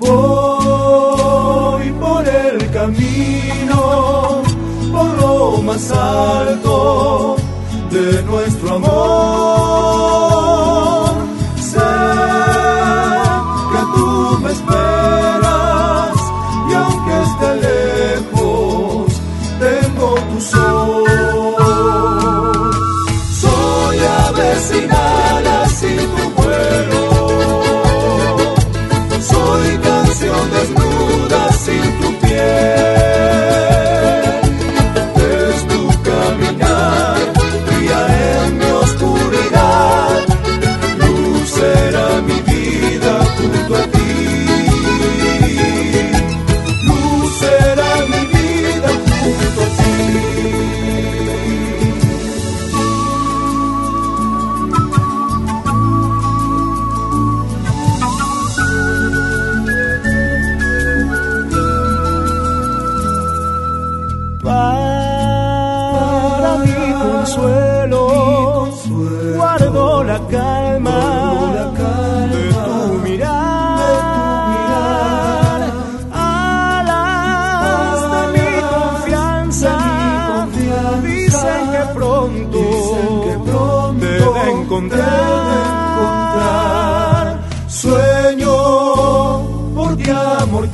[0.00, 3.80] voy por el camino,
[4.92, 6.73] por lo más alto.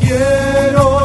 [0.00, 0.99] Quiero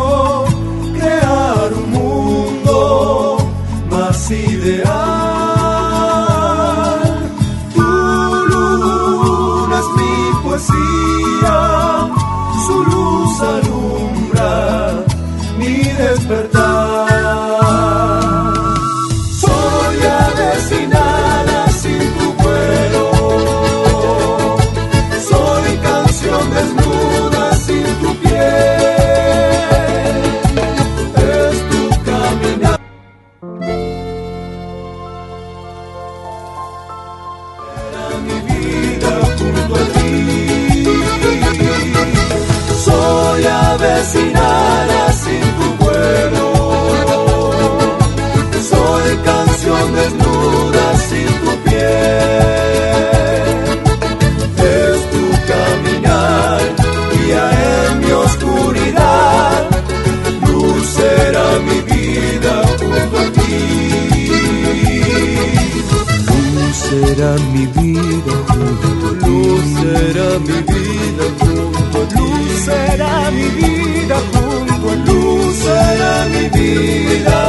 [66.90, 69.26] será mi vida junto a ti.
[69.28, 72.16] Luz será mi vida junto a ti.
[72.20, 75.12] Luz será mi vida junto a ti.
[75.12, 77.40] Luz será mi vida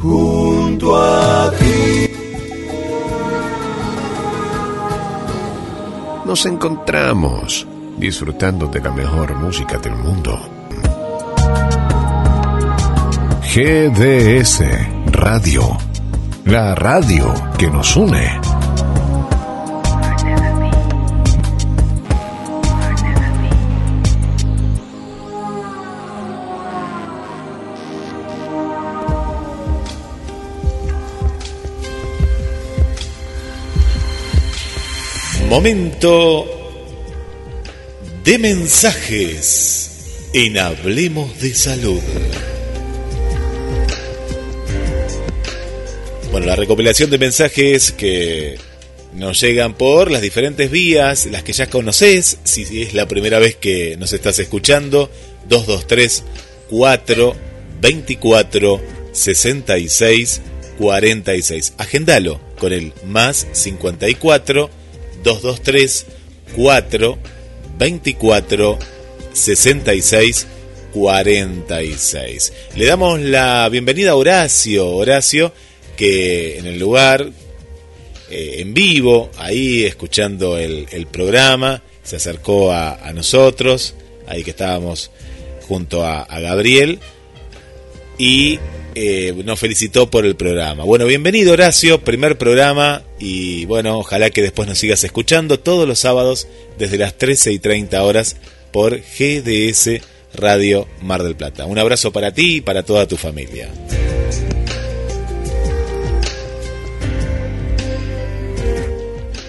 [0.00, 2.10] junto a ti.
[6.24, 7.66] Nos encontramos
[7.98, 10.38] disfrutando de la mejor música del mundo.
[13.54, 14.60] GDS
[15.12, 15.78] Radio,
[16.46, 18.40] la radio que nos une.
[35.50, 36.46] Momento
[38.22, 42.00] de mensajes en Hablemos de Salud.
[46.46, 48.56] La recopilación de mensajes que
[49.14, 53.56] nos llegan por las diferentes vías, las que ya conoces, si es la primera vez
[53.56, 55.10] que nos estás escuchando,
[55.48, 56.22] 223
[56.70, 57.36] 4
[57.80, 60.40] 24 66
[60.78, 61.72] 46.
[61.78, 64.70] Agendalo con el más 54
[65.24, 66.06] 223
[66.54, 67.18] 4
[67.76, 68.78] 24
[69.32, 70.46] 66
[70.92, 72.52] 46.
[72.76, 75.52] Le damos la bienvenida a Horacio, Horacio,
[75.96, 77.30] que en el lugar,
[78.30, 83.94] eh, en vivo, ahí escuchando el, programa, se acercó a, nosotros,
[84.26, 85.10] ahí que estábamos
[85.66, 87.00] junto a, a Gabriel,
[88.18, 88.58] y
[88.98, 90.84] eh, nos felicitó por el programa.
[90.84, 95.98] Bueno, bienvenido Horacio, primer programa y bueno, ojalá que después nos sigas escuchando todos los
[95.98, 96.48] sábados
[96.78, 98.36] desde las 13 y 30 horas
[98.72, 100.00] por GDS
[100.32, 101.66] Radio Mar del Plata.
[101.66, 103.68] Un abrazo para ti y para toda tu familia.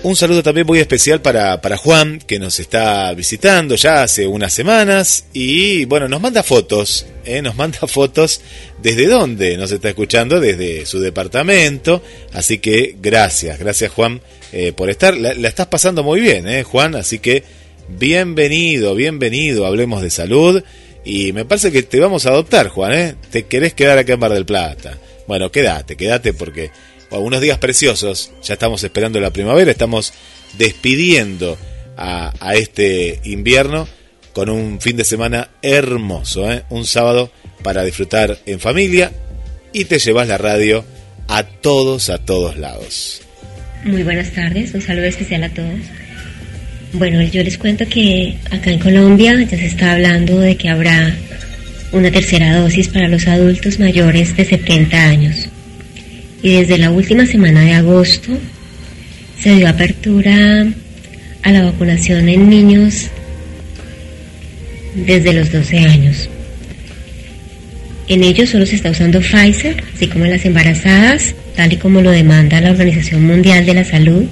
[0.08, 4.54] Un saludo también muy especial para, para Juan, que nos está visitando ya hace unas
[4.54, 7.42] semanas y bueno, nos manda fotos, ¿eh?
[7.42, 8.40] nos manda fotos
[8.82, 12.02] desde dónde nos está escuchando, desde su departamento,
[12.32, 14.22] así que gracias, gracias Juan
[14.54, 17.44] eh, por estar, la, la, estás pasando muy bien, ¿eh, Juan, así que
[17.90, 20.62] Bienvenido, bienvenido, hablemos de salud.
[21.06, 23.16] Y me parece que te vamos a adoptar, Juan, ¿eh?
[23.32, 24.98] Te querés quedar acá en Mar del Plata.
[25.26, 26.70] Bueno, quédate, quédate porque
[27.12, 30.14] unos días preciosos, ya estamos esperando la primavera, estamos
[30.58, 31.58] despidiendo
[31.96, 33.88] a, a este invierno
[34.34, 36.64] con un fin de semana hermoso, ¿eh?
[36.70, 37.32] un sábado
[37.64, 39.12] para disfrutar en familia
[39.74, 40.86] y te llevas la radio
[41.28, 43.22] a todos, a todos lados.
[43.84, 45.80] Muy buenas tardes, un saludo especial a todos.
[46.94, 51.16] Bueno, yo les cuento que acá en Colombia ya se está hablando de que habrá
[51.92, 55.47] una tercera dosis para los adultos mayores de 70 años.
[56.48, 58.32] Y desde la última semana de agosto
[59.38, 60.66] se dio apertura
[61.44, 63.08] a la vacunación en niños
[64.96, 66.30] desde los 12 años.
[68.08, 72.00] En ellos solo se está usando Pfizer, así como en las embarazadas, tal y como
[72.00, 74.24] lo demanda la Organización Mundial de la Salud.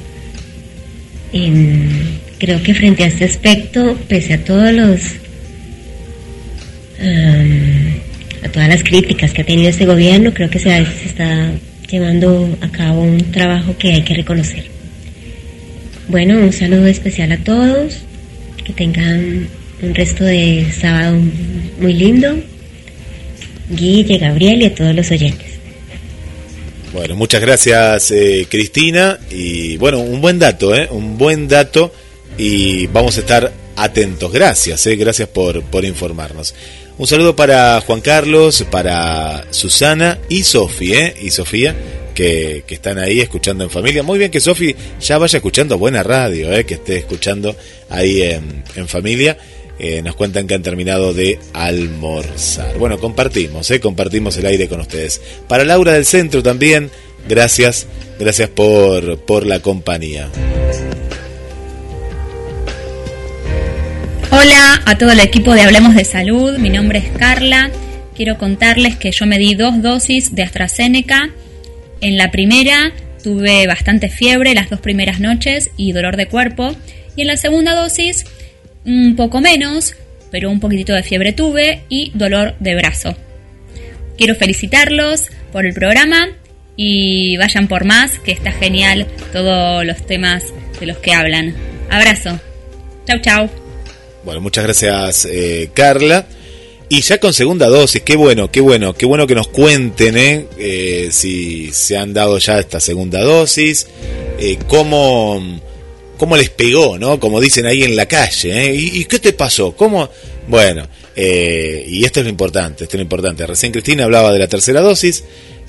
[2.39, 5.01] creo que frente a este aspecto, pese a todos los
[8.41, 11.51] a todas las críticas que ha tenido este gobierno, creo que se está
[11.89, 14.65] llevando a cabo un trabajo que hay que reconocer.
[16.07, 17.99] Bueno, un saludo especial a todos,
[18.63, 19.47] que tengan
[19.81, 21.17] un resto de sábado
[21.79, 22.35] muy lindo
[23.69, 25.47] Guille, Gabriel y a todos los oyentes.
[26.93, 30.87] Bueno, muchas gracias eh, Cristina y bueno, un buen dato, ¿eh?
[30.89, 31.91] un buen dato
[32.37, 34.31] y vamos a estar atentos.
[34.31, 34.95] Gracias, ¿eh?
[34.95, 36.55] gracias por, por informarnos.
[36.97, 41.15] Un saludo para Juan Carlos, para Susana y Sofía, ¿eh?
[41.23, 41.75] y Sofía,
[42.13, 44.01] que, están ahí escuchando en familia.
[44.01, 46.65] Muy bien que Sofi ya vaya escuchando buena radio, ¿eh?
[46.65, 47.53] que esté escuchando
[47.89, 49.37] ahí en, en familia.
[49.77, 52.77] Eh, nos cuentan que han terminado de almorzar.
[52.77, 55.21] Bueno, compartimos, compartimos el aire con ustedes.
[55.49, 56.89] Para Laura del Centro también,
[57.27, 60.29] gracias, gracias por, por la compañía.
[64.45, 67.71] Hola a todo el equipo de Hablemos de Salud, mi nombre es Carla.
[68.15, 71.31] Quiero contarles que yo me di dos dosis de AstraZeneca.
[71.99, 72.93] En la primera
[73.23, 76.75] tuve bastante fiebre las dos primeras noches y dolor de cuerpo.
[77.15, 78.25] Y en la segunda dosis
[78.85, 79.95] un poco menos,
[80.29, 83.17] pero un poquitito de fiebre tuve y dolor de brazo.
[84.15, 86.27] Quiero felicitarlos por el programa
[86.75, 90.43] y vayan por más, que está genial todos los temas
[90.79, 91.55] de los que hablan.
[91.89, 92.39] Abrazo.
[93.07, 93.64] Chau, chau.
[94.25, 96.27] Bueno, muchas gracias, eh, Carla.
[96.89, 100.45] Y ya con segunda dosis, qué bueno, qué bueno, qué bueno que nos cuenten ¿eh?
[100.57, 103.87] eh si se han dado ya esta segunda dosis,
[104.37, 105.41] eh, cómo
[106.17, 107.19] cómo les pegó, ¿no?
[107.19, 108.73] Como dicen ahí en la calle, ¿eh?
[108.75, 109.75] ¿Y, qué te pasó?
[109.75, 110.09] ¿Cómo?
[110.47, 113.45] Bueno, eh, y esto es lo importante, esto es lo importante.
[113.45, 115.23] Recién Cristina hablaba de la tercera dosis,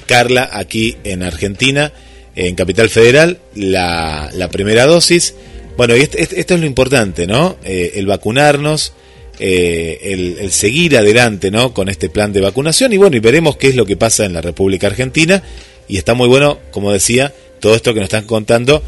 [0.07, 1.93] Carla aquí en Argentina,
[2.35, 5.35] en Capital Federal, la, primera dosis.
[5.77, 7.57] Bueno, y esto, es lo importante, ¿no?
[7.65, 8.93] Eh, el vacunarnos,
[9.39, 11.75] el, el, seguir adelante, ¿no?
[11.75, 14.33] Con este plan de vacunación y bueno, y veremos qué es lo que pasa en
[14.33, 15.43] la República Argentina.
[15.89, 18.83] Y está muy bueno, como decía, todo esto que nos están contando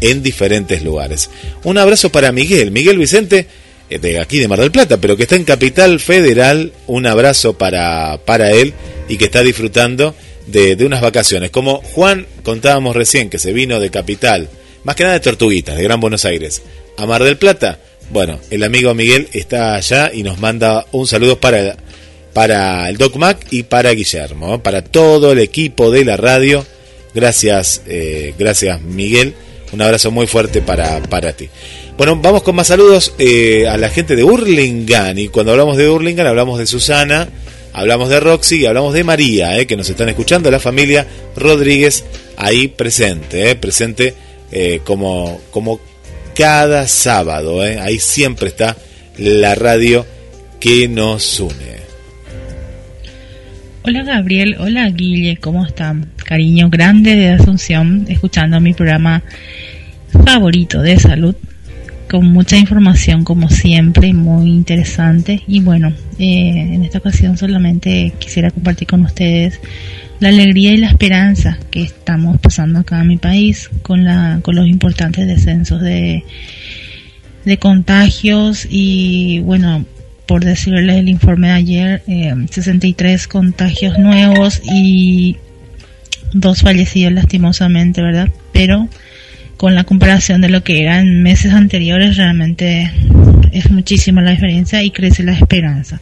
[0.00, 1.30] en diferentes lugares.
[1.64, 3.46] Un abrazo para Miguel, Miguel Vicente,
[3.88, 6.72] eh, de aquí de Mar del Plata, pero que está en Capital Federal.
[6.86, 8.74] Un abrazo para, para él
[9.08, 10.14] y que está disfrutando
[10.46, 11.50] de, unas vacaciones.
[11.50, 14.48] Como Juan contábamos recién, que se vino de Capital,
[14.86, 16.62] más que nada de Tortuguitas, de Gran Buenos Aires,
[16.96, 17.80] a Mar del Plata.
[18.10, 21.76] Bueno, el amigo Miguel está allá y nos manda un saludo para,
[22.32, 26.64] para el Doc Mac y para Guillermo, para todo el equipo de la radio.
[27.14, 29.34] Gracias, eh, gracias Miguel
[29.72, 31.48] un abrazo muy fuerte para, para ti.
[31.96, 35.18] Bueno, vamos con más saludos eh, a la gente de Urlingan.
[35.18, 37.28] Y cuando hablamos de Urlingan, hablamos de Susana,
[37.72, 41.06] hablamos de Roxy y hablamos de María, eh, que nos están escuchando, la familia
[41.36, 42.04] Rodríguez
[42.36, 44.14] ahí presente, presente
[44.50, 45.80] eh, como, como
[46.34, 47.66] cada sábado.
[47.66, 48.76] Eh, ahí siempre está
[49.18, 50.06] la radio
[50.60, 51.76] que nos une.
[53.82, 56.10] Hola Gabriel, hola Guille, ¿cómo están?
[56.16, 59.22] Cariño grande de Asunción, escuchando mi programa
[60.24, 61.36] favorito de salud,
[62.10, 65.42] con mucha información como siempre, muy interesante.
[65.46, 69.60] Y bueno, eh, en esta ocasión solamente quisiera compartir con ustedes
[70.20, 74.54] la alegría y la esperanza que estamos pasando acá en mi país con, la, con
[74.54, 76.24] los importantes descensos de,
[77.44, 79.84] de contagios y bueno,
[80.26, 82.02] por decirles el informe de ayer,
[82.50, 85.36] 63 eh, contagios nuevos y
[86.32, 88.28] dos fallecidos lastimosamente, ¿verdad?
[88.52, 88.88] Pero
[89.56, 92.90] con la comparación de lo que eran meses anteriores, realmente
[93.52, 96.00] es muchísima la diferencia y crece la esperanza.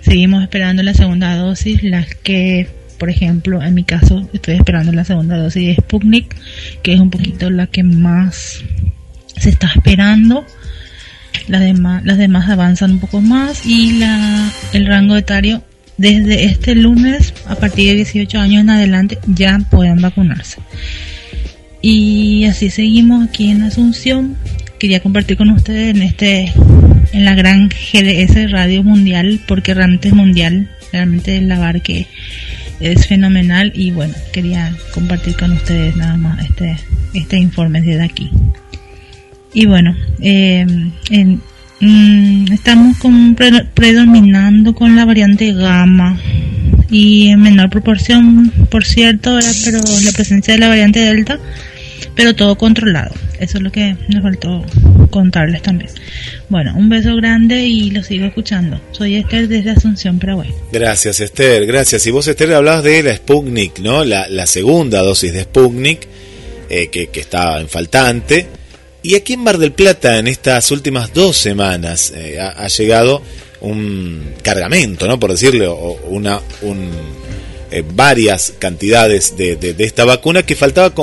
[0.00, 2.68] Seguimos esperando la segunda dosis, las que,
[2.98, 6.34] por ejemplo, en mi caso, estoy esperando la segunda dosis de Sputnik,
[6.82, 8.62] que es un poquito la que más
[9.36, 10.44] se está esperando
[11.46, 15.62] las demás, las demás avanzan un poco más y la, el rango etario
[15.96, 20.58] desde este lunes a partir de 18 años en adelante ya pueden vacunarse.
[21.80, 24.36] Y así seguimos aquí en Asunción.
[24.78, 26.52] Quería compartir con ustedes en este
[27.12, 32.06] en la gran GDS Radio Mundial porque realmente es mundial, realmente el lavar que
[32.80, 36.76] es fenomenal y bueno, quería compartir con ustedes nada más este
[37.14, 38.30] este informe desde aquí.
[39.52, 40.66] Y bueno, eh,
[41.80, 43.36] mm, estamos con,
[43.74, 46.18] predominando con la variante gamma
[46.90, 51.38] y en menor proporción, por cierto, pero la presencia de la variante delta,
[52.14, 53.14] pero todo controlado.
[53.38, 54.64] Eso es lo que nos faltó
[55.10, 55.90] contarles también.
[56.48, 58.80] Bueno, un beso grande y lo sigo escuchando.
[58.92, 60.52] Soy Esther desde Asunción, Paraguay.
[60.72, 61.66] Gracias, Esther.
[61.66, 62.06] Gracias.
[62.06, 64.04] Y vos, Esther, hablabas de la Sputnik, ¿no?
[64.04, 66.06] La, la segunda dosis de Sputnik,
[66.68, 68.46] eh, que, que está en faltante.
[69.02, 73.22] Y aquí en Mar del Plata, en estas últimas dos semanas, eh, ha, llegado
[73.60, 75.20] un cargamento, ¿no?
[75.20, 75.74] Por decirlo,
[76.08, 76.90] una, un,
[77.70, 80.94] eh, varias cantidades de, de, esta vacuna que faltaba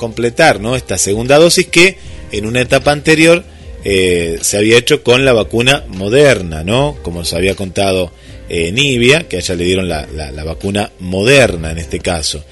[0.00, 0.76] completar, ¿no?
[0.76, 1.98] Esta segunda dosis que
[2.32, 3.44] en una etapa anterior
[3.84, 6.96] eh, se había hecho con la vacuna moderna, ¿no?
[7.02, 8.10] Como se había contado
[8.48, 12.42] Nibia, que a ella le dieron la, la, vacuna moderna en este caso.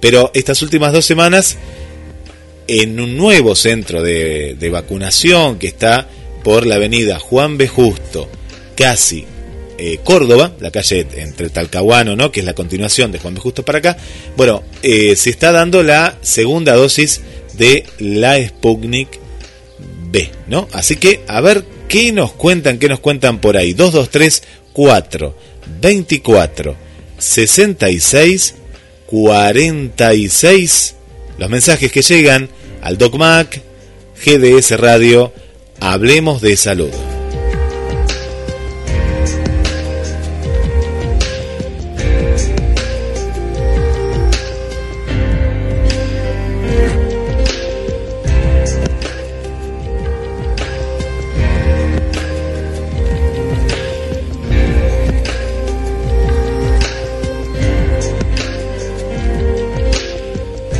[0.00, 1.56] Pero estas últimas dos semanas
[2.68, 6.06] en un nuevo centro de, vacunación que está
[6.44, 7.66] por la avenida Juan B.
[7.66, 8.28] Justo,
[8.76, 9.24] casi
[9.78, 12.30] eh, Córdoba, la calle entre Talcahuano, ¿no?
[12.32, 13.40] que es la continuación de Juan B.
[13.40, 13.96] Justo para acá.
[14.36, 17.20] Bueno, eh, se está dando la segunda dosis
[17.54, 19.18] de la Sputnik
[20.10, 20.68] B, ¿no?
[20.72, 23.72] Así que a ver qué nos cuentan, qué nos cuentan por ahí.
[23.74, 24.42] 223
[24.72, 25.34] 4
[25.80, 26.76] 24
[27.18, 28.54] 66
[29.06, 30.94] 46
[31.38, 32.48] los mensajes que llegan
[32.82, 33.62] al DocMac,
[34.24, 35.32] GDS Radio,
[35.80, 37.17] Hablemos de Salud.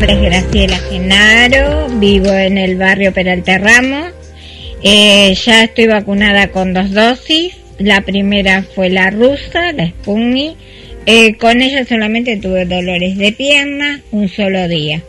[0.08, 4.12] Es Graciela Genaro, vivo en el barrio Peralta Ramos.
[4.82, 7.54] Eh, ya estoy vacunada con dos dosis.
[7.78, 10.56] La primera fue la rusa, la Sputnik.
[11.04, 15.02] Eh, con ella solamente tuve dolores de pierna un solo día.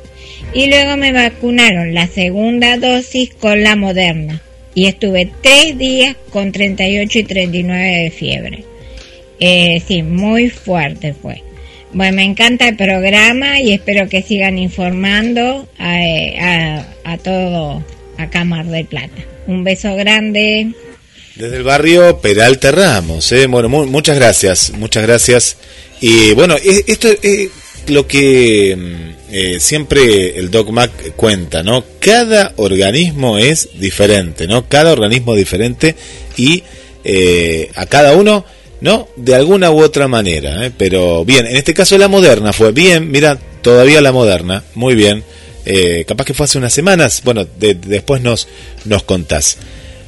[0.53, 4.41] Y luego me vacunaron la segunda dosis con la moderna.
[4.76, 8.63] Y estuve tres días con 38 y 39 de fiebre.
[9.39, 11.48] Eh, sí, muy fuerte fue.
[11.91, 17.84] Bueno, me encanta el programa y espero que sigan informando a, a, todo
[18.18, 19.24] acá Mar del Plata.
[19.48, 20.72] Un beso grande.
[21.36, 23.48] Desde el barrio Peralta Ramos, ¿eh?
[23.48, 25.57] bueno, muchas gracias, muchas gracias.
[25.99, 27.49] Y bueno, esto es
[27.88, 31.84] lo que mm, eh, siempre el Doc Mac cuenta, ¿no?
[31.99, 34.68] Cada organismo es diferente, ¿no?
[34.68, 35.95] Cada organismo diferente
[36.38, 36.64] y
[37.03, 38.45] eh, a cada uno
[38.81, 39.07] ¿no?
[39.15, 40.72] De alguna u otra manera, ¿eh?
[40.76, 45.23] pero bien, en este caso la moderna fue bien, mira, todavía la moderna, muy bien,
[45.65, 48.47] eh, capaz que fue hace unas semanas, bueno, después nos,
[48.85, 49.57] nos contás.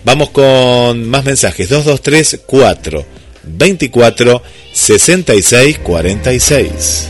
[0.03, 3.05] Vamos con más mensajes, 223 4
[3.43, 4.43] 24
[4.73, 7.07] 66 46.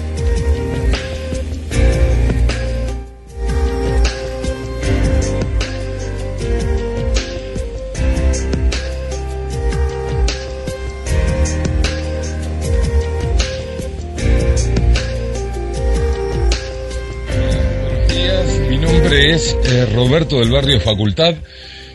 [19.12, 21.36] Es eh, Roberto del barrio Facultad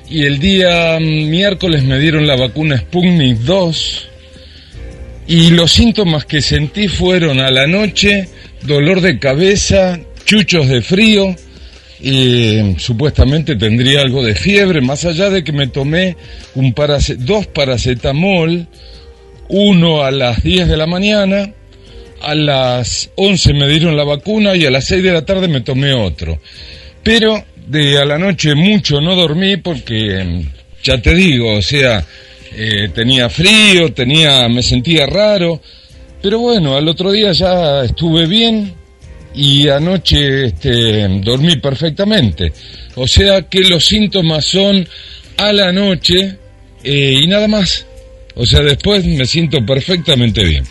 [0.09, 4.09] y el día mm, miércoles me dieron la vacuna Sputnik 2
[5.26, 8.28] y los síntomas que sentí fueron a la noche
[8.62, 11.34] dolor de cabeza, chuchos de frío
[12.01, 16.16] y mm, supuestamente tendría algo de fiebre, más allá de que me tomé
[16.55, 16.74] un
[17.18, 18.66] dos paracetamol,
[19.48, 21.51] uno a las 10 de la mañana,
[22.20, 25.62] a las 11 me dieron la vacuna y a las 6 de la tarde me
[25.62, 26.38] tomé otro.
[27.06, 30.44] Pero de a la noche mucho no dormí porque,
[30.82, 32.04] ya te digo, o sea,
[32.52, 35.62] eh, tenía frío, tenía, me sentía raro.
[36.20, 38.74] Pero bueno, al otro día ya estuve bien
[39.36, 42.52] y anoche este, dormí perfectamente.
[42.96, 44.84] O sea que los síntomas son
[45.36, 46.36] a la noche
[46.82, 47.86] eh, y nada más.
[48.34, 50.64] O sea, después me siento perfectamente bien.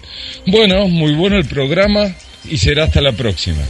[0.48, 2.14] Bueno, muy bueno el programa
[2.44, 3.64] y será hasta la próxima.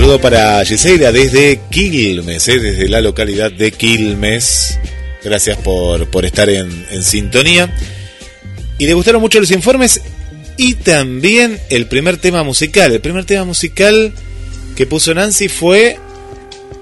[0.00, 4.78] Saludo para Gisela desde Quilmes, eh, desde la localidad de Quilmes.
[5.22, 7.70] Gracias por, por estar en, en sintonía.
[8.78, 10.00] Y le gustaron mucho los informes
[10.56, 12.90] y también el primer tema musical.
[12.90, 14.14] El primer tema musical
[14.74, 15.98] que puso Nancy fue,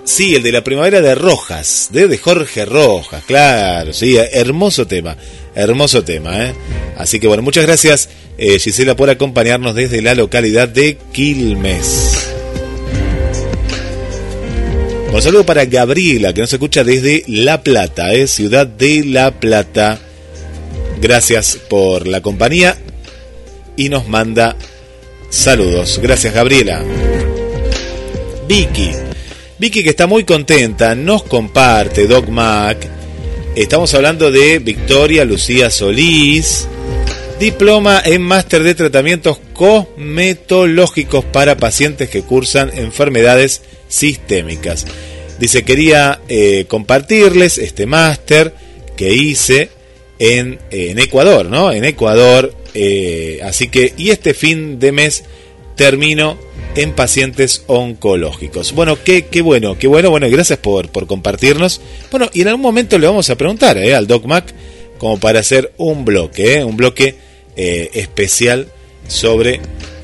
[0.05, 5.16] sí, el de la primavera de Rojas, de, de Jorge Rojas, claro, sí, hermoso tema,
[5.57, 6.45] hermoso tema.
[6.45, 6.55] ¿eh?
[6.97, 12.38] Así que bueno, muchas gracias eh, Gisela por acompañarnos desde la localidad de Quilmes.
[15.10, 18.26] Un saludo para Gabriela, que nos escucha desde La Plata, ¿eh?
[18.26, 19.98] ciudad de La Plata.
[21.01, 22.76] Gracias por la compañía
[23.74, 24.55] y nos manda
[25.30, 25.98] saludos.
[26.02, 26.82] Gracias, Gabriela.
[28.47, 28.90] Vicky.
[29.59, 32.76] Vicky que está muy contenta, nos comparte Doc Mac.
[33.56, 36.68] Estamos hablando de Victoria Lucía Solís,
[37.39, 44.86] diploma en máster de tratamientos cosmetológicos para pacientes que cursan enfermedades sistémicas.
[45.39, 48.55] Dice, quería eh, compartirles este máster
[48.97, 49.70] que hice
[50.19, 51.70] en, en, Ecuador, ¿no?
[51.70, 52.52] En Ecuador.
[52.74, 55.24] Eh, así que, y este fin de mes
[55.77, 56.36] termino
[56.74, 58.73] en pacientes oncológicos.
[58.73, 61.81] Bueno, qué, qué bueno, qué bueno, bueno, y gracias por, por compartirnos.
[62.10, 63.94] Bueno, y en algún momento le vamos a preguntar ¿eh?
[63.94, 64.52] al Doc Mac
[64.98, 66.65] como para hacer un bloque, ¿eh?
[66.65, 67.27] un bloque
[67.60, 68.68] eh, especial
[69.09, 69.60] sobre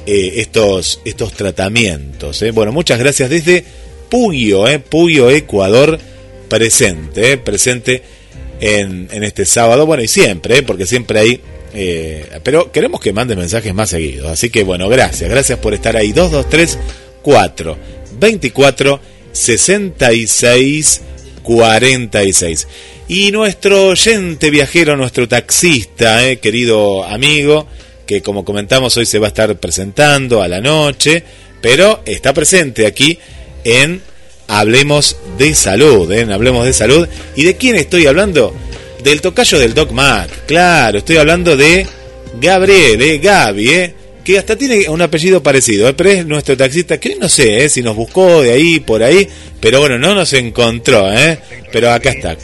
[0.07, 2.43] eh, estos, estos tratamientos.
[2.43, 2.51] ¿eh?
[2.51, 3.65] Bueno, muchas gracias desde
[4.11, 4.65] Puyo.
[4.91, 6.01] Puyo, Ecuador,
[6.49, 8.03] presente, presente
[8.61, 11.41] en, en este sábado, bueno, y siempre, porque siempre hay
[12.43, 14.31] pero queremos que mande mensajes más seguidos.
[14.31, 15.31] Así que bueno, gracias.
[15.31, 16.13] Gracias por estar ahí.
[16.13, 16.79] 223
[17.23, 17.79] 4
[18.19, 19.01] 24
[19.33, 21.03] 66
[21.45, 22.69] 46.
[23.17, 27.65] Y nuestro oyente viajero, nuestro taxista, eh, querido amigo,
[28.09, 31.23] que como comentamos hoy se va a estar presentando a la noche,
[31.61, 33.17] pero está presente aquí
[33.63, 34.03] en
[34.49, 37.07] Hablemos de Salud, en Hablemos de Salud.
[37.37, 38.53] ¿Y de quién estoy hablando?
[39.05, 39.93] Del tocayo del Doc
[40.49, 41.87] claro, estoy hablando de
[42.41, 46.99] Gabriel, eh, Gaby, eh, que hasta tiene un apellido parecido, eh, pero es nuestro taxista,
[46.99, 49.29] que no sé eh, si nos buscó de ahí, por ahí,
[49.61, 51.39] pero bueno, no nos encontró, eh,
[51.71, 52.37] pero acá está.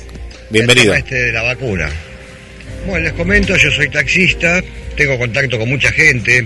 [0.51, 0.95] Bienvenido.
[0.95, 1.89] El este de la vacuna.
[2.85, 4.61] Bueno, les comento, yo soy taxista,
[4.97, 6.45] tengo contacto con mucha gente.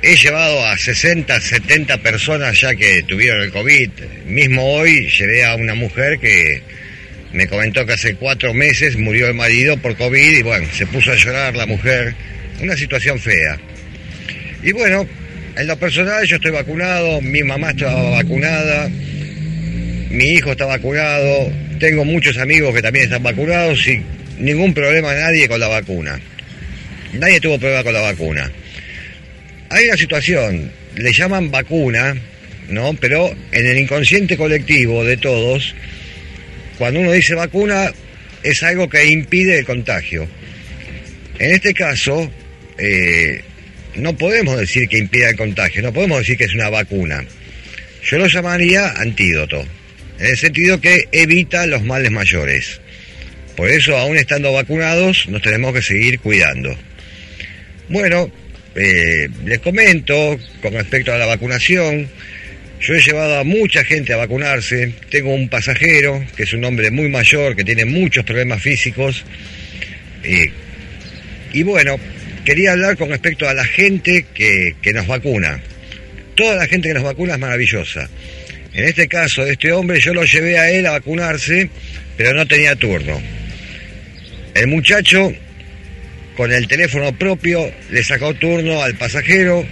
[0.00, 3.90] He llevado a 60, 70 personas ya que tuvieron el COVID.
[4.26, 6.62] Mismo hoy llevé a una mujer que
[7.32, 11.12] me comentó que hace cuatro meses murió el marido por COVID y bueno, se puso
[11.12, 12.14] a llorar la mujer.
[12.62, 13.58] Una situación fea.
[14.62, 15.06] Y bueno,
[15.54, 22.04] en lo personal yo estoy vacunado, mi mamá estaba vacunada, mi hijo está vacunado, tengo
[22.04, 24.02] muchos amigos que también están vacunados y
[24.38, 26.20] ningún problema nadie con la vacuna.
[27.12, 28.50] Nadie tuvo problema con la vacuna.
[29.70, 32.14] Hay una situación, le llaman vacuna,
[32.68, 32.94] ¿no?
[32.94, 35.74] Pero en el inconsciente colectivo de todos,
[36.78, 37.92] cuando uno dice vacuna,
[38.42, 40.28] es algo que impide el contagio.
[41.38, 42.30] En este caso,
[42.78, 43.42] eh,
[43.96, 47.24] no podemos decir que impida el contagio, no podemos decir que es una vacuna.
[48.02, 49.64] Yo lo llamaría antídoto,
[50.18, 52.80] en el sentido que evita los males mayores.
[53.56, 56.76] Por eso, aún estando vacunados, nos tenemos que seguir cuidando.
[57.88, 58.30] Bueno,
[58.74, 62.08] eh, les comento con respecto a la vacunación.
[62.80, 64.94] Yo he llevado a mucha gente a vacunarse.
[65.10, 69.24] Tengo un pasajero que es un hombre muy mayor, que tiene muchos problemas físicos.
[70.22, 70.52] Eh,
[71.52, 71.98] y bueno,
[72.44, 75.60] quería hablar con respecto a la gente que, que nos vacuna.
[76.36, 78.08] Toda la gente que nos vacuna es maravillosa.
[78.72, 81.70] En este caso este hombre, yo lo llevé a él a vacunarse,
[82.16, 83.20] pero no tenía turno.
[84.54, 85.32] El muchacho,
[86.36, 89.66] con el teléfono propio, le sacó turno al pasajero,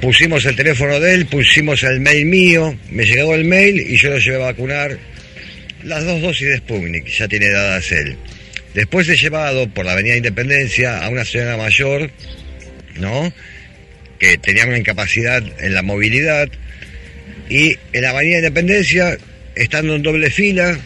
[0.00, 4.10] pusimos el teléfono de él, pusimos el mail mío, me llegó el mail y yo
[4.10, 4.98] lo llevé a vacunar
[5.84, 8.16] las dos dosis de Sputnik, ya tiene dadas él.
[8.74, 12.10] Después he llevado por la Avenida Independencia a una señora mayor,
[12.96, 13.32] ¿no?
[14.18, 16.48] Que tenía una incapacidad en la movilidad.
[17.48, 19.16] Y en la Avenida Independencia,
[19.54, 20.78] estando en doble fila,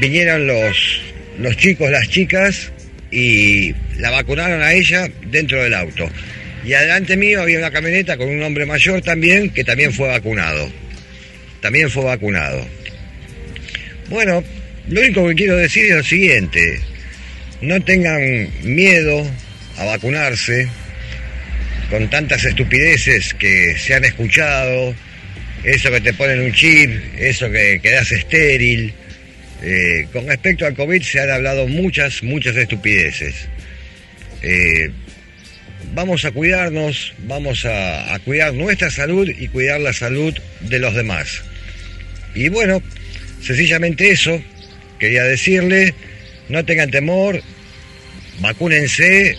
[0.00, 1.02] vinieron los,
[1.38, 2.72] los chicos, las chicas,
[3.10, 6.08] y la vacunaron a ella dentro del auto.
[6.64, 10.70] Y adelante mío había una camioneta con un hombre mayor también, que también fue vacunado.
[11.60, 12.66] También fue vacunado.
[14.08, 14.42] Bueno,
[14.88, 16.80] lo único que quiero decir es lo siguiente,
[17.60, 19.24] no tengan miedo
[19.76, 20.68] a vacunarse
[21.90, 24.94] con tantas estupideces que se han escuchado,
[25.64, 28.92] eso que te ponen un chip, eso que quedas estéril.
[29.62, 33.34] Eh, con respecto al COVID se han hablado muchas, muchas estupideces.
[34.42, 34.90] Eh,
[35.94, 40.94] vamos a cuidarnos, vamos a, a cuidar nuestra salud y cuidar la salud de los
[40.94, 41.42] demás.
[42.34, 42.82] Y bueno,
[43.42, 44.42] sencillamente eso,
[44.98, 45.94] quería decirle,
[46.48, 47.42] no tengan temor,
[48.40, 49.36] vacúnense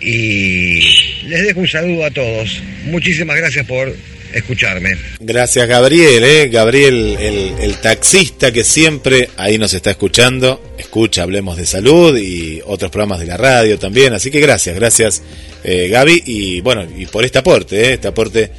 [0.00, 0.80] y
[1.26, 2.62] les dejo un saludo a todos.
[2.84, 3.94] Muchísimas gracias por
[4.32, 4.96] escucharme.
[5.20, 6.48] Gracias Gabriel, ¿eh?
[6.48, 12.90] Gabriel, el, taxista que siempre ahí nos está escuchando, escucha, hablemos de salud y otros
[12.90, 15.22] programas de la radio también, así que gracias, gracias
[15.64, 17.92] eh, Gaby y bueno, y por este aporte, ¿eh?
[17.94, 18.50] este aporte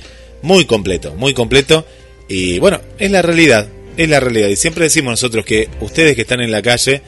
[0.42, 1.86] muy completo, muy completo
[2.28, 3.68] y bueno, es la realidad,
[3.98, 7.02] es la realidad y siempre decimos nosotros que ustedes que están en la calle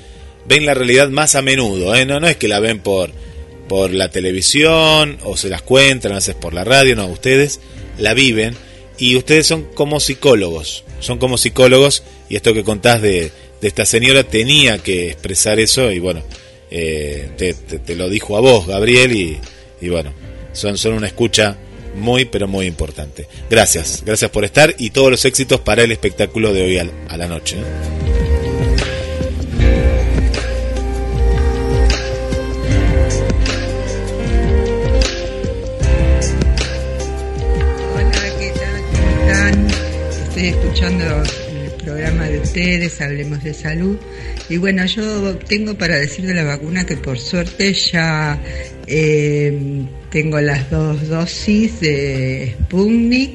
[0.47, 2.05] ven la realidad más a menudo, ¿eh?
[2.05, 3.11] no, no es que la ven por,
[3.67, 7.59] por la televisión o se las cuentan, a veces por la radio, no, ustedes
[7.97, 8.55] la viven
[8.97, 13.85] y ustedes son como psicólogos, son como psicólogos y esto que contás de, de esta
[13.85, 16.21] señora tenía que expresar eso y bueno,
[16.69, 19.39] eh, te, te, te, lo dijo a vos, Gabriel, y,
[19.81, 20.13] y bueno,
[20.53, 21.57] son, son una escucha
[21.95, 23.27] muy pero muy importante.
[23.49, 27.17] Gracias, gracias por estar y todos los éxitos para el espectáculo de hoy a, a
[27.17, 27.57] la noche.
[40.35, 41.03] Estoy escuchando
[41.63, 43.97] el programa de ustedes, Hablemos de Salud.
[44.49, 48.41] Y bueno, yo tengo para decir de la vacuna que por suerte ya
[48.87, 53.31] eh, tengo las dos dosis de Sputnik,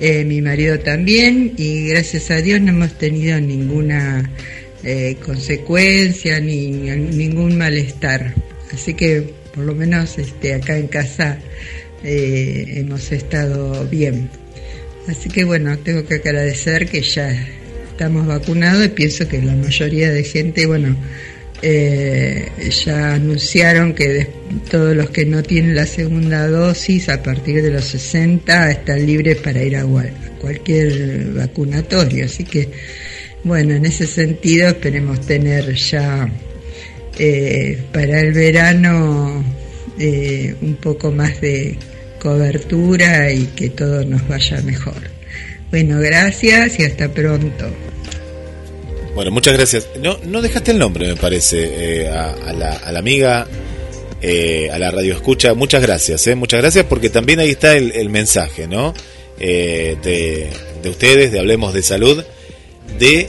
[0.00, 4.28] eh, mi marido también, y gracias a Dios no hemos tenido ninguna
[4.82, 8.34] eh, consecuencia ni, ni ningún malestar.
[8.72, 9.22] Así que
[9.54, 11.38] por lo menos este, acá en casa
[12.02, 14.28] hemos estado bien.
[15.08, 17.30] Así que bueno, tengo que agradecer que ya
[17.90, 20.96] estamos vacunados y pienso que la mayoría de gente, bueno,
[21.62, 22.48] eh,
[22.84, 24.28] ya anunciaron que
[24.70, 29.38] todos los que no tienen la segunda dosis a partir de los 60 están libres
[29.38, 32.26] para ir a, a cualquier vacunatorio.
[32.26, 32.68] Así que
[33.44, 36.28] bueno, en ese sentido esperemos tener ya
[37.18, 39.44] eh, para el verano
[39.98, 41.76] eh, un poco más de
[42.24, 44.94] cobertura y que todo nos vaya mejor.
[45.70, 47.66] Bueno, gracias y hasta pronto.
[49.14, 49.88] Bueno, muchas gracias.
[50.00, 53.46] No, no dejaste el nombre, me parece, eh, a, la, a, la, amiga,
[54.22, 55.52] eh, a la radio escucha.
[55.52, 58.94] Muchas gracias, eh, muchas gracias porque también ahí está el, el mensaje, ¿no?
[59.38, 60.48] De,
[60.82, 62.24] de ustedes, de Hablemos de Salud,
[62.98, 63.28] de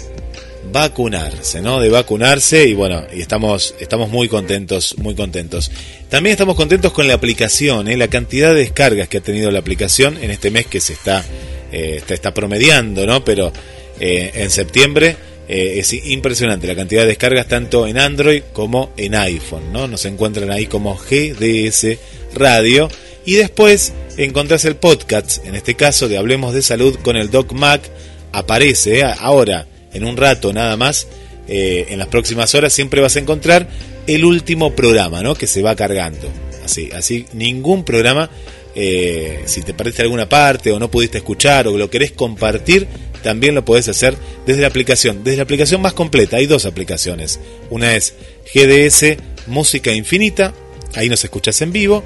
[0.72, 1.80] vacunarse, ¿no?
[1.80, 5.72] De vacunarse y bueno, y estamos, estamos muy contentos, muy contentos.
[6.10, 7.98] También estamos contentos con la aplicación, ¿eh?
[7.98, 11.24] la cantidad de descargas que ha tenido la aplicación en este mes que se está,
[11.72, 13.24] eh, está, promediando, ¿no?
[13.24, 13.52] Pero
[14.00, 15.16] eh, en septiembre
[15.48, 19.88] es impresionante la cantidad de descargas tanto en Android como en iPhone, ¿no?
[19.88, 22.00] Nos encuentran ahí como GDS
[22.34, 22.90] Radio
[23.26, 27.52] y después encontrás el podcast, en este caso de Hablemos de Salud con el Doc
[27.52, 27.82] Mac,
[28.32, 31.08] aparece ahora en un rato nada más,
[31.48, 33.68] eh, en las próximas horas, siempre vas a encontrar
[34.08, 35.36] el último programa, ¿no?
[35.36, 36.30] Que se va cargando.
[36.64, 38.30] Así, así ningún programa,
[38.76, 42.88] eh, si te perdiste alguna parte o no pudiste escuchar o lo querés compartir,
[43.24, 44.16] también lo podés hacer
[44.46, 46.38] desde la aplicación, desde la aplicación más completa.
[46.38, 47.40] Hay dos aplicaciones.
[47.70, 48.14] Una es
[48.54, 49.18] GDS
[49.48, 50.54] Música Infinita,
[50.94, 52.04] ahí nos escuchas en vivo,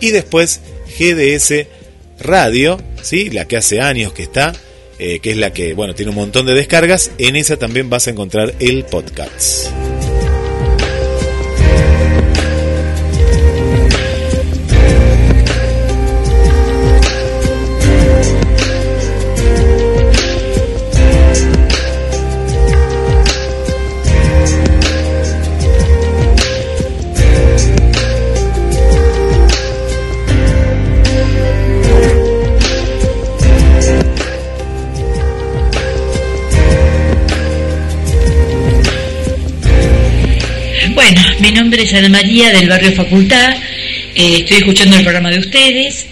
[0.00, 0.60] y después
[0.98, 1.66] GDS
[2.20, 3.30] Radio, ¿sí?
[3.30, 4.52] La que hace años que está
[5.02, 7.10] eh, que es la que, bueno, tiene un montón de descargas.
[7.18, 9.66] En esa también vas a encontrar el podcast.
[41.42, 43.56] Mi nombre es Ana María del barrio Facultad,
[44.14, 46.06] eh, estoy escuchando el programa de ustedes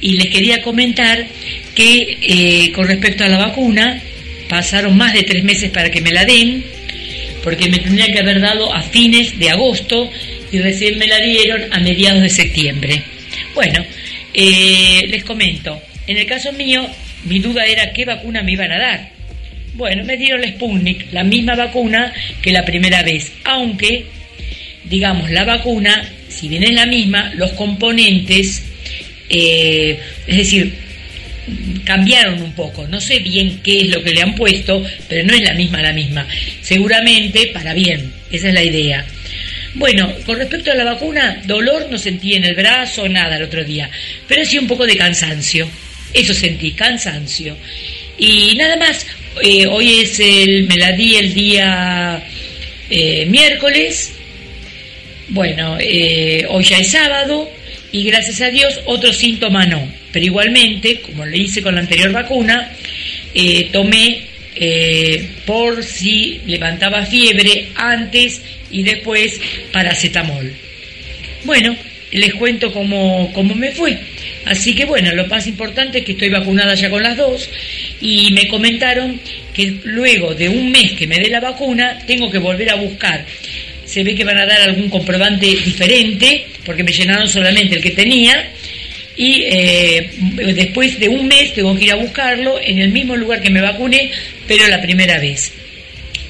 [0.00, 1.26] y les quería comentar
[1.74, 4.00] que eh, con respecto a la vacuna,
[4.48, 6.64] pasaron más de tres meses para que me la den,
[7.42, 10.08] porque me tendrían que haber dado a fines de agosto
[10.52, 13.02] y recién me la dieron a mediados de septiembre.
[13.56, 13.84] Bueno,
[14.32, 16.86] eh, les comento, en el caso mío,
[17.24, 19.10] mi duda era qué vacuna me iban a dar.
[19.74, 24.06] Bueno, me dieron la Sputnik, la misma vacuna que la primera vez, aunque
[24.88, 28.62] digamos, la vacuna, si bien es la misma, los componentes,
[29.28, 30.74] eh, es decir,
[31.84, 32.86] cambiaron un poco.
[32.88, 35.82] No sé bien qué es lo que le han puesto, pero no es la misma
[35.82, 36.26] la misma.
[36.60, 39.06] Seguramente para bien, esa es la idea.
[39.74, 43.62] Bueno, con respecto a la vacuna, dolor no sentí en el brazo, nada el otro
[43.62, 43.90] día,
[44.26, 45.68] pero sí un poco de cansancio.
[46.12, 47.56] Eso sentí, cansancio.
[48.18, 49.06] Y nada más,
[49.42, 52.22] eh, hoy es el, me la di el día
[52.88, 54.14] eh, miércoles,
[55.28, 57.50] bueno, eh, hoy ya es sábado
[57.92, 62.12] y gracias a Dios otro síntoma no, pero igualmente, como le hice con la anterior
[62.12, 62.72] vacuna,
[63.72, 64.22] tomé
[65.44, 68.40] por si levantaba fiebre antes
[68.70, 69.40] y después
[69.72, 70.52] paracetamol.
[71.44, 71.76] Bueno,
[72.12, 73.98] les cuento cómo, cómo me fue.
[74.44, 77.48] Así que bueno, lo más importante es que estoy vacunada ya con las dos
[78.00, 79.20] y me comentaron
[79.52, 83.24] que luego de un mes que me dé la vacuna tengo que volver a buscar.
[83.86, 87.92] Se ve que van a dar algún comprobante diferente porque me llenaron solamente el que
[87.92, 88.50] tenía
[89.16, 90.10] y eh,
[90.54, 93.60] después de un mes tengo que ir a buscarlo en el mismo lugar que me
[93.60, 94.10] vacuné,
[94.46, 95.52] pero la primera vez.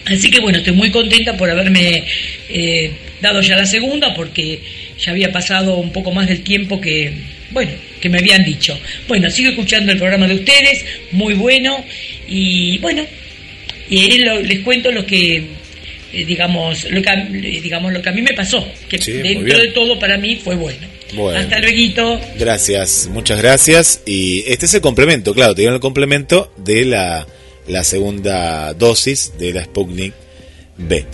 [0.04, 2.04] Así que bueno, estoy muy contenta por haberme
[2.48, 4.60] eh, dado ya la segunda porque
[4.98, 7.12] ya había pasado un poco más del tiempo que,
[7.50, 8.78] bueno, que me habían dicho.
[9.08, 11.84] Bueno, sigo escuchando el programa de ustedes, muy bueno,
[12.28, 13.04] y bueno,
[13.90, 15.42] y les cuento lo que,
[16.24, 17.10] digamos, lo que,
[17.62, 20.86] digamos, lo que a mí me pasó, que dentro de todo para mí fue bueno.
[21.36, 22.20] Hasta luego.
[22.38, 24.02] Gracias, muchas gracias.
[24.06, 27.26] Y este es el complemento, claro, te dieron el complemento de la,
[27.68, 30.12] la segunda dosis de la Sputnik
[30.76, 31.04] B.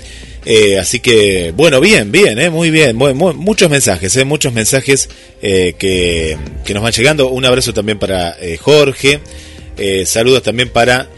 [0.45, 2.97] Eh, así que, bueno, bien, bien, eh, muy bien.
[2.97, 5.09] muchos mensajes, eh, muchos mensajes
[5.41, 7.29] que, que, nos van llegando.
[7.29, 9.21] Un abrazo también para Jorge.
[10.05, 11.09] saludos también para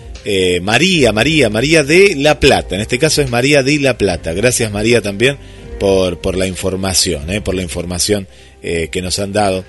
[0.62, 2.74] María, María, María de La Plata.
[2.74, 4.32] En este caso es María de La Plata.
[4.32, 5.36] Gracias, María, también
[5.78, 8.26] por, por la información, por la información
[8.62, 9.64] que nos han dado.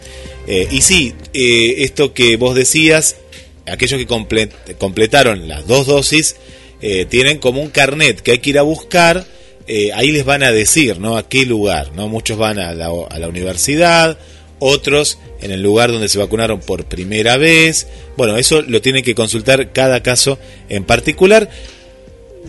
[0.48, 3.18] y sí, esto que vos decías,
[3.66, 6.38] aquellos que completaron las dos dosis,
[7.10, 9.26] tienen como un carnet que hay que ir a buscar
[9.68, 11.18] eh, ahí les van a decir, ¿no?
[11.18, 12.08] A qué lugar, ¿no?
[12.08, 14.18] Muchos van a la universidad,
[14.60, 17.88] otros en el lugar donde se vacunaron por primera vez.
[18.18, 20.40] Bueno, eso lo tiene que consultar cada caso
[20.70, 21.50] en particular.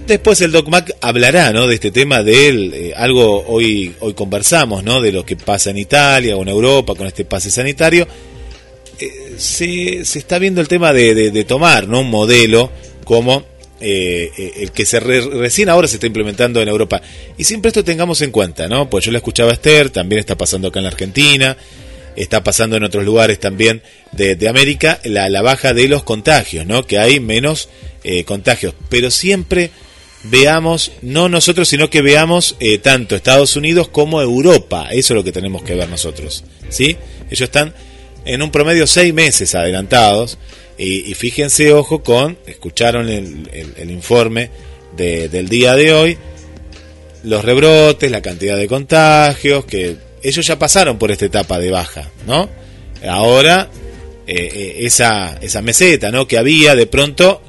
[0.07, 1.67] Después el DocMac hablará ¿no?
[1.67, 5.01] de este tema de eh, algo hoy, hoy conversamos, ¿no?
[5.01, 8.09] de lo que pasa en Italia o en Europa con este pase sanitario.
[8.99, 12.01] Eh, se, se, está viendo el tema de, tomar ¿no?
[12.01, 12.71] un modelo
[13.05, 13.45] como
[13.79, 17.03] eh, eh, el que se recién ahora se está implementando en Europa.
[17.37, 18.89] Y siempre esto tengamos en cuenta, ¿no?
[18.89, 21.57] Pues yo la escuchaba a Esther, también está pasando acá en la Argentina,
[22.17, 23.83] está pasando en otros lugares también
[24.13, 26.87] de, América, la, baja de los contagios, ¿no?
[26.87, 27.69] Que hay menos
[28.05, 28.75] eh, contagios.
[28.89, 29.71] Pero siempre
[30.25, 34.89] veamos, no nosotros, sino que veamos tanto Estados Unidos como Europa.
[34.91, 36.97] Eso es lo que tenemos que ver nosotros, ¿sí?
[37.31, 37.75] Ellos están
[38.25, 40.39] en un promedio seis meses adelantados
[40.79, 44.51] y, fíjense, ojo con, escucharon el, informe
[44.95, 46.19] del día de hoy,
[47.23, 49.97] los rebrotes, la cantidad de contagios, que
[50.29, 52.49] ellos ya pasaron por esta etapa de baja, ¿no?
[53.09, 53.69] Ahora,
[54.27, 56.27] eh, eh, esa, esa meseta, ¿no?
[56.27, 57.43] Que había, de pronto,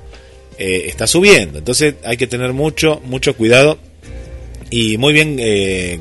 [0.58, 1.60] eh, está subiendo.
[1.60, 3.80] Entonces hay que tener mucho, mucho cuidado.
[4.70, 5.38] Y muy bien,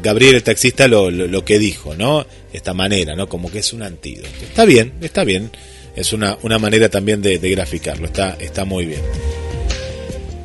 [0.02, 2.26] Gabriel, el taxista, lo, lo, que dijo, ¿no?
[2.52, 3.28] Esta manera, ¿no?
[3.28, 4.28] Como que es un antídoto.
[4.42, 5.52] Está bien, está bien
[5.96, 9.00] es una, una manera también de, graficarlo, está, está muy bien.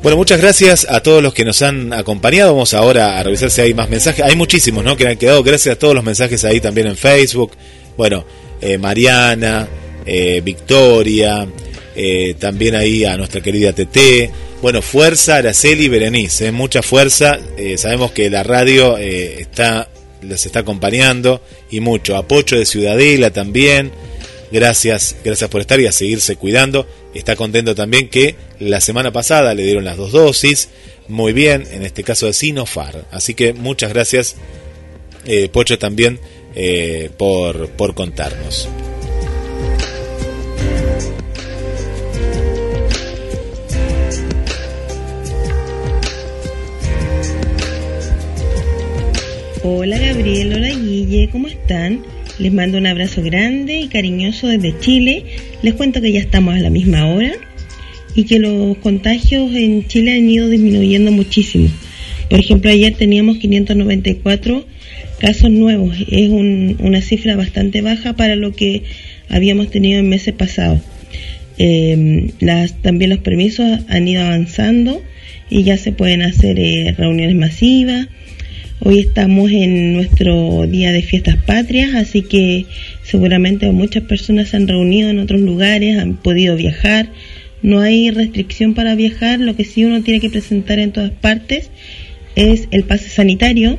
[0.02, 2.54] Bueno, muchas gracias a todos los que nos han acompañado.
[2.54, 4.26] Vamos ahora a revisar si hay más mensajes.
[4.26, 4.98] Hay muchísimos, ¿no?
[4.98, 5.44] Que han quedado.
[5.44, 7.52] Gracias a todos los mensajes ahí también en Facebook.
[7.98, 8.26] Bueno,
[8.62, 9.68] eh, Mariana,
[10.04, 11.48] eh, Victoria,
[11.96, 14.32] eh, también ahí a nuestra querida TT.
[14.64, 16.52] Bueno, fuerza, Araceli y Berenice.
[16.52, 17.38] Mucha fuerza.
[17.78, 19.88] sabemos que la radio está,
[20.24, 22.18] les está acompañando y mucho.
[22.18, 23.92] Apoyo de Ciudadela también.
[24.52, 26.88] Gracias, gracias por estar y a seguirse cuidando.
[27.14, 30.70] Está contento también que la semana pasada le dieron las dos dosis.
[31.08, 33.06] Muy bien, en este caso de Sinofar.
[33.12, 34.38] Así que muchas gracias,
[35.26, 36.20] eh, Pocho, también
[36.56, 38.70] eh, por, por contarnos.
[49.64, 52.04] Hola Gabriel, hola Guille, ¿cómo están?
[52.40, 55.51] Les mando un abrazo grande y cariñoso desde Chile.
[55.62, 57.34] Les cuento que ya estamos a la misma hora
[58.16, 61.70] y que los contagios en Chile han ido disminuyendo muchísimo.
[62.30, 64.66] Por ejemplo, ayer teníamos 594
[65.20, 65.96] casos nuevos.
[66.10, 68.84] Es una cifra bastante baja para lo que
[69.30, 70.82] habíamos tenido en meses pasados.
[71.58, 72.32] Eh,
[72.82, 75.02] también los permisos han ido avanzando
[75.50, 78.08] y ya se pueden hacer eh, reuniones masivas
[78.84, 82.66] Hoy estamos en nuestro día de fiestas patrias, así que
[83.04, 87.08] seguramente muchas personas se han reunido en otros lugares, han podido viajar.
[87.62, 91.70] No hay restricción para viajar, lo que sí uno tiene que presentar en todas partes
[92.36, 93.78] es el pase sanitario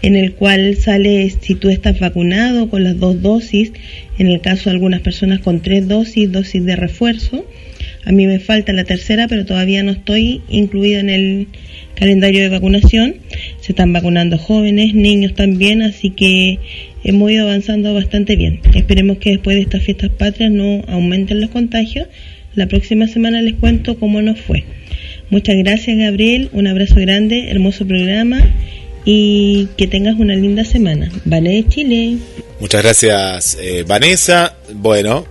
[0.00, 3.72] en el cual sale si tú estás vacunado con las dos dosis,
[4.18, 7.44] en el caso de algunas personas con tres dosis, dosis de refuerzo.
[8.06, 11.48] A mí me falta la tercera, pero todavía no estoy incluida en el
[11.94, 13.16] calendario de vacunación.
[13.60, 16.58] Se están vacunando jóvenes, niños también, así que
[17.04, 18.60] hemos ido avanzando bastante bien.
[18.74, 22.08] Esperemos que después de estas fiestas patrias no aumenten los contagios.
[22.54, 24.64] La próxima semana les cuento cómo nos fue.
[25.30, 28.40] Muchas gracias Gabriel, un abrazo grande, hermoso programa
[29.04, 31.10] y que tengas una linda semana.
[31.24, 32.16] Vale Chile.
[32.58, 34.56] Muchas gracias eh, Vanessa.
[34.74, 35.26] Bueno,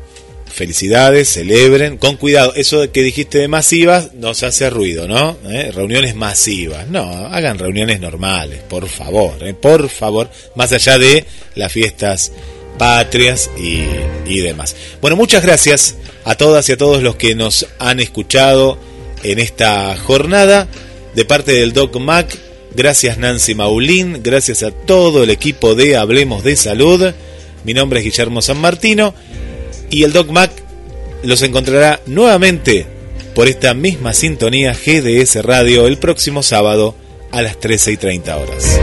[0.59, 5.37] felicidades, celebren, con cuidado, eso que dijiste de masivas nos hace ruido, ¿no?
[5.49, 5.71] ¿Eh?
[5.73, 9.53] Reuniones masivas, no, hagan reuniones normales, por favor, ¿eh?
[9.53, 11.23] por favor, más allá de
[11.55, 12.33] las fiestas
[12.77, 13.85] patrias y,
[14.29, 14.75] y demás.
[14.99, 15.95] Bueno, muchas gracias
[16.25, 18.77] a todas y a todos los que nos han escuchado
[19.23, 20.67] en esta jornada
[21.15, 22.37] de parte del Doc Mac.
[22.75, 27.13] Gracias Nancy Maulín, gracias a todo el equipo de Hablemos de Salud.
[27.63, 29.13] Mi nombre es Guillermo San Martino
[29.89, 30.51] y el Doc Mac
[31.23, 32.85] los encontrará nuevamente
[33.35, 36.95] por esta misma sintonía GDS Radio el próximo sábado
[37.31, 38.79] a las 13 y 30 horas.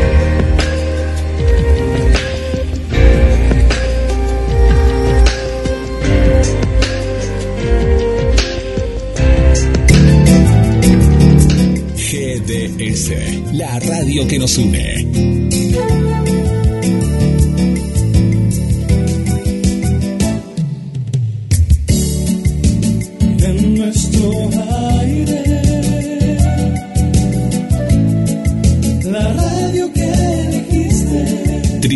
[11.96, 15.45] GDS, la radio que nos une.